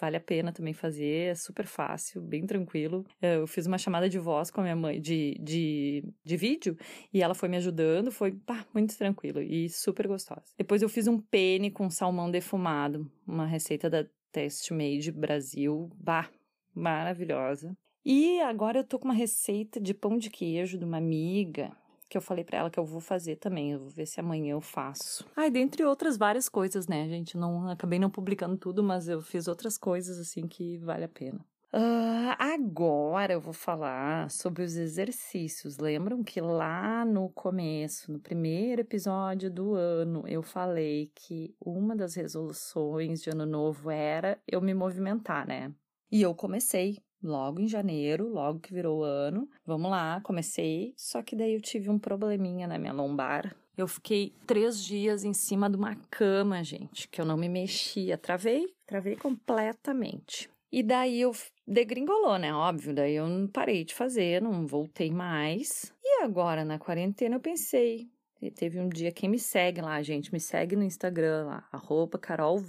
vale 0.02 0.18
a 0.18 0.20
pena 0.20 0.52
também 0.52 0.74
fazer, 0.74 1.30
é 1.30 1.36
super 1.36 1.68
fácil, 1.68 2.20
bem 2.22 2.48
tranquilo. 2.48 3.06
Eu 3.22 3.46
fiz 3.46 3.68
uma 3.68 3.78
chamada 3.78 4.10
de 4.10 4.18
voz 4.18 4.50
com 4.50 4.60
a 4.60 4.64
minha 4.64 4.76
mãe, 4.76 5.00
de, 5.00 5.38
de, 5.40 6.04
de 6.26 6.38
vídeo, 6.38 6.76
e 7.14 7.22
ela 7.22 7.36
foi 7.36 7.48
me 7.48 7.58
ajudando, 7.58 8.12
foi 8.12 8.32
pá, 8.32 8.66
muito 8.74 8.98
tranquilo 8.98 9.40
e 9.40 9.70
super 9.70 10.08
gostosa. 10.08 10.42
Depois 10.58 10.82
eu 10.82 10.90
fiz 10.90 11.08
um 11.08 11.20
pene 11.20 11.70
com 11.70 11.88
salmão 11.92 12.32
defumado, 12.32 13.10
uma 13.28 13.46
receita 13.46 13.88
da 13.90 14.04
Test 14.32 14.72
Made 14.72 15.12
Brasil, 15.12 15.92
bah, 15.96 16.30
maravilhosa. 16.74 17.78
E 18.04 18.42
agora 18.42 18.80
eu 18.80 18.84
tô 18.84 18.98
com 18.98 19.06
uma 19.06 19.14
receita 19.14 19.80
de 19.80 19.94
pão 19.94 20.18
de 20.18 20.32
queijo 20.32 20.80
de 20.80 20.84
uma 20.84 20.98
amiga 20.98 21.72
que 22.12 22.18
eu 22.18 22.22
falei 22.22 22.44
para 22.44 22.60
ela 22.60 22.70
que 22.70 22.78
eu 22.78 22.86
vou 22.86 23.00
fazer 23.00 23.38
também. 23.38 23.72
Eu 23.72 23.80
vou 23.80 23.90
ver 23.90 24.06
se 24.06 24.20
amanhã 24.20 24.52
eu 24.52 24.62
faço. 24.62 25.26
Ai, 25.34 25.50
dentre 25.50 25.86
outras 25.86 26.18
várias 26.18 26.50
coisas, 26.50 26.86
né, 26.86 27.08
gente? 27.08 27.38
Não 27.38 27.70
acabei 27.70 27.98
não 27.98 28.10
publicando 28.10 28.58
tudo, 28.58 28.84
mas 28.84 29.08
eu 29.08 29.22
fiz 29.22 29.48
outras 29.48 29.78
coisas 29.78 30.20
assim 30.20 30.46
que 30.46 30.78
vale 30.80 31.06
a 31.06 31.10
pena. 31.10 31.40
Uh, 31.74 32.36
agora 32.38 33.32
eu 33.32 33.40
vou 33.40 33.54
falar 33.54 34.30
sobre 34.30 34.62
os 34.62 34.76
exercícios. 34.76 35.78
Lembram 35.78 36.22
que 36.22 36.42
lá 36.42 37.06
no 37.06 37.30
começo, 37.30 38.12
no 38.12 38.20
primeiro 38.20 38.82
episódio 38.82 39.50
do 39.50 39.74
ano, 39.74 40.28
eu 40.28 40.44
falei 40.44 41.10
que 41.16 41.56
uma 41.62 41.96
das 41.96 42.16
resoluções 42.16 43.22
de 43.22 43.30
ano 43.30 43.46
novo 43.46 43.90
era 43.90 44.38
eu 44.46 44.60
me 44.60 44.74
movimentar, 44.74 45.48
né? 45.48 45.74
E 46.12 46.22
eu 46.22 46.36
comecei 46.36 46.98
logo 47.24 47.60
em 47.60 47.68
janeiro, 47.68 48.28
logo 48.28 48.60
que 48.60 48.74
virou 48.74 49.00
o 49.00 49.04
ano. 49.04 49.48
Vamos 49.66 49.90
lá, 49.92 50.22
comecei. 50.22 50.94
Só 50.98 51.22
que 51.22 51.36
daí 51.36 51.54
eu 51.54 51.62
tive 51.62 51.90
um 51.90 52.00
probleminha 52.00 52.68
na 52.68 52.78
minha 52.78 52.94
lombar. 52.94 53.56
Eu 53.78 53.88
fiquei 53.88 54.34
três 54.46 54.84
dias 54.84 55.24
em 55.24 55.34
cima 55.34 55.70
de 55.70 55.78
uma 55.78 55.96
cama, 56.10 56.64
gente, 56.64 57.08
que 57.08 57.22
eu 57.22 57.26
não 57.26 57.38
me 57.38 57.50
mexia. 57.50 58.18
Travei, 58.18 58.68
travei 58.86 59.16
completamente. 59.16 60.50
E 60.72 60.82
daí 60.82 61.20
eu 61.20 61.32
degringolou, 61.68 62.38
né? 62.38 62.54
Óbvio, 62.54 62.94
daí 62.94 63.16
eu 63.16 63.28
não 63.28 63.48
parei 63.48 63.84
de 63.84 63.94
fazer, 63.94 64.42
não 64.42 64.66
voltei 64.66 65.12
mais. 65.12 65.94
E 66.04 66.24
agora 66.24 66.64
na 66.64 66.80
quarentena 66.80 67.36
eu 67.36 67.40
pensei, 67.42 68.10
teve 68.56 68.80
um 68.80 68.88
dia 68.88 69.12
quem 69.12 69.30
me 69.30 69.38
segue 69.38 69.82
lá, 69.82 70.02
gente, 70.02 70.32
me 70.32 70.40
segue 70.40 70.76
no 70.76 70.84
Instagram 70.84 71.46
lá, 71.46 71.68
arroba 71.72 72.18
Carol. 72.18 72.60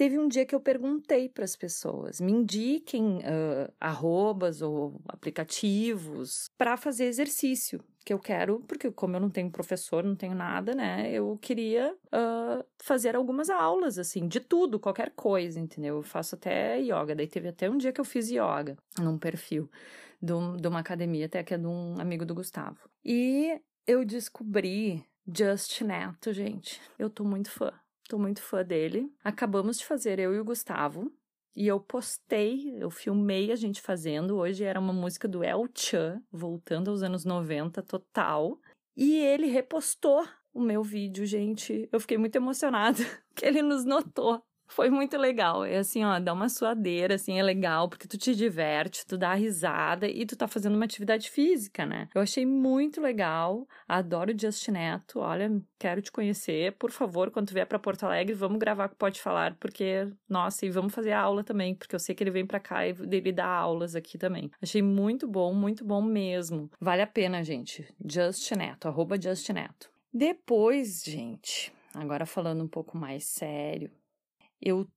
Teve 0.00 0.18
um 0.18 0.28
dia 0.28 0.46
que 0.46 0.54
eu 0.54 0.60
perguntei 0.60 1.28
para 1.28 1.44
as 1.44 1.54
pessoas: 1.54 2.22
me 2.22 2.32
indiquem 2.32 3.18
uh, 3.18 3.70
arrobas 3.78 4.62
ou 4.62 4.98
aplicativos 5.06 6.48
para 6.56 6.78
fazer 6.78 7.04
exercício 7.04 7.84
que 8.02 8.10
eu 8.10 8.18
quero, 8.18 8.60
porque 8.60 8.90
como 8.90 9.16
eu 9.16 9.20
não 9.20 9.28
tenho 9.28 9.50
professor, 9.50 10.02
não 10.02 10.16
tenho 10.16 10.34
nada, 10.34 10.74
né? 10.74 11.12
Eu 11.12 11.36
queria 11.38 11.94
uh, 12.06 12.64
fazer 12.78 13.14
algumas 13.14 13.50
aulas, 13.50 13.98
assim, 13.98 14.26
de 14.26 14.40
tudo, 14.40 14.80
qualquer 14.80 15.10
coisa, 15.10 15.60
entendeu? 15.60 15.96
Eu 15.96 16.02
faço 16.02 16.34
até 16.34 16.78
yoga. 16.78 17.14
Daí 17.14 17.28
teve 17.28 17.48
até 17.48 17.68
um 17.68 17.76
dia 17.76 17.92
que 17.92 18.00
eu 18.00 18.04
fiz 18.04 18.30
yoga 18.30 18.78
num 18.98 19.18
perfil 19.18 19.70
de, 20.18 20.32
um, 20.32 20.56
de 20.56 20.66
uma 20.66 20.78
academia, 20.78 21.26
até 21.26 21.42
que 21.42 21.52
é 21.52 21.58
de 21.58 21.66
um 21.66 22.00
amigo 22.00 22.24
do 22.24 22.34
Gustavo. 22.34 22.88
E 23.04 23.60
eu 23.86 24.02
descobri 24.02 25.04
Just 25.28 25.82
Neto, 25.82 26.32
gente. 26.32 26.80
Eu 26.98 27.10
tô 27.10 27.22
muito 27.22 27.50
fã. 27.50 27.70
Tô 28.10 28.18
muito 28.18 28.42
fã 28.42 28.64
dele. 28.64 29.08
Acabamos 29.22 29.78
de 29.78 29.86
fazer 29.86 30.18
eu 30.18 30.34
e 30.34 30.40
o 30.40 30.44
Gustavo. 30.44 31.12
E 31.54 31.68
eu 31.68 31.78
postei, 31.78 32.74
eu 32.76 32.90
filmei 32.90 33.52
a 33.52 33.54
gente 33.54 33.80
fazendo. 33.80 34.36
Hoje 34.36 34.64
era 34.64 34.80
uma 34.80 34.92
música 34.92 35.28
do 35.28 35.44
El 35.44 35.68
Chan, 35.72 36.20
voltando 36.28 36.90
aos 36.90 37.04
anos 37.04 37.24
90 37.24 37.80
total. 37.84 38.58
E 38.96 39.14
ele 39.14 39.46
repostou 39.46 40.26
o 40.52 40.60
meu 40.60 40.82
vídeo, 40.82 41.24
gente. 41.24 41.88
Eu 41.92 42.00
fiquei 42.00 42.18
muito 42.18 42.34
emocionada 42.34 42.98
que 43.32 43.46
ele 43.46 43.62
nos 43.62 43.84
notou. 43.84 44.42
Foi 44.70 44.88
muito 44.88 45.18
legal. 45.18 45.64
É 45.64 45.78
assim, 45.78 46.04
ó, 46.04 46.18
dá 46.20 46.32
uma 46.32 46.48
suadeira, 46.48 47.16
assim, 47.16 47.38
é 47.38 47.42
legal, 47.42 47.88
porque 47.88 48.06
tu 48.06 48.16
te 48.16 48.34
diverte, 48.34 49.04
tu 49.04 49.18
dá 49.18 49.34
risada 49.34 50.08
e 50.08 50.24
tu 50.24 50.36
tá 50.36 50.46
fazendo 50.46 50.76
uma 50.76 50.84
atividade 50.84 51.28
física, 51.28 51.84
né? 51.84 52.08
Eu 52.14 52.22
achei 52.22 52.46
muito 52.46 53.00
legal. 53.00 53.66
Adoro 53.88 54.32
o 54.32 54.38
Just 54.38 54.68
Neto. 54.68 55.18
Olha, 55.18 55.50
quero 55.78 56.00
te 56.00 56.12
conhecer. 56.12 56.72
Por 56.78 56.92
favor, 56.92 57.30
quando 57.30 57.48
tu 57.48 57.54
vier 57.54 57.66
para 57.66 57.78
Porto 57.78 58.04
Alegre, 58.04 58.32
vamos 58.34 58.58
gravar 58.58 58.88
com 58.88 58.94
Pode 58.94 59.20
Falar, 59.20 59.56
porque, 59.56 60.08
nossa, 60.28 60.64
e 60.64 60.70
vamos 60.70 60.94
fazer 60.94 61.12
aula 61.12 61.42
também, 61.42 61.74
porque 61.74 61.94
eu 61.94 61.98
sei 61.98 62.14
que 62.14 62.22
ele 62.22 62.30
vem 62.30 62.46
para 62.46 62.60
cá 62.60 62.86
e 62.86 62.94
ele 63.10 63.32
dá 63.32 63.46
aulas 63.46 63.96
aqui 63.96 64.16
também. 64.16 64.50
Achei 64.62 64.82
muito 64.82 65.26
bom, 65.26 65.52
muito 65.52 65.84
bom 65.84 66.00
mesmo. 66.00 66.70
Vale 66.80 67.02
a 67.02 67.06
pena, 67.06 67.42
gente. 67.42 67.86
Just 68.08 68.50
Neto, 68.52 68.86
arroba 68.86 69.20
Just 69.20 69.48
Neto. 69.50 69.90
Depois, 70.12 71.02
gente, 71.04 71.72
agora 71.94 72.26
falando 72.26 72.64
um 72.64 72.68
pouco 72.68 72.96
mais 72.96 73.24
sério, 73.24 73.90
eu 74.60 74.88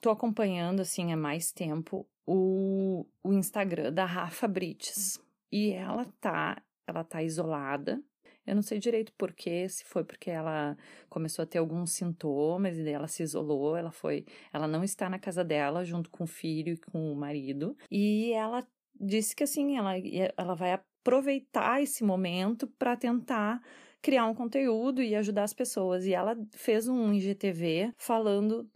tô 0.00 0.10
acompanhando, 0.10 0.80
assim, 0.80 1.12
há 1.12 1.16
mais 1.16 1.52
tempo 1.52 2.08
o, 2.26 3.06
o 3.22 3.32
Instagram 3.32 3.92
da 3.92 4.04
Rafa 4.04 4.48
Brites. 4.48 5.20
E 5.50 5.72
ela 5.72 6.06
tá, 6.20 6.62
ela 6.86 7.04
tá 7.04 7.22
isolada. 7.22 8.02
Eu 8.44 8.56
não 8.56 8.62
sei 8.62 8.78
direito 8.78 9.12
porquê, 9.16 9.68
se 9.68 9.84
foi 9.84 10.02
porque 10.02 10.30
ela 10.30 10.76
começou 11.08 11.44
a 11.44 11.46
ter 11.46 11.58
alguns 11.58 11.92
sintomas 11.92 12.76
e 12.76 12.88
ela 12.88 13.06
se 13.06 13.22
isolou, 13.22 13.76
ela 13.76 13.92
foi, 13.92 14.24
ela 14.52 14.66
não 14.66 14.82
está 14.82 15.08
na 15.08 15.18
casa 15.18 15.44
dela 15.44 15.84
junto 15.84 16.10
com 16.10 16.24
o 16.24 16.26
filho 16.26 16.72
e 16.72 16.76
com 16.76 17.12
o 17.12 17.14
marido. 17.14 17.76
E 17.88 18.32
ela 18.32 18.66
disse 19.00 19.36
que 19.36 19.44
assim, 19.44 19.76
ela, 19.76 19.92
ela 20.36 20.54
vai 20.54 20.72
aproveitar 20.72 21.82
esse 21.82 22.02
momento 22.02 22.66
para 22.66 22.96
tentar 22.96 23.60
criar 24.02 24.26
um 24.26 24.34
conteúdo 24.34 25.00
e 25.00 25.14
ajudar 25.14 25.44
as 25.44 25.54
pessoas. 25.54 26.04
E 26.04 26.12
ela 26.12 26.36
fez 26.50 26.88
um 26.88 27.12
IGTV 27.14 27.94
falando 27.96 28.68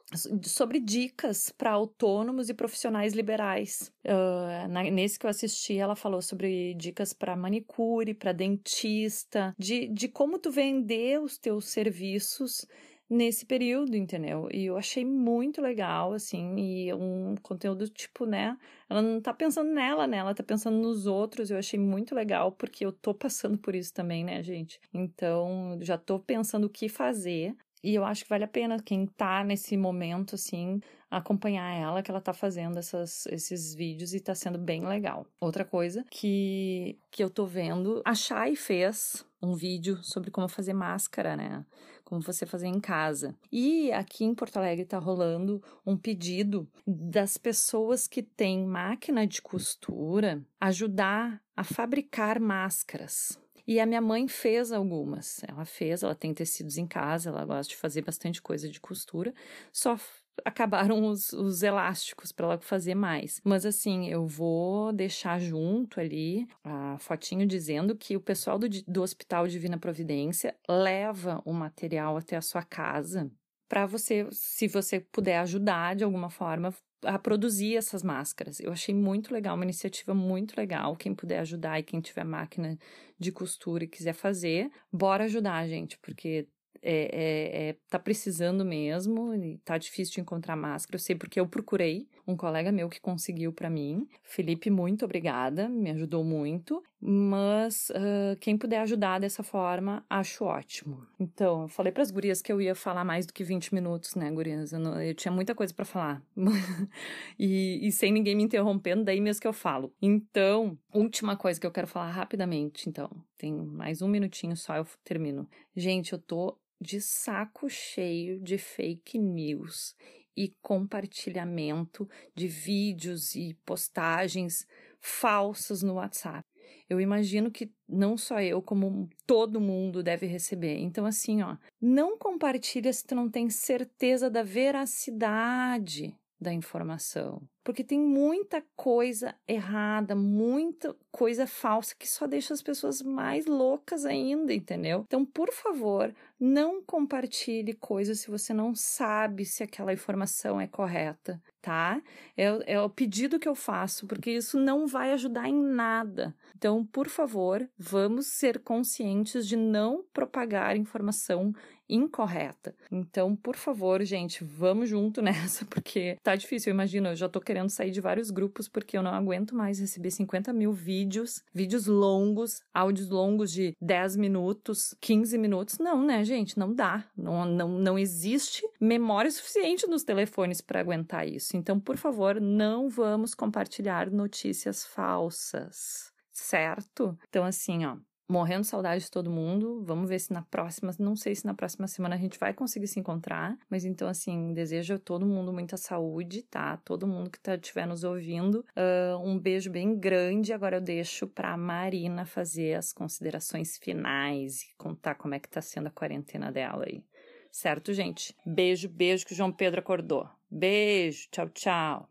sobre 0.45 0.79
dicas 0.79 1.51
para 1.51 1.72
autônomos 1.72 2.49
e 2.49 2.55
profissionais 2.55 3.12
liberais. 3.12 3.93
Uh, 4.05 4.68
na, 4.68 4.85
nesse 4.85 5.18
que 5.18 5.27
eu 5.27 5.31
assisti, 5.31 5.77
ela 5.77 5.97
falou 5.97 6.22
sobre 6.22 6.74
dicas 6.74 7.12
para 7.12 7.37
manicure, 7.37 8.14
para 8.14 8.33
dentista, 8.33 9.53
de, 9.59 9.89
de 9.89 10.09
como 10.09 10.39
tu 10.39 10.51
vender 10.51 11.20
os 11.20 11.37
teus 11.37 11.66
serviços 11.66 12.64
nesse 13.09 13.47
período, 13.47 13.97
entendeu? 13.97 14.49
E 14.53 14.67
eu 14.67 14.77
achei 14.77 15.05
muito 15.05 15.61
legal, 15.61 16.13
assim, 16.13 16.57
e 16.57 16.93
um 16.93 17.37
conteúdo 17.43 17.89
tipo, 17.89 18.27
né? 18.27 18.57
Ela 18.89 19.01
não 19.01 19.21
tá 19.21 19.33
pensando 19.33 19.71
nela, 19.73 20.07
né? 20.07 20.19
Ela 20.19 20.35
tá 20.35 20.43
pensando 20.43 20.77
nos 20.79 21.07
outros. 21.07 21.51
Eu 21.51 21.59
achei 21.59 21.79
muito 21.79 22.15
legal, 22.15 22.53
porque 22.53 22.85
eu 22.85 22.93
tô 22.93 23.15
passando 23.15 23.59
por 23.59 23.75
isso 23.75 23.93
também, 23.95 24.25
né, 24.25 24.43
gente? 24.43 24.81
Então, 24.93 25.79
já 25.81 25.97
tô 25.97 26.19
pensando 26.19 26.65
o 26.65 26.71
que 26.71 26.89
fazer. 26.89 27.55
E 27.83 27.95
eu 27.95 28.05
acho 28.05 28.25
que 28.25 28.31
vale 28.31 28.43
a 28.43 28.49
pena 28.49 28.83
quem 28.83 29.07
tá 29.07 29.45
nesse 29.45 29.77
momento, 29.77 30.35
assim, 30.35 30.81
acompanhar 31.09 31.73
ela, 31.77 32.03
que 32.03 32.11
ela 32.11 32.21
tá 32.21 32.33
fazendo 32.33 32.79
essas, 32.79 33.27
esses 33.27 33.75
vídeos 33.75 34.13
e 34.13 34.19
tá 34.19 34.35
sendo 34.35 34.59
bem 34.59 34.85
legal. 34.85 35.25
Outra 35.41 35.65
coisa 35.65 36.05
que, 36.11 36.99
que 37.13 37.23
eu 37.23 37.31
tô 37.31 37.47
vendo, 37.47 38.03
a 38.05 38.15
Shai 38.15 38.57
fez 38.57 39.25
um 39.41 39.55
vídeo 39.55 40.03
sobre 40.03 40.33
como 40.33 40.49
fazer 40.49 40.73
máscara, 40.73 41.37
né? 41.37 41.65
Como 42.07 42.23
você 42.23 42.47
fazer 42.47 42.69
em 42.69 42.79
casa. 42.79 43.35
E 43.51 43.91
aqui 43.91 44.25
em 44.25 44.33
Porto 44.33 44.59
Alegre 44.59 44.85
tá 44.85 44.97
rolando 44.97 45.61
um 45.85 45.97
pedido 45.97 46.69
das 46.87 47.37
pessoas 47.37 48.07
que 48.07 48.23
têm 48.23 48.65
máquina 48.65 49.27
de 49.27 49.43
costura 49.43 50.41
ajudar 50.61 51.43
a 51.57 51.65
fabricar 51.65 52.39
máscaras. 52.39 53.37
E 53.67 53.81
a 53.81 53.87
minha 53.87 54.01
mãe 54.01 54.29
fez 54.29 54.71
algumas. 54.71 55.43
Ela 55.49 55.65
fez, 55.65 56.05
ela 56.05 56.15
tem 56.15 56.33
tecidos 56.33 56.79
em 56.79 56.87
casa, 56.87 57.31
ela 57.31 57.45
gosta 57.45 57.71
de 57.71 57.77
fazer 57.77 58.03
bastante 58.03 58.41
coisa 58.41 58.69
de 58.69 58.81
costura. 58.81 59.35
Só 59.73 59.99
acabaram 60.45 61.05
os, 61.05 61.32
os 61.32 61.62
elásticos 61.62 62.32
para 62.32 62.47
ela 62.47 62.59
fazer 62.59 62.95
mais. 62.95 63.41
Mas 63.45 63.64
assim, 63.64 64.09
eu 64.09 64.26
vou 64.26 64.93
deixar 64.93 65.39
junto 65.41 66.01
ali 66.01 66.47
a 66.64 66.97
fotinho 66.99 67.47
dizendo 67.47 67.97
que 67.97 68.16
o 68.16 68.20
pessoal 68.20 68.59
do, 68.59 68.68
do 68.68 69.03
Hospital 69.03 69.47
Divina 69.49 69.78
Providência 69.78 70.55
leva 70.68 71.43
o 71.45 71.53
material 71.53 72.16
até 72.16 72.37
a 72.37 72.43
sua 72.43 72.62
casa 72.62 73.30
para 73.68 73.87
você, 73.87 74.28
se 74.30 74.68
você 74.68 75.01
puder 75.01 75.39
ajudar 75.39 75.97
de 75.97 76.05
alguma 76.05 76.30
forma 76.30 76.72
a 77.05 77.18
produzir 77.18 77.76
essas 77.76 78.03
máscaras. 78.03 78.61
Eu 78.61 78.72
achei 78.72 78.95
muito 78.95 79.32
legal, 79.32 79.55
uma 79.55 79.64
iniciativa 79.64 80.14
muito 80.14 80.57
legal. 80.57 80.97
Quem 80.97 81.14
puder 81.14 81.41
ajudar 81.41 81.78
e 81.78 81.82
quem 81.82 82.01
tiver 82.01 82.24
máquina 82.24 82.78
de 83.18 83.32
costura 83.32 83.84
e 83.84 83.89
quiser 83.89 84.12
fazer, 84.12 84.70
bora 84.93 85.24
ajudar, 85.24 85.66
gente, 85.68 85.99
porque 85.99 86.49
é, 86.83 87.11
é, 87.12 87.68
é, 87.68 87.77
tá 87.89 87.99
precisando 87.99 88.64
mesmo, 88.64 89.35
e 89.35 89.59
tá 89.59 89.79
difícil 89.79 90.14
de 90.14 90.20
encontrar 90.20 90.57
máscara. 90.57 90.97
Eu 90.97 91.01
sei 91.01 91.16
porque 91.16 91.39
eu 91.39 91.47
procurei 91.47 92.09
um 92.27 92.37
colega 92.37 92.72
meu 92.72 92.89
que 92.89 93.01
conseguiu 93.01 93.53
para 93.53 93.70
mim. 93.70 94.09
Felipe, 94.22 94.70
muito 94.70 95.05
obrigada, 95.05 95.68
me 95.68 95.91
ajudou 95.91 96.24
muito. 96.24 96.83
Mas 97.01 97.91
uh, 97.91 98.37
quem 98.41 98.57
puder 98.57 98.81
ajudar 98.81 99.20
dessa 99.20 99.43
forma, 99.43 100.05
acho 100.09 100.45
ótimo. 100.45 101.07
Então, 101.20 101.62
eu 101.62 101.68
falei 101.68 101.93
para 101.93 102.03
as 102.03 102.11
gurias 102.11 102.41
que 102.41 102.51
eu 102.51 102.61
ia 102.61 102.74
falar 102.74 103.05
mais 103.05 103.27
do 103.27 103.33
que 103.33 103.45
20 103.45 103.74
minutos, 103.74 104.14
né, 104.14 104.31
gurias? 104.31 104.72
Eu, 104.72 104.81
não, 104.81 105.01
eu 105.01 105.14
tinha 105.14 105.31
muita 105.31 105.55
coisa 105.55 105.72
para 105.74 105.85
falar. 105.85 106.22
e, 107.39 107.87
e 107.87 107.93
sem 107.93 108.11
ninguém 108.11 108.35
me 108.35 108.43
interrompendo, 108.43 109.05
daí 109.05 109.20
mesmo 109.20 109.43
que 109.43 109.47
eu 109.47 109.53
falo. 109.53 109.93
Então, 110.01 110.77
última 110.93 111.37
coisa 111.37 111.61
que 111.61 111.66
eu 111.66 111.70
quero 111.70 111.87
falar 111.87 112.11
rapidamente, 112.11 112.89
então. 112.89 113.11
Tem 113.37 113.53
mais 113.53 114.01
um 114.01 114.09
minutinho 114.09 114.57
só, 114.57 114.77
eu 114.77 114.87
termino. 115.05 115.47
Gente, 115.77 116.14
eu 116.14 116.18
tô 116.18 116.59
de 116.81 117.01
saco 117.01 117.68
cheio 117.68 118.41
de 118.41 118.59
fake 118.59 119.18
news 119.18 119.95
e 120.37 120.55
compartilhamento 120.61 122.09
de 122.35 122.47
vídeos 122.47 123.35
e 123.35 123.55
postagens 123.64 124.66
falsas 125.01 125.83
no 125.83 125.95
WhatsApp. 125.95 126.47
Eu 126.89 127.01
imagino 127.01 127.51
que 127.51 127.72
não 127.89 128.16
só 128.18 128.41
eu, 128.41 128.61
como 128.61 129.09
todo 129.27 129.61
mundo 129.61 130.03
deve 130.03 130.27
receber. 130.27 130.79
Então, 130.79 131.07
assim, 131.07 131.43
ó, 131.43 131.57
não 131.81 132.18
compartilha 132.18 132.93
se 132.93 133.05
tu 133.05 133.14
não 133.14 133.31
tem 133.31 133.49
certeza 133.49 134.29
da 134.29 134.43
veracidade 134.43 136.14
da 136.41 136.53
informação. 136.53 137.43
Porque 137.67 137.83
tem 137.83 137.99
muita 137.99 138.62
coisa 138.77 139.35
errada, 139.45 140.14
muita 140.14 140.95
coisa 141.11 141.49
falsa 141.49 141.97
que 141.99 142.09
só 142.09 142.25
deixa 142.25 142.55
as 142.55 142.62
pessoas 142.62 143.03
mais 143.03 143.45
loucas 143.45 144.05
ainda, 144.05 144.55
entendeu? 144.55 145.03
Então, 145.05 145.27
por 145.27 145.53
favor, 145.53 146.14
não 146.39 146.81
compartilhe 146.81 147.75
coisas 147.75 148.21
se 148.21 148.31
você 148.31 148.55
não 148.55 148.73
sabe 148.73 149.45
se 149.45 149.64
aquela 149.64 149.93
informação 149.93 150.61
é 150.61 150.69
correta, 150.69 151.43
tá? 151.61 152.01
É, 152.37 152.75
é 152.75 152.81
o 152.81 152.89
pedido 152.89 153.37
que 153.37 153.49
eu 153.49 153.57
faço, 153.57 154.07
porque 154.07 154.31
isso 154.31 154.61
não 154.61 154.87
vai 154.87 155.11
ajudar 155.12 155.49
em 155.49 155.61
nada. 155.61 156.33
Então, 156.57 156.87
por 156.87 157.09
favor, 157.09 157.69
vamos 157.77 158.29
ser 158.29 158.61
conscientes 158.61 159.45
de 159.45 159.57
não 159.57 160.05
propagar 160.12 160.77
informação 160.77 161.53
incorreta. 161.89 162.75
Então, 162.91 163.35
por 163.37 163.57
favor, 163.57 164.03
gente, 164.05 164.43
vamos 164.43 164.89
junto 164.89 165.23
nessa, 165.23 165.64
porque 165.64 166.17
tá 166.23 166.35
difícil. 166.37 166.71
Eu 166.71 166.75
imagino, 166.75 167.09
eu 167.09 167.17
já 167.17 167.29
tô 167.29 167.41
querendo 167.41 167.56
sair 167.69 167.91
de 167.91 168.01
vários 168.01 168.31
grupos 168.31 168.69
porque 168.69 168.97
eu 168.97 169.03
não 169.03 169.13
aguento 169.13 169.55
mais 169.55 169.79
receber 169.79 170.11
50 170.11 170.53
mil 170.53 170.73
vídeos, 170.73 171.43
vídeos 171.55 171.87
longos, 171.87 172.61
áudios 172.73 173.09
longos 173.09 173.51
de 173.51 173.75
10 173.81 174.17
minutos, 174.17 174.95
15 175.01 175.39
minutos. 175.39 175.79
Não, 175.79 176.05
né, 176.05 176.25
gente? 176.25 176.59
Não 176.59 176.75
dá. 176.75 177.05
Não, 177.17 177.45
não, 177.45 177.69
não 177.69 177.99
existe 177.99 178.63
memória 178.81 179.31
suficiente 179.31 179.87
nos 179.87 180.05
telefones 180.05 180.61
para 180.61 180.81
aguentar 180.81 181.27
isso. 181.27 181.57
Então, 181.57 181.81
por 181.81 181.97
favor, 181.97 182.41
não 182.41 182.89
vamos 182.89 183.35
compartilhar 183.35 184.11
notícias 184.11 184.85
falsas 184.85 186.15
certo? 186.37 187.19
Então, 187.29 187.45
assim, 187.45 187.87
ó, 187.87 187.97
morrendo 188.29 188.62
de 188.62 188.66
saudade 188.66 189.05
de 189.05 189.11
todo 189.11 189.31
mundo. 189.31 189.83
Vamos 189.85 190.09
ver 190.09 190.18
se 190.18 190.33
na 190.33 190.43
próxima, 190.43 190.93
não 190.99 191.16
sei 191.16 191.35
se 191.35 191.47
na 191.47 191.55
próxima 191.55 191.87
semana 191.87 192.14
a 192.14 192.18
gente 192.18 192.39
vai 192.39 192.53
conseguir 192.53 192.87
se 192.87 192.99
encontrar, 192.99 193.57
mas 193.70 193.85
então 193.85 194.09
assim, 194.09 194.53
desejo 194.53 194.95
a 194.95 194.99
todo 194.99 195.27
mundo 195.27 195.53
muita 195.53 195.77
saúde, 195.77 196.43
tá? 196.43 196.77
Todo 196.79 197.07
mundo 197.07 197.31
que 197.31 197.41
tá 197.41 197.55
estiver 197.55 197.87
nos 197.87 198.05
ouvindo, 198.05 198.64
uh, 198.77 199.18
um 199.24 199.39
beijo 199.39 199.70
bem 199.70 199.99
grande. 199.99 200.53
Agora 200.53 200.77
eu 200.77 200.81
deixo 200.81 201.27
para 201.27 201.57
Marina 201.57 202.24
fazer 202.24 202.74
as 202.74 202.93
considerações 202.93 203.79
finais 203.79 204.62
e 204.62 204.77
contar 204.77 205.14
como 205.14 205.35
é 205.35 205.39
que 205.39 205.49
tá 205.49 205.61
sendo 205.61 205.89
a 205.89 205.91
quarentena 205.91 206.51
dela 206.51 206.85
aí. 206.87 207.05
Certo, 207.51 207.95
gente? 207.95 208.37
Beijo, 208.45 208.89
beijo 208.89 209.24
que 209.24 209.33
o 209.33 209.37
João 209.37 209.51
Pedro 209.51 209.81
acordou. 209.81 210.29
Beijo, 210.51 211.29
tchau, 211.31 211.49
tchau. 211.49 212.09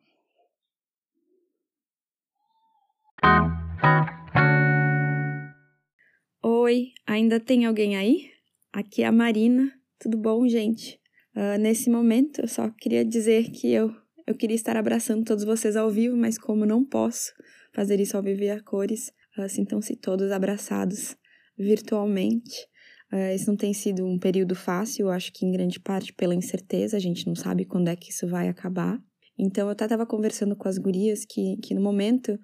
Oi, 6.65 6.93
ainda 7.05 7.39
tem 7.39 7.67
alguém 7.67 7.95
aí? 7.95 8.31
Aqui 8.73 9.03
é 9.03 9.05
a 9.05 9.11
Marina. 9.11 9.71
Tudo 9.99 10.17
bom, 10.17 10.47
gente? 10.47 10.99
Uh, 11.35 11.59
nesse 11.59 11.91
momento, 11.91 12.41
eu 12.41 12.47
só 12.47 12.71
queria 12.71 13.05
dizer 13.05 13.51
que 13.51 13.71
eu, 13.71 13.95
eu 14.25 14.33
queria 14.33 14.55
estar 14.55 14.75
abraçando 14.75 15.23
todos 15.23 15.43
vocês 15.43 15.75
ao 15.75 15.91
vivo, 15.91 16.17
mas 16.17 16.39
como 16.39 16.65
não 16.65 16.83
posso 16.83 17.31
fazer 17.71 17.99
isso 17.99 18.17
ao 18.17 18.23
vivo 18.23 18.41
e 18.41 18.49
a 18.49 18.59
cores, 18.59 19.13
uh, 19.37 19.47
sintam-se 19.47 19.95
todos 19.95 20.31
abraçados 20.31 21.15
virtualmente. 21.55 22.65
Uh, 23.13 23.35
isso 23.35 23.47
não 23.47 23.55
tem 23.55 23.71
sido 23.71 24.03
um 24.03 24.17
período 24.17 24.55
fácil, 24.55 25.11
acho 25.11 25.31
que 25.33 25.45
em 25.45 25.51
grande 25.51 25.79
parte 25.79 26.13
pela 26.13 26.33
incerteza, 26.33 26.97
a 26.97 26.99
gente 26.99 27.27
não 27.27 27.35
sabe 27.35 27.65
quando 27.65 27.89
é 27.89 27.95
que 27.95 28.09
isso 28.09 28.27
vai 28.27 28.49
acabar. 28.49 28.99
Então, 29.37 29.67
eu 29.67 29.71
até 29.73 29.85
estava 29.85 30.03
conversando 30.03 30.55
com 30.55 30.67
as 30.67 30.79
gurias 30.79 31.25
que, 31.25 31.57
que 31.57 31.75
no 31.75 31.81
momento 31.81 32.39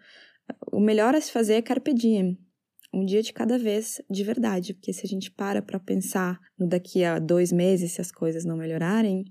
o 0.72 0.80
melhor 0.80 1.15
a 1.15 1.22
se 1.22 1.32
fazer 1.32 1.55
é 1.55 1.61
carpe 1.63 1.91
diem, 1.91 2.38
um 2.93 3.05
dia 3.05 3.21
de 3.21 3.31
cada 3.31 3.57
vez, 3.57 4.01
de 4.09 4.23
verdade, 4.23 4.73
porque 4.73 4.91
se 4.91 5.05
a 5.05 5.09
gente 5.09 5.31
para 5.31 5.61
para 5.61 5.79
pensar 5.79 6.39
no 6.57 6.67
daqui 6.67 7.03
a 7.03 7.19
dois 7.19 7.51
meses, 7.51 7.93
se 7.93 8.01
as 8.01 8.11
coisas 8.11 8.43
não 8.43 8.57
melhorarem, 8.57 9.25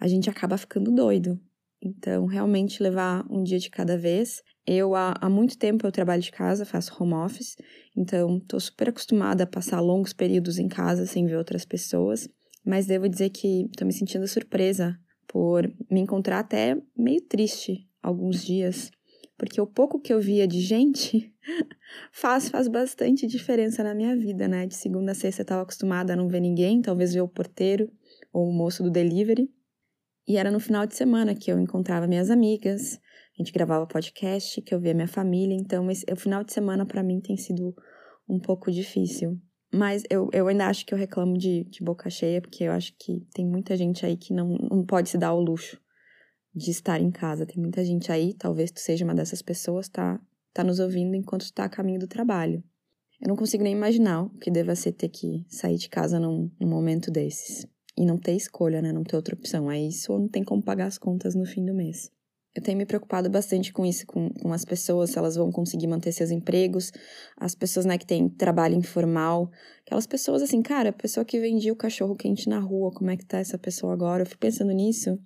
a 0.00 0.08
gente 0.08 0.28
acaba 0.28 0.58
ficando 0.58 0.90
doido. 0.90 1.38
Então, 1.80 2.24
realmente 2.24 2.82
levar 2.82 3.26
um 3.30 3.42
dia 3.42 3.58
de 3.58 3.70
cada 3.70 3.96
vez. 3.96 4.42
Eu, 4.66 4.94
há, 4.94 5.14
há 5.20 5.28
muito 5.28 5.58
tempo, 5.58 5.86
eu 5.86 5.92
trabalho 5.92 6.22
de 6.22 6.32
casa, 6.32 6.64
faço 6.64 6.96
home 6.98 7.12
office, 7.12 7.56
então 7.94 8.38
estou 8.38 8.58
super 8.58 8.88
acostumada 8.88 9.44
a 9.44 9.46
passar 9.46 9.80
longos 9.80 10.14
períodos 10.14 10.58
em 10.58 10.66
casa 10.66 11.04
sem 11.04 11.26
ver 11.26 11.36
outras 11.36 11.66
pessoas, 11.66 12.26
mas 12.64 12.86
devo 12.86 13.06
dizer 13.08 13.28
que 13.28 13.66
estou 13.66 13.86
me 13.86 13.92
sentindo 13.92 14.26
surpresa 14.26 14.98
por 15.28 15.70
me 15.90 16.00
encontrar 16.00 16.38
até 16.38 16.80
meio 16.96 17.20
triste 17.20 17.86
alguns 18.02 18.42
dias, 18.42 18.90
porque 19.36 19.60
o 19.60 19.66
pouco 19.66 20.00
que 20.00 20.12
eu 20.12 20.20
via 20.20 20.46
de 20.46 20.60
gente 20.60 21.34
faz, 22.12 22.48
faz 22.48 22.68
bastante 22.68 23.26
diferença 23.26 23.82
na 23.82 23.94
minha 23.94 24.16
vida, 24.16 24.46
né? 24.46 24.66
De 24.66 24.74
segunda 24.74 25.12
a 25.12 25.14
sexta 25.14 25.42
eu 25.42 25.44
estava 25.44 25.62
acostumada 25.62 26.12
a 26.12 26.16
não 26.16 26.28
ver 26.28 26.40
ninguém, 26.40 26.80
talvez 26.80 27.12
ver 27.12 27.20
o 27.20 27.28
porteiro 27.28 27.90
ou 28.32 28.48
o 28.48 28.52
moço 28.52 28.82
do 28.82 28.90
delivery. 28.90 29.50
E 30.26 30.36
era 30.36 30.50
no 30.50 30.60
final 30.60 30.86
de 30.86 30.94
semana 30.94 31.34
que 31.34 31.50
eu 31.50 31.58
encontrava 31.58 32.06
minhas 32.06 32.30
amigas, 32.30 32.98
a 33.38 33.42
gente 33.42 33.52
gravava 33.52 33.86
podcast, 33.86 34.62
que 34.62 34.74
eu 34.74 34.80
via 34.80 34.94
minha 34.94 35.08
família. 35.08 35.54
Então, 35.54 35.90
esse, 35.90 36.04
o 36.10 36.16
final 36.16 36.42
de 36.44 36.52
semana 36.52 36.86
para 36.86 37.02
mim 37.02 37.20
tem 37.20 37.36
sido 37.36 37.74
um 38.28 38.38
pouco 38.38 38.70
difícil. 38.70 39.38
Mas 39.72 40.04
eu, 40.08 40.30
eu 40.32 40.46
ainda 40.46 40.68
acho 40.68 40.86
que 40.86 40.94
eu 40.94 40.98
reclamo 40.98 41.36
de, 41.36 41.64
de 41.64 41.82
boca 41.82 42.08
cheia, 42.08 42.40
porque 42.40 42.64
eu 42.64 42.72
acho 42.72 42.94
que 42.96 43.26
tem 43.34 43.44
muita 43.44 43.76
gente 43.76 44.06
aí 44.06 44.16
que 44.16 44.32
não, 44.32 44.56
não 44.70 44.86
pode 44.86 45.08
se 45.08 45.18
dar 45.18 45.34
o 45.34 45.40
luxo 45.40 45.78
de 46.54 46.70
estar 46.70 47.00
em 47.00 47.10
casa. 47.10 47.44
Tem 47.44 47.58
muita 47.58 47.84
gente 47.84 48.12
aí, 48.12 48.32
talvez 48.32 48.70
tu 48.70 48.80
seja 48.80 49.04
uma 49.04 49.14
dessas 49.14 49.42
pessoas, 49.42 49.88
tá, 49.88 50.20
tá 50.52 50.62
nos 50.62 50.78
ouvindo 50.78 51.16
enquanto 51.16 51.42
está 51.42 51.64
a 51.64 51.68
caminho 51.68 51.98
do 51.98 52.06
trabalho. 52.06 52.62
Eu 53.20 53.28
não 53.28 53.36
consigo 53.36 53.64
nem 53.64 53.72
imaginar 53.72 54.22
o 54.22 54.30
que 54.38 54.50
deva 54.50 54.74
ser 54.74 54.92
ter 54.92 55.08
que 55.08 55.44
sair 55.48 55.76
de 55.76 55.88
casa 55.88 56.20
num, 56.20 56.50
num 56.60 56.68
momento 56.68 57.10
desses. 57.10 57.66
E 57.96 58.04
não 58.04 58.18
ter 58.18 58.34
escolha, 58.34 58.82
né? 58.82 58.92
Não 58.92 59.04
ter 59.04 59.16
outra 59.16 59.34
opção. 59.34 59.70
É 59.70 59.80
isso 59.80 60.12
ou 60.12 60.18
não 60.18 60.28
tem 60.28 60.42
como 60.42 60.62
pagar 60.62 60.86
as 60.86 60.98
contas 60.98 61.34
no 61.34 61.46
fim 61.46 61.64
do 61.64 61.72
mês. 61.72 62.10
Eu 62.54 62.62
tenho 62.62 62.78
me 62.78 62.86
preocupado 62.86 63.28
bastante 63.28 63.72
com 63.72 63.84
isso, 63.84 64.06
com, 64.06 64.30
com 64.30 64.52
as 64.52 64.64
pessoas, 64.64 65.10
se 65.10 65.18
elas 65.18 65.34
vão 65.34 65.50
conseguir 65.50 65.88
manter 65.88 66.12
seus 66.12 66.30
empregos, 66.30 66.92
as 67.36 67.52
pessoas, 67.52 67.84
né, 67.84 67.98
que 67.98 68.06
têm 68.06 68.28
trabalho 68.28 68.76
informal, 68.76 69.50
aquelas 69.84 70.06
pessoas 70.06 70.40
assim, 70.40 70.62
cara, 70.62 70.90
a 70.90 70.92
pessoa 70.92 71.24
que 71.24 71.40
vendia 71.40 71.72
o 71.72 71.76
cachorro 71.76 72.14
quente 72.14 72.48
na 72.48 72.60
rua, 72.60 72.92
como 72.92 73.10
é 73.10 73.16
que 73.16 73.26
tá 73.26 73.38
essa 73.38 73.58
pessoa 73.58 73.92
agora? 73.92 74.22
Eu 74.22 74.26
fico 74.26 74.38
pensando 74.38 74.72
nisso 74.72 75.18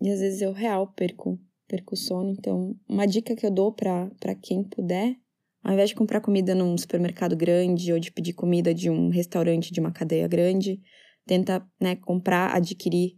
e 0.00 0.10
às 0.10 0.20
vezes 0.20 0.40
eu 0.40 0.52
real 0.52 0.86
perco, 0.88 1.38
perco 1.66 1.94
o 1.94 1.96
sono. 1.96 2.30
Então, 2.30 2.74
uma 2.88 3.06
dica 3.06 3.34
que 3.34 3.44
eu 3.44 3.50
dou 3.50 3.72
para 3.72 4.34
quem 4.40 4.62
puder, 4.62 5.16
ao 5.62 5.72
invés 5.72 5.90
de 5.90 5.96
comprar 5.96 6.20
comida 6.20 6.54
num 6.54 6.76
supermercado 6.76 7.36
grande 7.36 7.92
ou 7.92 7.98
de 7.98 8.10
pedir 8.10 8.32
comida 8.32 8.72
de 8.72 8.88
um 8.90 9.08
restaurante 9.08 9.72
de 9.72 9.80
uma 9.80 9.92
cadeia 9.92 10.26
grande, 10.28 10.80
tenta 11.26 11.66
né, 11.80 11.96
comprar, 11.96 12.54
adquirir 12.54 13.14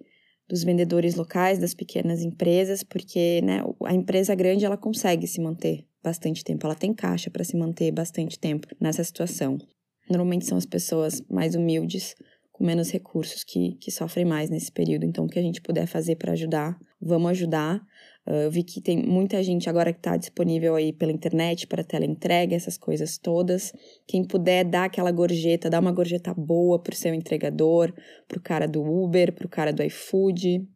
dos 0.48 0.64
vendedores 0.64 1.14
locais, 1.14 1.60
das 1.60 1.74
pequenas 1.74 2.22
empresas, 2.22 2.82
porque 2.82 3.40
né, 3.42 3.62
a 3.84 3.94
empresa 3.94 4.34
grande 4.34 4.64
ela 4.64 4.76
consegue 4.76 5.26
se 5.26 5.40
manter 5.40 5.86
bastante 6.02 6.42
tempo, 6.42 6.66
ela 6.66 6.74
tem 6.74 6.92
caixa 6.92 7.30
para 7.30 7.44
se 7.44 7.56
manter 7.56 7.92
bastante 7.92 8.38
tempo 8.38 8.66
nessa 8.80 9.04
situação. 9.04 9.58
Normalmente 10.08 10.46
são 10.46 10.58
as 10.58 10.66
pessoas 10.66 11.22
mais 11.30 11.54
humildes 11.54 12.16
com 12.60 12.66
menos 12.66 12.90
recursos 12.90 13.42
que, 13.42 13.74
que 13.80 13.90
sofrem 13.90 14.26
mais 14.26 14.50
nesse 14.50 14.70
período. 14.70 15.06
Então, 15.06 15.24
o 15.24 15.28
que 15.28 15.38
a 15.38 15.42
gente 15.42 15.62
puder 15.62 15.86
fazer 15.86 16.16
para 16.16 16.32
ajudar, 16.32 16.78
vamos 17.00 17.30
ajudar. 17.30 17.80
Uh, 18.26 18.42
eu 18.44 18.50
vi 18.50 18.62
que 18.62 18.82
tem 18.82 19.02
muita 19.02 19.42
gente 19.42 19.70
agora 19.70 19.94
que 19.94 19.98
está 19.98 20.14
disponível 20.14 20.74
aí 20.74 20.92
pela 20.92 21.10
internet 21.10 21.66
para 21.66 21.82
teleentrega, 21.82 22.54
essas 22.54 22.76
coisas 22.76 23.16
todas. 23.16 23.72
Quem 24.06 24.22
puder 24.22 24.64
dar 24.64 24.84
aquela 24.84 25.10
gorjeta, 25.10 25.70
dar 25.70 25.80
uma 25.80 25.90
gorjeta 25.90 26.34
boa 26.34 26.78
para 26.78 26.92
o 26.92 26.96
seu 26.96 27.14
entregador, 27.14 27.94
para 28.28 28.38
o 28.38 28.42
cara 28.42 28.68
do 28.68 28.82
Uber, 28.82 29.32
para 29.32 29.46
o 29.46 29.48
cara 29.48 29.72
do 29.72 29.82
iFood. 29.82 30.68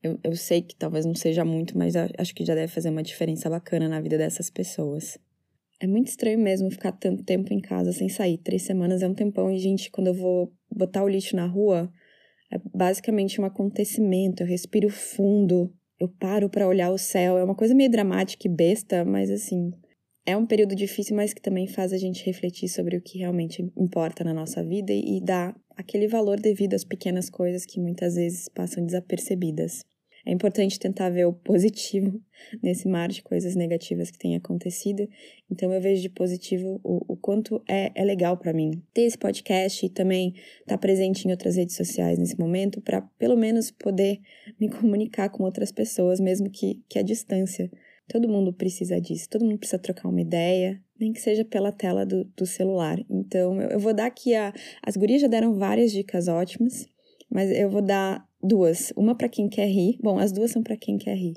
Eu, 0.00 0.20
eu 0.22 0.36
sei 0.36 0.62
que 0.62 0.76
talvez 0.76 1.04
não 1.04 1.14
seja 1.16 1.44
muito, 1.44 1.76
mas 1.76 1.94
acho 1.96 2.32
que 2.36 2.44
já 2.44 2.54
deve 2.54 2.72
fazer 2.72 2.90
uma 2.90 3.02
diferença 3.02 3.50
bacana 3.50 3.88
na 3.88 4.00
vida 4.00 4.16
dessas 4.16 4.48
pessoas. 4.48 5.18
É 5.82 5.86
muito 5.88 6.06
estranho 6.06 6.38
mesmo 6.38 6.70
ficar 6.70 6.92
tanto 6.92 7.24
tempo 7.24 7.52
em 7.52 7.58
casa 7.58 7.92
sem 7.92 8.08
sair. 8.08 8.38
Três 8.38 8.62
semanas 8.62 9.02
é 9.02 9.08
um 9.08 9.14
tempão 9.14 9.50
e, 9.50 9.58
gente, 9.58 9.90
quando 9.90 10.06
eu 10.06 10.14
vou 10.14 10.52
botar 10.70 11.02
o 11.02 11.08
lixo 11.08 11.34
na 11.34 11.44
rua, 11.44 11.92
é 12.52 12.60
basicamente 12.72 13.40
um 13.40 13.44
acontecimento. 13.44 14.44
Eu 14.44 14.46
respiro 14.46 14.88
fundo, 14.88 15.74
eu 15.98 16.08
paro 16.08 16.48
para 16.48 16.68
olhar 16.68 16.92
o 16.92 16.98
céu. 16.98 17.36
É 17.36 17.42
uma 17.42 17.56
coisa 17.56 17.74
meio 17.74 17.90
dramática 17.90 18.46
e 18.46 18.48
besta, 18.48 19.04
mas 19.04 19.28
assim, 19.28 19.72
é 20.24 20.36
um 20.36 20.46
período 20.46 20.76
difícil, 20.76 21.16
mas 21.16 21.34
que 21.34 21.42
também 21.42 21.66
faz 21.66 21.92
a 21.92 21.98
gente 21.98 22.24
refletir 22.24 22.68
sobre 22.68 22.96
o 22.96 23.02
que 23.02 23.18
realmente 23.18 23.68
importa 23.76 24.22
na 24.22 24.32
nossa 24.32 24.62
vida 24.62 24.92
e, 24.92 25.20
dá 25.20 25.52
aquele 25.76 26.06
valor 26.06 26.38
devido 26.38 26.74
às 26.74 26.84
pequenas 26.84 27.28
coisas 27.28 27.66
que 27.66 27.80
muitas 27.80 28.14
vezes 28.14 28.48
passam 28.48 28.86
desapercebidas. 28.86 29.80
É 30.24 30.32
importante 30.32 30.78
tentar 30.78 31.10
ver 31.10 31.26
o 31.26 31.32
positivo 31.32 32.20
nesse 32.62 32.88
mar 32.88 33.08
de 33.08 33.22
coisas 33.22 33.56
negativas 33.56 34.10
que 34.10 34.18
tem 34.18 34.36
acontecido. 34.36 35.08
Então 35.50 35.72
eu 35.72 35.80
vejo 35.80 36.02
de 36.02 36.08
positivo 36.08 36.80
o, 36.84 37.12
o 37.12 37.16
quanto 37.16 37.62
é, 37.68 37.90
é 37.94 38.04
legal 38.04 38.36
para 38.36 38.52
mim 38.52 38.82
ter 38.94 39.02
esse 39.02 39.18
podcast 39.18 39.84
e 39.84 39.88
também 39.88 40.34
estar 40.60 40.76
tá 40.76 40.78
presente 40.78 41.26
em 41.26 41.30
outras 41.30 41.56
redes 41.56 41.76
sociais 41.76 42.18
nesse 42.18 42.38
momento 42.38 42.80
para 42.80 43.02
pelo 43.18 43.36
menos 43.36 43.70
poder 43.70 44.20
me 44.60 44.68
comunicar 44.68 45.28
com 45.28 45.42
outras 45.42 45.72
pessoas, 45.72 46.20
mesmo 46.20 46.50
que, 46.50 46.82
que 46.88 46.98
à 46.98 47.02
distância. 47.02 47.70
Todo 48.08 48.28
mundo 48.28 48.52
precisa 48.52 49.00
disso, 49.00 49.28
todo 49.28 49.44
mundo 49.44 49.58
precisa 49.58 49.78
trocar 49.78 50.08
uma 50.08 50.20
ideia, 50.20 50.82
nem 50.98 51.12
que 51.12 51.20
seja 51.20 51.44
pela 51.44 51.72
tela 51.72 52.04
do, 52.04 52.24
do 52.36 52.44
celular. 52.44 52.98
Então, 53.08 53.60
eu, 53.60 53.70
eu 53.70 53.80
vou 53.80 53.94
dar 53.94 54.06
aqui 54.06 54.34
a. 54.34 54.52
As 54.82 54.96
gurias 54.96 55.22
já 55.22 55.28
deram 55.28 55.54
várias 55.54 55.90
dicas 55.92 56.28
ótimas, 56.28 56.86
mas 57.30 57.50
eu 57.50 57.70
vou 57.70 57.80
dar 57.80 58.28
duas. 58.42 58.92
Uma 58.96 59.14
para 59.14 59.28
quem 59.28 59.48
quer 59.48 59.66
rir. 59.66 59.96
Bom, 60.02 60.18
as 60.18 60.32
duas 60.32 60.50
são 60.50 60.62
para 60.62 60.76
quem 60.76 60.98
quer 60.98 61.14
rir. 61.14 61.34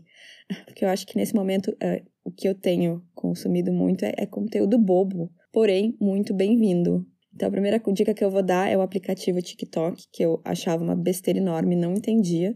Porque 0.65 0.83
eu 0.83 0.89
acho 0.89 1.05
que 1.05 1.17
nesse 1.17 1.35
momento 1.35 1.75
é, 1.81 2.03
o 2.23 2.31
que 2.31 2.47
eu 2.47 2.55
tenho 2.55 3.03
consumido 3.13 3.71
muito 3.71 4.03
é, 4.03 4.13
é 4.17 4.25
conteúdo 4.25 4.77
bobo, 4.77 5.31
porém 5.51 5.95
muito 5.99 6.33
bem-vindo. 6.33 7.05
Então, 7.33 7.49
a 7.49 7.51
primeira 7.51 7.81
dica 7.93 8.13
que 8.13 8.23
eu 8.23 8.31
vou 8.31 8.41
dar 8.41 8.69
é 8.69 8.77
o 8.77 8.81
aplicativo 8.81 9.41
TikTok, 9.41 10.05
que 10.11 10.23
eu 10.23 10.41
achava 10.45 10.81
uma 10.81 10.95
besteira 10.95 11.37
enorme, 11.37 11.75
não 11.75 11.93
entendia. 11.93 12.55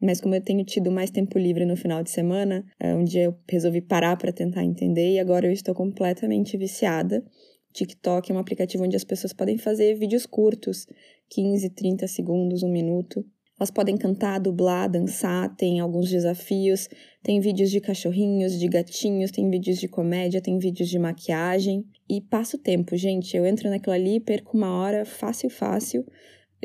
Mas 0.00 0.20
como 0.20 0.34
eu 0.34 0.40
tenho 0.40 0.64
tido 0.64 0.92
mais 0.92 1.10
tempo 1.10 1.38
livre 1.38 1.64
no 1.64 1.76
final 1.76 2.02
de 2.02 2.10
semana, 2.10 2.64
é, 2.78 2.94
um 2.94 3.02
dia 3.02 3.24
eu 3.24 3.34
resolvi 3.48 3.80
parar 3.80 4.16
para 4.16 4.30
tentar 4.30 4.62
entender 4.62 5.14
e 5.14 5.18
agora 5.18 5.46
eu 5.46 5.52
estou 5.52 5.74
completamente 5.74 6.56
viciada. 6.56 7.24
TikTok 7.72 8.30
é 8.30 8.34
um 8.34 8.38
aplicativo 8.38 8.84
onde 8.84 8.96
as 8.96 9.04
pessoas 9.04 9.32
podem 9.32 9.58
fazer 9.58 9.94
vídeos 9.94 10.26
curtos, 10.26 10.86
15, 11.30 11.70
30 11.70 12.06
segundos, 12.06 12.62
um 12.62 12.70
minuto, 12.70 13.24
elas 13.58 13.70
podem 13.70 13.96
cantar, 13.96 14.38
dublar, 14.38 14.88
dançar, 14.88 15.54
tem 15.56 15.80
alguns 15.80 16.08
desafios, 16.08 16.88
tem 17.22 17.40
vídeos 17.40 17.70
de 17.70 17.80
cachorrinhos, 17.80 18.58
de 18.58 18.68
gatinhos, 18.68 19.32
tem 19.32 19.50
vídeos 19.50 19.78
de 19.78 19.88
comédia, 19.88 20.40
tem 20.40 20.58
vídeos 20.58 20.88
de 20.88 20.98
maquiagem. 20.98 21.84
E 22.08 22.20
passa 22.20 22.56
o 22.56 22.60
tempo, 22.60 22.96
gente. 22.96 23.36
Eu 23.36 23.44
entro 23.44 23.68
naquilo 23.68 23.94
ali, 23.94 24.20
perco 24.20 24.56
uma 24.56 24.78
hora, 24.78 25.04
fácil, 25.04 25.50
fácil. 25.50 26.06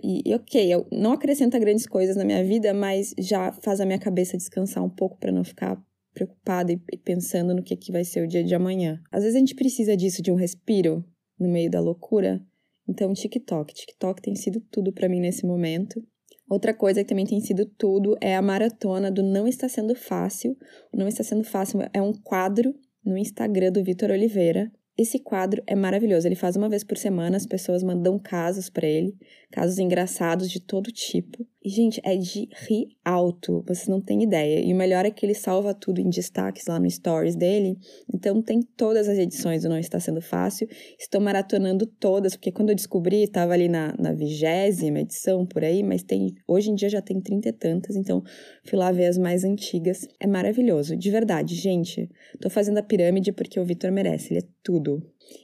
E, 0.01 0.29
e 0.29 0.35
ok, 0.35 0.71
eu 0.71 0.87
não 0.91 1.13
acrescenta 1.13 1.57
grandes 1.57 1.87
coisas 1.87 2.15
na 2.15 2.23
minha 2.23 2.43
vida, 2.43 2.73
mas 2.73 3.13
já 3.17 3.51
faz 3.51 3.81
a 3.81 3.85
minha 3.85 3.99
cabeça 3.99 4.37
descansar 4.37 4.83
um 4.83 4.89
pouco 4.89 5.17
para 5.17 5.31
não 5.31 5.43
ficar 5.43 5.81
preocupada 6.13 6.71
e 6.71 6.97
pensando 6.97 7.55
no 7.55 7.63
que, 7.63 7.75
que 7.75 7.91
vai 7.91 8.03
ser 8.03 8.23
o 8.23 8.27
dia 8.27 8.43
de 8.43 8.53
amanhã. 8.53 9.01
Às 9.11 9.23
vezes 9.23 9.35
a 9.35 9.39
gente 9.39 9.55
precisa 9.55 9.97
disso, 9.97 10.21
de 10.21 10.31
um 10.31 10.35
respiro 10.35 11.03
no 11.39 11.49
meio 11.49 11.71
da 11.71 11.79
loucura. 11.79 12.39
Então, 12.87 13.13
TikTok. 13.13 13.73
TikTok 13.73 14.21
tem 14.21 14.35
sido 14.35 14.59
tudo 14.59 14.93
para 14.93 15.09
mim 15.09 15.19
nesse 15.19 15.45
momento. 15.45 16.03
Outra 16.49 16.73
coisa 16.73 17.01
que 17.01 17.09
também 17.09 17.25
tem 17.25 17.39
sido 17.39 17.65
tudo 17.65 18.15
é 18.21 18.35
a 18.35 18.41
maratona 18.41 19.09
do 19.09 19.23
Não 19.23 19.47
Está 19.47 19.67
Sendo 19.67 19.95
Fácil. 19.95 20.57
O 20.91 20.97
Não 20.97 21.07
Está 21.07 21.23
Sendo 21.23 21.43
Fácil 21.43 21.79
é 21.93 22.01
um 22.01 22.13
quadro 22.13 22.73
no 23.05 23.17
Instagram 23.17 23.71
do 23.71 23.83
Vitor 23.83 24.11
Oliveira, 24.11 24.71
esse 24.95 25.17
quadro 25.17 25.63
é 25.65 25.75
maravilhoso. 25.75 26.27
Ele 26.27 26.35
faz 26.35 26.55
uma 26.55 26.69
vez 26.69 26.83
por 26.83 26.97
semana, 26.97 27.35
as 27.35 27.47
pessoas 27.47 27.81
mandam 27.81 28.19
casos 28.19 28.69
para 28.69 28.87
ele, 28.87 29.17
casos 29.51 29.79
engraçados 29.79 30.49
de 30.49 30.59
todo 30.59 30.91
tipo. 30.91 31.45
E, 31.63 31.69
gente, 31.69 31.99
é 32.03 32.15
de 32.15 32.47
rir 32.67 32.95
alto, 33.03 33.63
vocês 33.67 33.87
não 33.87 34.01
têm 34.01 34.23
ideia. 34.23 34.59
E 34.59 34.73
o 34.73 34.75
melhor 34.75 35.05
é 35.05 35.11
que 35.11 35.25
ele 35.25 35.33
salva 35.33 35.73
tudo 35.73 35.99
em 35.99 36.09
destaques 36.09 36.65
lá 36.67 36.79
no 36.79 36.89
Stories 36.89 37.35
dele. 37.35 37.77
Então, 38.13 38.41
tem 38.41 38.61
todas 38.61 39.07
as 39.09 39.17
edições 39.17 39.63
do 39.63 39.69
Não 39.69 39.77
Está 39.77 39.99
Sendo 39.99 40.21
Fácil. 40.21 40.67
Estou 40.99 41.19
maratonando 41.19 41.85
todas, 41.85 42.35
porque 42.35 42.51
quando 42.51 42.69
eu 42.69 42.75
descobri, 42.75 43.23
estava 43.23 43.53
ali 43.53 43.67
na 43.67 44.13
vigésima 44.13 44.99
edição 44.99 45.45
por 45.45 45.63
aí, 45.63 45.83
mas 45.83 46.03
tem 46.03 46.33
hoje 46.47 46.71
em 46.71 46.75
dia 46.75 46.89
já 46.89 47.01
tem 47.01 47.19
trinta 47.19 47.49
e 47.49 47.53
tantas, 47.53 47.95
então 47.95 48.23
fui 48.65 48.77
lá 48.77 48.91
ver 48.91 49.05
as 49.05 49.17
mais 49.17 49.43
antigas. 49.43 50.07
É 50.19 50.27
maravilhoso, 50.27 50.95
de 50.95 51.11
verdade, 51.11 51.55
gente. 51.55 52.09
Tô 52.39 52.49
fazendo 52.49 52.77
a 52.77 52.83
pirâmide 52.83 53.31
porque 53.31 53.59
o 53.59 53.65
Vitor 53.65 53.91
merece, 53.91 54.33
ele 54.33 54.39
é 54.39 54.47
tudo. 54.63 55.01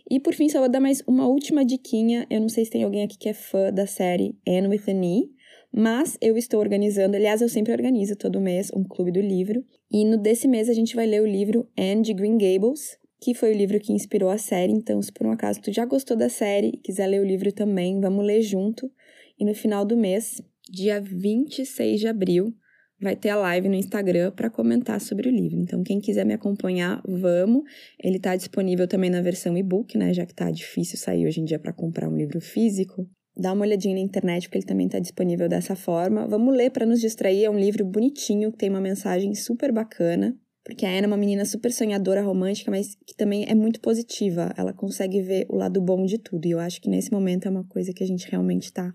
E 0.09 0.19
por 0.19 0.33
fim, 0.33 0.49
só 0.49 0.59
vou 0.59 0.69
dar 0.69 0.79
mais 0.79 1.01
uma 1.07 1.27
última 1.27 1.63
diquinha. 1.63 2.25
Eu 2.29 2.41
não 2.41 2.49
sei 2.49 2.65
se 2.65 2.71
tem 2.71 2.83
alguém 2.83 3.03
aqui 3.03 3.17
que 3.17 3.29
é 3.29 3.33
fã 3.33 3.71
da 3.71 3.85
série 3.85 4.35
Anne 4.47 4.67
with 4.67 4.83
an 4.87 5.05
E, 5.05 5.29
mas 5.73 6.17
eu 6.21 6.37
estou 6.37 6.59
organizando, 6.59 7.15
aliás, 7.15 7.41
eu 7.41 7.49
sempre 7.49 7.71
organizo 7.71 8.15
todo 8.15 8.41
mês 8.41 8.71
um 8.75 8.83
clube 8.83 9.11
do 9.11 9.21
livro. 9.21 9.63
E 9.91 10.03
no 10.03 10.17
desse 10.17 10.47
mês 10.47 10.67
a 10.69 10.73
gente 10.73 10.95
vai 10.95 11.05
ler 11.05 11.21
o 11.21 11.27
livro 11.27 11.67
Anne 11.77 12.01
de 12.01 12.13
Green 12.13 12.37
Gables, 12.37 12.97
que 13.21 13.33
foi 13.33 13.53
o 13.53 13.57
livro 13.57 13.79
que 13.79 13.93
inspirou 13.93 14.29
a 14.29 14.37
série. 14.37 14.71
Então, 14.71 15.01
se 15.01 15.11
por 15.11 15.27
um 15.27 15.31
acaso 15.31 15.61
tu 15.61 15.71
já 15.71 15.85
gostou 15.85 16.17
da 16.17 16.29
série 16.29 16.69
e 16.69 16.77
quiser 16.77 17.07
ler 17.07 17.21
o 17.21 17.25
livro 17.25 17.51
também, 17.51 17.99
vamos 17.99 18.25
ler 18.25 18.41
junto. 18.41 18.91
E 19.39 19.45
no 19.45 19.53
final 19.53 19.85
do 19.85 19.95
mês, 19.95 20.41
dia 20.69 20.99
26 20.99 21.99
de 21.99 22.07
abril, 22.07 22.53
vai 23.01 23.15
ter 23.15 23.29
a 23.29 23.35
live 23.35 23.69
no 23.69 23.75
Instagram 23.75 24.31
para 24.31 24.49
comentar 24.49 24.99
sobre 24.99 25.29
o 25.29 25.31
livro. 25.31 25.57
Então, 25.59 25.83
quem 25.83 25.99
quiser 26.01 26.25
me 26.25 26.33
acompanhar, 26.33 27.01
vamos. 27.07 27.63
Ele 28.03 28.17
está 28.17 28.35
disponível 28.35 28.87
também 28.87 29.09
na 29.09 29.21
versão 29.21 29.57
e-book, 29.57 29.97
né? 29.97 30.13
Já 30.13 30.25
que 30.25 30.33
tá 30.33 30.51
difícil 30.51 30.97
sair 30.97 31.25
hoje 31.25 31.39
em 31.39 31.45
dia 31.45 31.59
para 31.59 31.71
comprar 31.71 32.09
um 32.09 32.15
livro 32.15 32.41
físico. 32.41 33.07
Dá 33.39 33.53
uma 33.53 33.63
olhadinha 33.63 33.95
na 33.95 34.01
internet, 34.01 34.49
porque 34.49 34.57
ele 34.57 34.65
também 34.65 34.87
está 34.87 34.99
disponível 34.99 35.47
dessa 35.47 35.73
forma. 35.73 36.27
Vamos 36.27 36.53
ler 36.53 36.71
para 36.71 36.85
nos 36.85 36.99
distrair. 36.99 37.45
É 37.45 37.49
um 37.49 37.57
livro 37.57 37.85
bonitinho, 37.85 38.51
que 38.51 38.57
tem 38.57 38.69
uma 38.69 38.81
mensagem 38.81 39.33
super 39.33 39.71
bacana. 39.71 40.35
Porque 40.61 40.85
a 40.85 40.89
Ana 40.89 41.05
é 41.05 41.07
uma 41.07 41.15
menina 41.15 41.45
super 41.45 41.71
sonhadora, 41.71 42.21
romântica, 42.21 42.69
mas 42.69 42.95
que 43.07 43.15
também 43.15 43.45
é 43.47 43.55
muito 43.55 43.79
positiva. 43.79 44.53
Ela 44.57 44.73
consegue 44.73 45.21
ver 45.21 45.45
o 45.49 45.55
lado 45.55 45.79
bom 45.79 46.05
de 46.05 46.17
tudo. 46.17 46.45
E 46.47 46.51
eu 46.51 46.59
acho 46.59 46.81
que 46.81 46.89
nesse 46.89 47.13
momento 47.13 47.47
é 47.47 47.49
uma 47.49 47.63
coisa 47.63 47.93
que 47.93 48.03
a 48.03 48.07
gente 48.07 48.29
realmente 48.29 48.65
está 48.65 48.91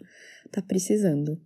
tá 0.53 0.61
precisando. 0.61 1.41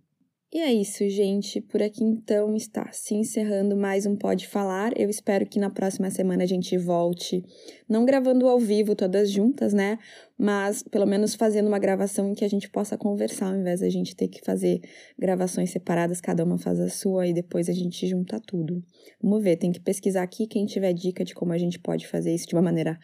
E 0.51 0.57
é 0.57 0.73
isso, 0.73 1.07
gente. 1.09 1.61
Por 1.61 1.79
aqui 1.83 2.03
então 2.03 2.55
está 2.55 2.91
se 2.91 3.13
encerrando 3.13 3.77
mais 3.77 4.07
um 4.07 4.15
Pode 4.15 4.47
Falar. 4.47 4.99
Eu 4.99 5.07
espero 5.07 5.45
que 5.45 5.59
na 5.59 5.69
próxima 5.69 6.09
semana 6.09 6.41
a 6.41 6.47
gente 6.47 6.75
volte, 6.75 7.45
não 7.87 8.03
gravando 8.03 8.47
ao 8.47 8.59
vivo 8.59 8.95
todas 8.95 9.29
juntas, 9.29 9.73
né? 9.73 9.99
Mas 10.35 10.81
pelo 10.81 11.05
menos 11.05 11.35
fazendo 11.35 11.67
uma 11.67 11.77
gravação 11.77 12.31
em 12.31 12.33
que 12.33 12.43
a 12.43 12.47
gente 12.47 12.67
possa 12.67 12.97
conversar, 12.97 13.53
ao 13.53 13.59
invés 13.59 13.81
da 13.81 13.89
gente 13.89 14.15
ter 14.15 14.27
que 14.27 14.41
fazer 14.43 14.81
gravações 15.19 15.69
separadas, 15.69 16.19
cada 16.19 16.43
uma 16.43 16.57
faz 16.57 16.79
a 16.79 16.89
sua 16.89 17.27
e 17.27 17.33
depois 17.33 17.69
a 17.69 17.73
gente 17.73 18.07
junta 18.07 18.39
tudo. 18.39 18.83
Vamos 19.21 19.43
ver, 19.43 19.55
tem 19.55 19.71
que 19.71 19.79
pesquisar 19.79 20.23
aqui. 20.23 20.47
Quem 20.47 20.65
tiver 20.65 20.93
dica 20.93 21.23
de 21.23 21.35
como 21.35 21.53
a 21.53 21.59
gente 21.59 21.77
pode 21.77 22.07
fazer 22.07 22.33
isso 22.33 22.47
de 22.47 22.55
uma 22.55 22.63
maneira 22.63 22.97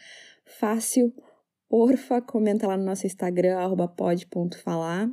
fácil, 0.45 1.13
porfa, 1.69 2.23
comenta 2.23 2.65
lá 2.65 2.75
no 2.75 2.85
nosso 2.85 3.05
Instagram, 3.05 3.55
pode.falar. 3.95 5.11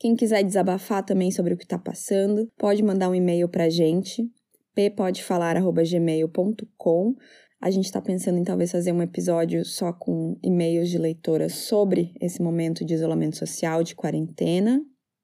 Quem 0.00 0.16
quiser 0.16 0.42
desabafar 0.42 1.04
também 1.04 1.30
sobre 1.30 1.52
o 1.52 1.56
que 1.58 1.64
está 1.64 1.78
passando, 1.78 2.50
pode 2.56 2.82
mandar 2.82 3.10
um 3.10 3.14
e-mail 3.14 3.46
para 3.50 3.64
a 3.64 3.68
gente, 3.68 4.26
ppodefalar.gmail.com. 4.74 7.14
A 7.60 7.70
gente 7.70 7.84
está 7.84 8.00
pensando 8.00 8.38
em 8.38 8.42
talvez 8.42 8.72
fazer 8.72 8.92
um 8.92 9.02
episódio 9.02 9.62
só 9.62 9.92
com 9.92 10.38
e-mails 10.42 10.88
de 10.88 10.96
leitoras 10.96 11.52
sobre 11.52 12.14
esse 12.18 12.40
momento 12.40 12.82
de 12.82 12.94
isolamento 12.94 13.36
social, 13.36 13.84
de 13.84 13.94
quarentena. 13.94 14.82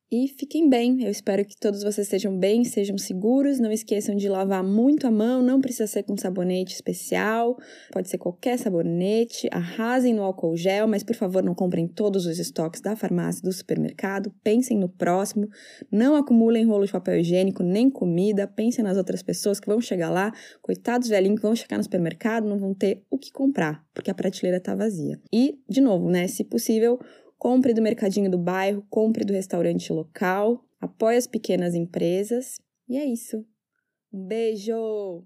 E 0.09 0.28
fiquem 0.28 0.68
bem, 0.68 1.02
eu 1.02 1.11
espero 1.11 1.44
que 1.44 1.57
todos 1.59 1.82
vocês 1.82 2.07
estejam 2.07 2.38
bem, 2.38 2.62
sejam 2.62 2.96
seguros. 2.96 3.59
Não 3.59 3.72
esqueçam 3.72 4.14
de 4.14 4.28
lavar 4.28 4.62
muito 4.62 5.04
a 5.04 5.11
mão, 5.11 5.42
não 5.42 5.61
precisa 5.61 5.88
ser 5.88 6.04
com 6.04 6.16
sabonete 6.16 6.74
especial, 6.74 7.57
pode 7.90 8.09
ser 8.09 8.16
qualquer 8.16 8.57
sabonete. 8.57 9.48
Arrasem 9.50 10.14
no 10.14 10.22
álcool 10.22 10.57
gel, 10.57 10.86
mas 10.86 11.02
por 11.02 11.16
favor 11.16 11.42
não 11.42 11.57
comprem 11.57 11.88
todos 11.88 12.24
os 12.24 12.38
estoques 12.38 12.80
da 12.80 12.94
farmácia, 12.94 13.42
do 13.42 13.50
supermercado. 13.50 14.32
Pensem 14.44 14.78
no 14.78 14.88
próximo, 14.88 15.48
não 15.90 16.14
acumulem 16.14 16.64
rolo 16.64 16.86
de 16.86 16.92
papel 16.92 17.18
higiênico 17.18 17.64
nem 17.64 17.90
comida. 17.90 18.46
Pensem 18.46 18.84
nas 18.84 18.96
outras 18.96 19.24
pessoas 19.24 19.59
que 19.59 19.66
vão 19.66 19.80
chegar 19.80 20.11
lá, 20.11 20.32
coitados 20.62 21.09
velhinhos 21.09 21.40
que 21.40 21.46
vão 21.46 21.57
chegar 21.57 21.78
no 21.78 21.82
supermercado, 21.82 22.46
não 22.46 22.61
vão 22.61 22.72
ter 22.72 23.02
o 23.11 23.18
que 23.18 23.32
comprar, 23.32 23.84
porque 23.92 24.12
a 24.12 24.14
prateleira 24.14 24.59
está 24.59 24.72
vazia. 24.72 25.20
E, 25.32 25.59
de 25.68 25.80
novo, 25.80 26.09
né, 26.09 26.28
se 26.28 26.44
possível, 26.44 26.96
compre 27.47 27.72
do 27.72 27.80
mercadinho 27.80 28.28
do 28.28 28.36
bairro, 28.36 28.84
compre 28.90 29.24
do 29.24 29.32
restaurante 29.32 29.92
local, 29.92 30.64
apoie 30.80 31.16
as 31.16 31.28
pequenas 31.28 31.76
empresas. 31.76 32.61
E 32.88 32.97
é 32.97 33.05
isso. 33.05 33.47
Um 34.12 34.26
beijo! 34.26 35.24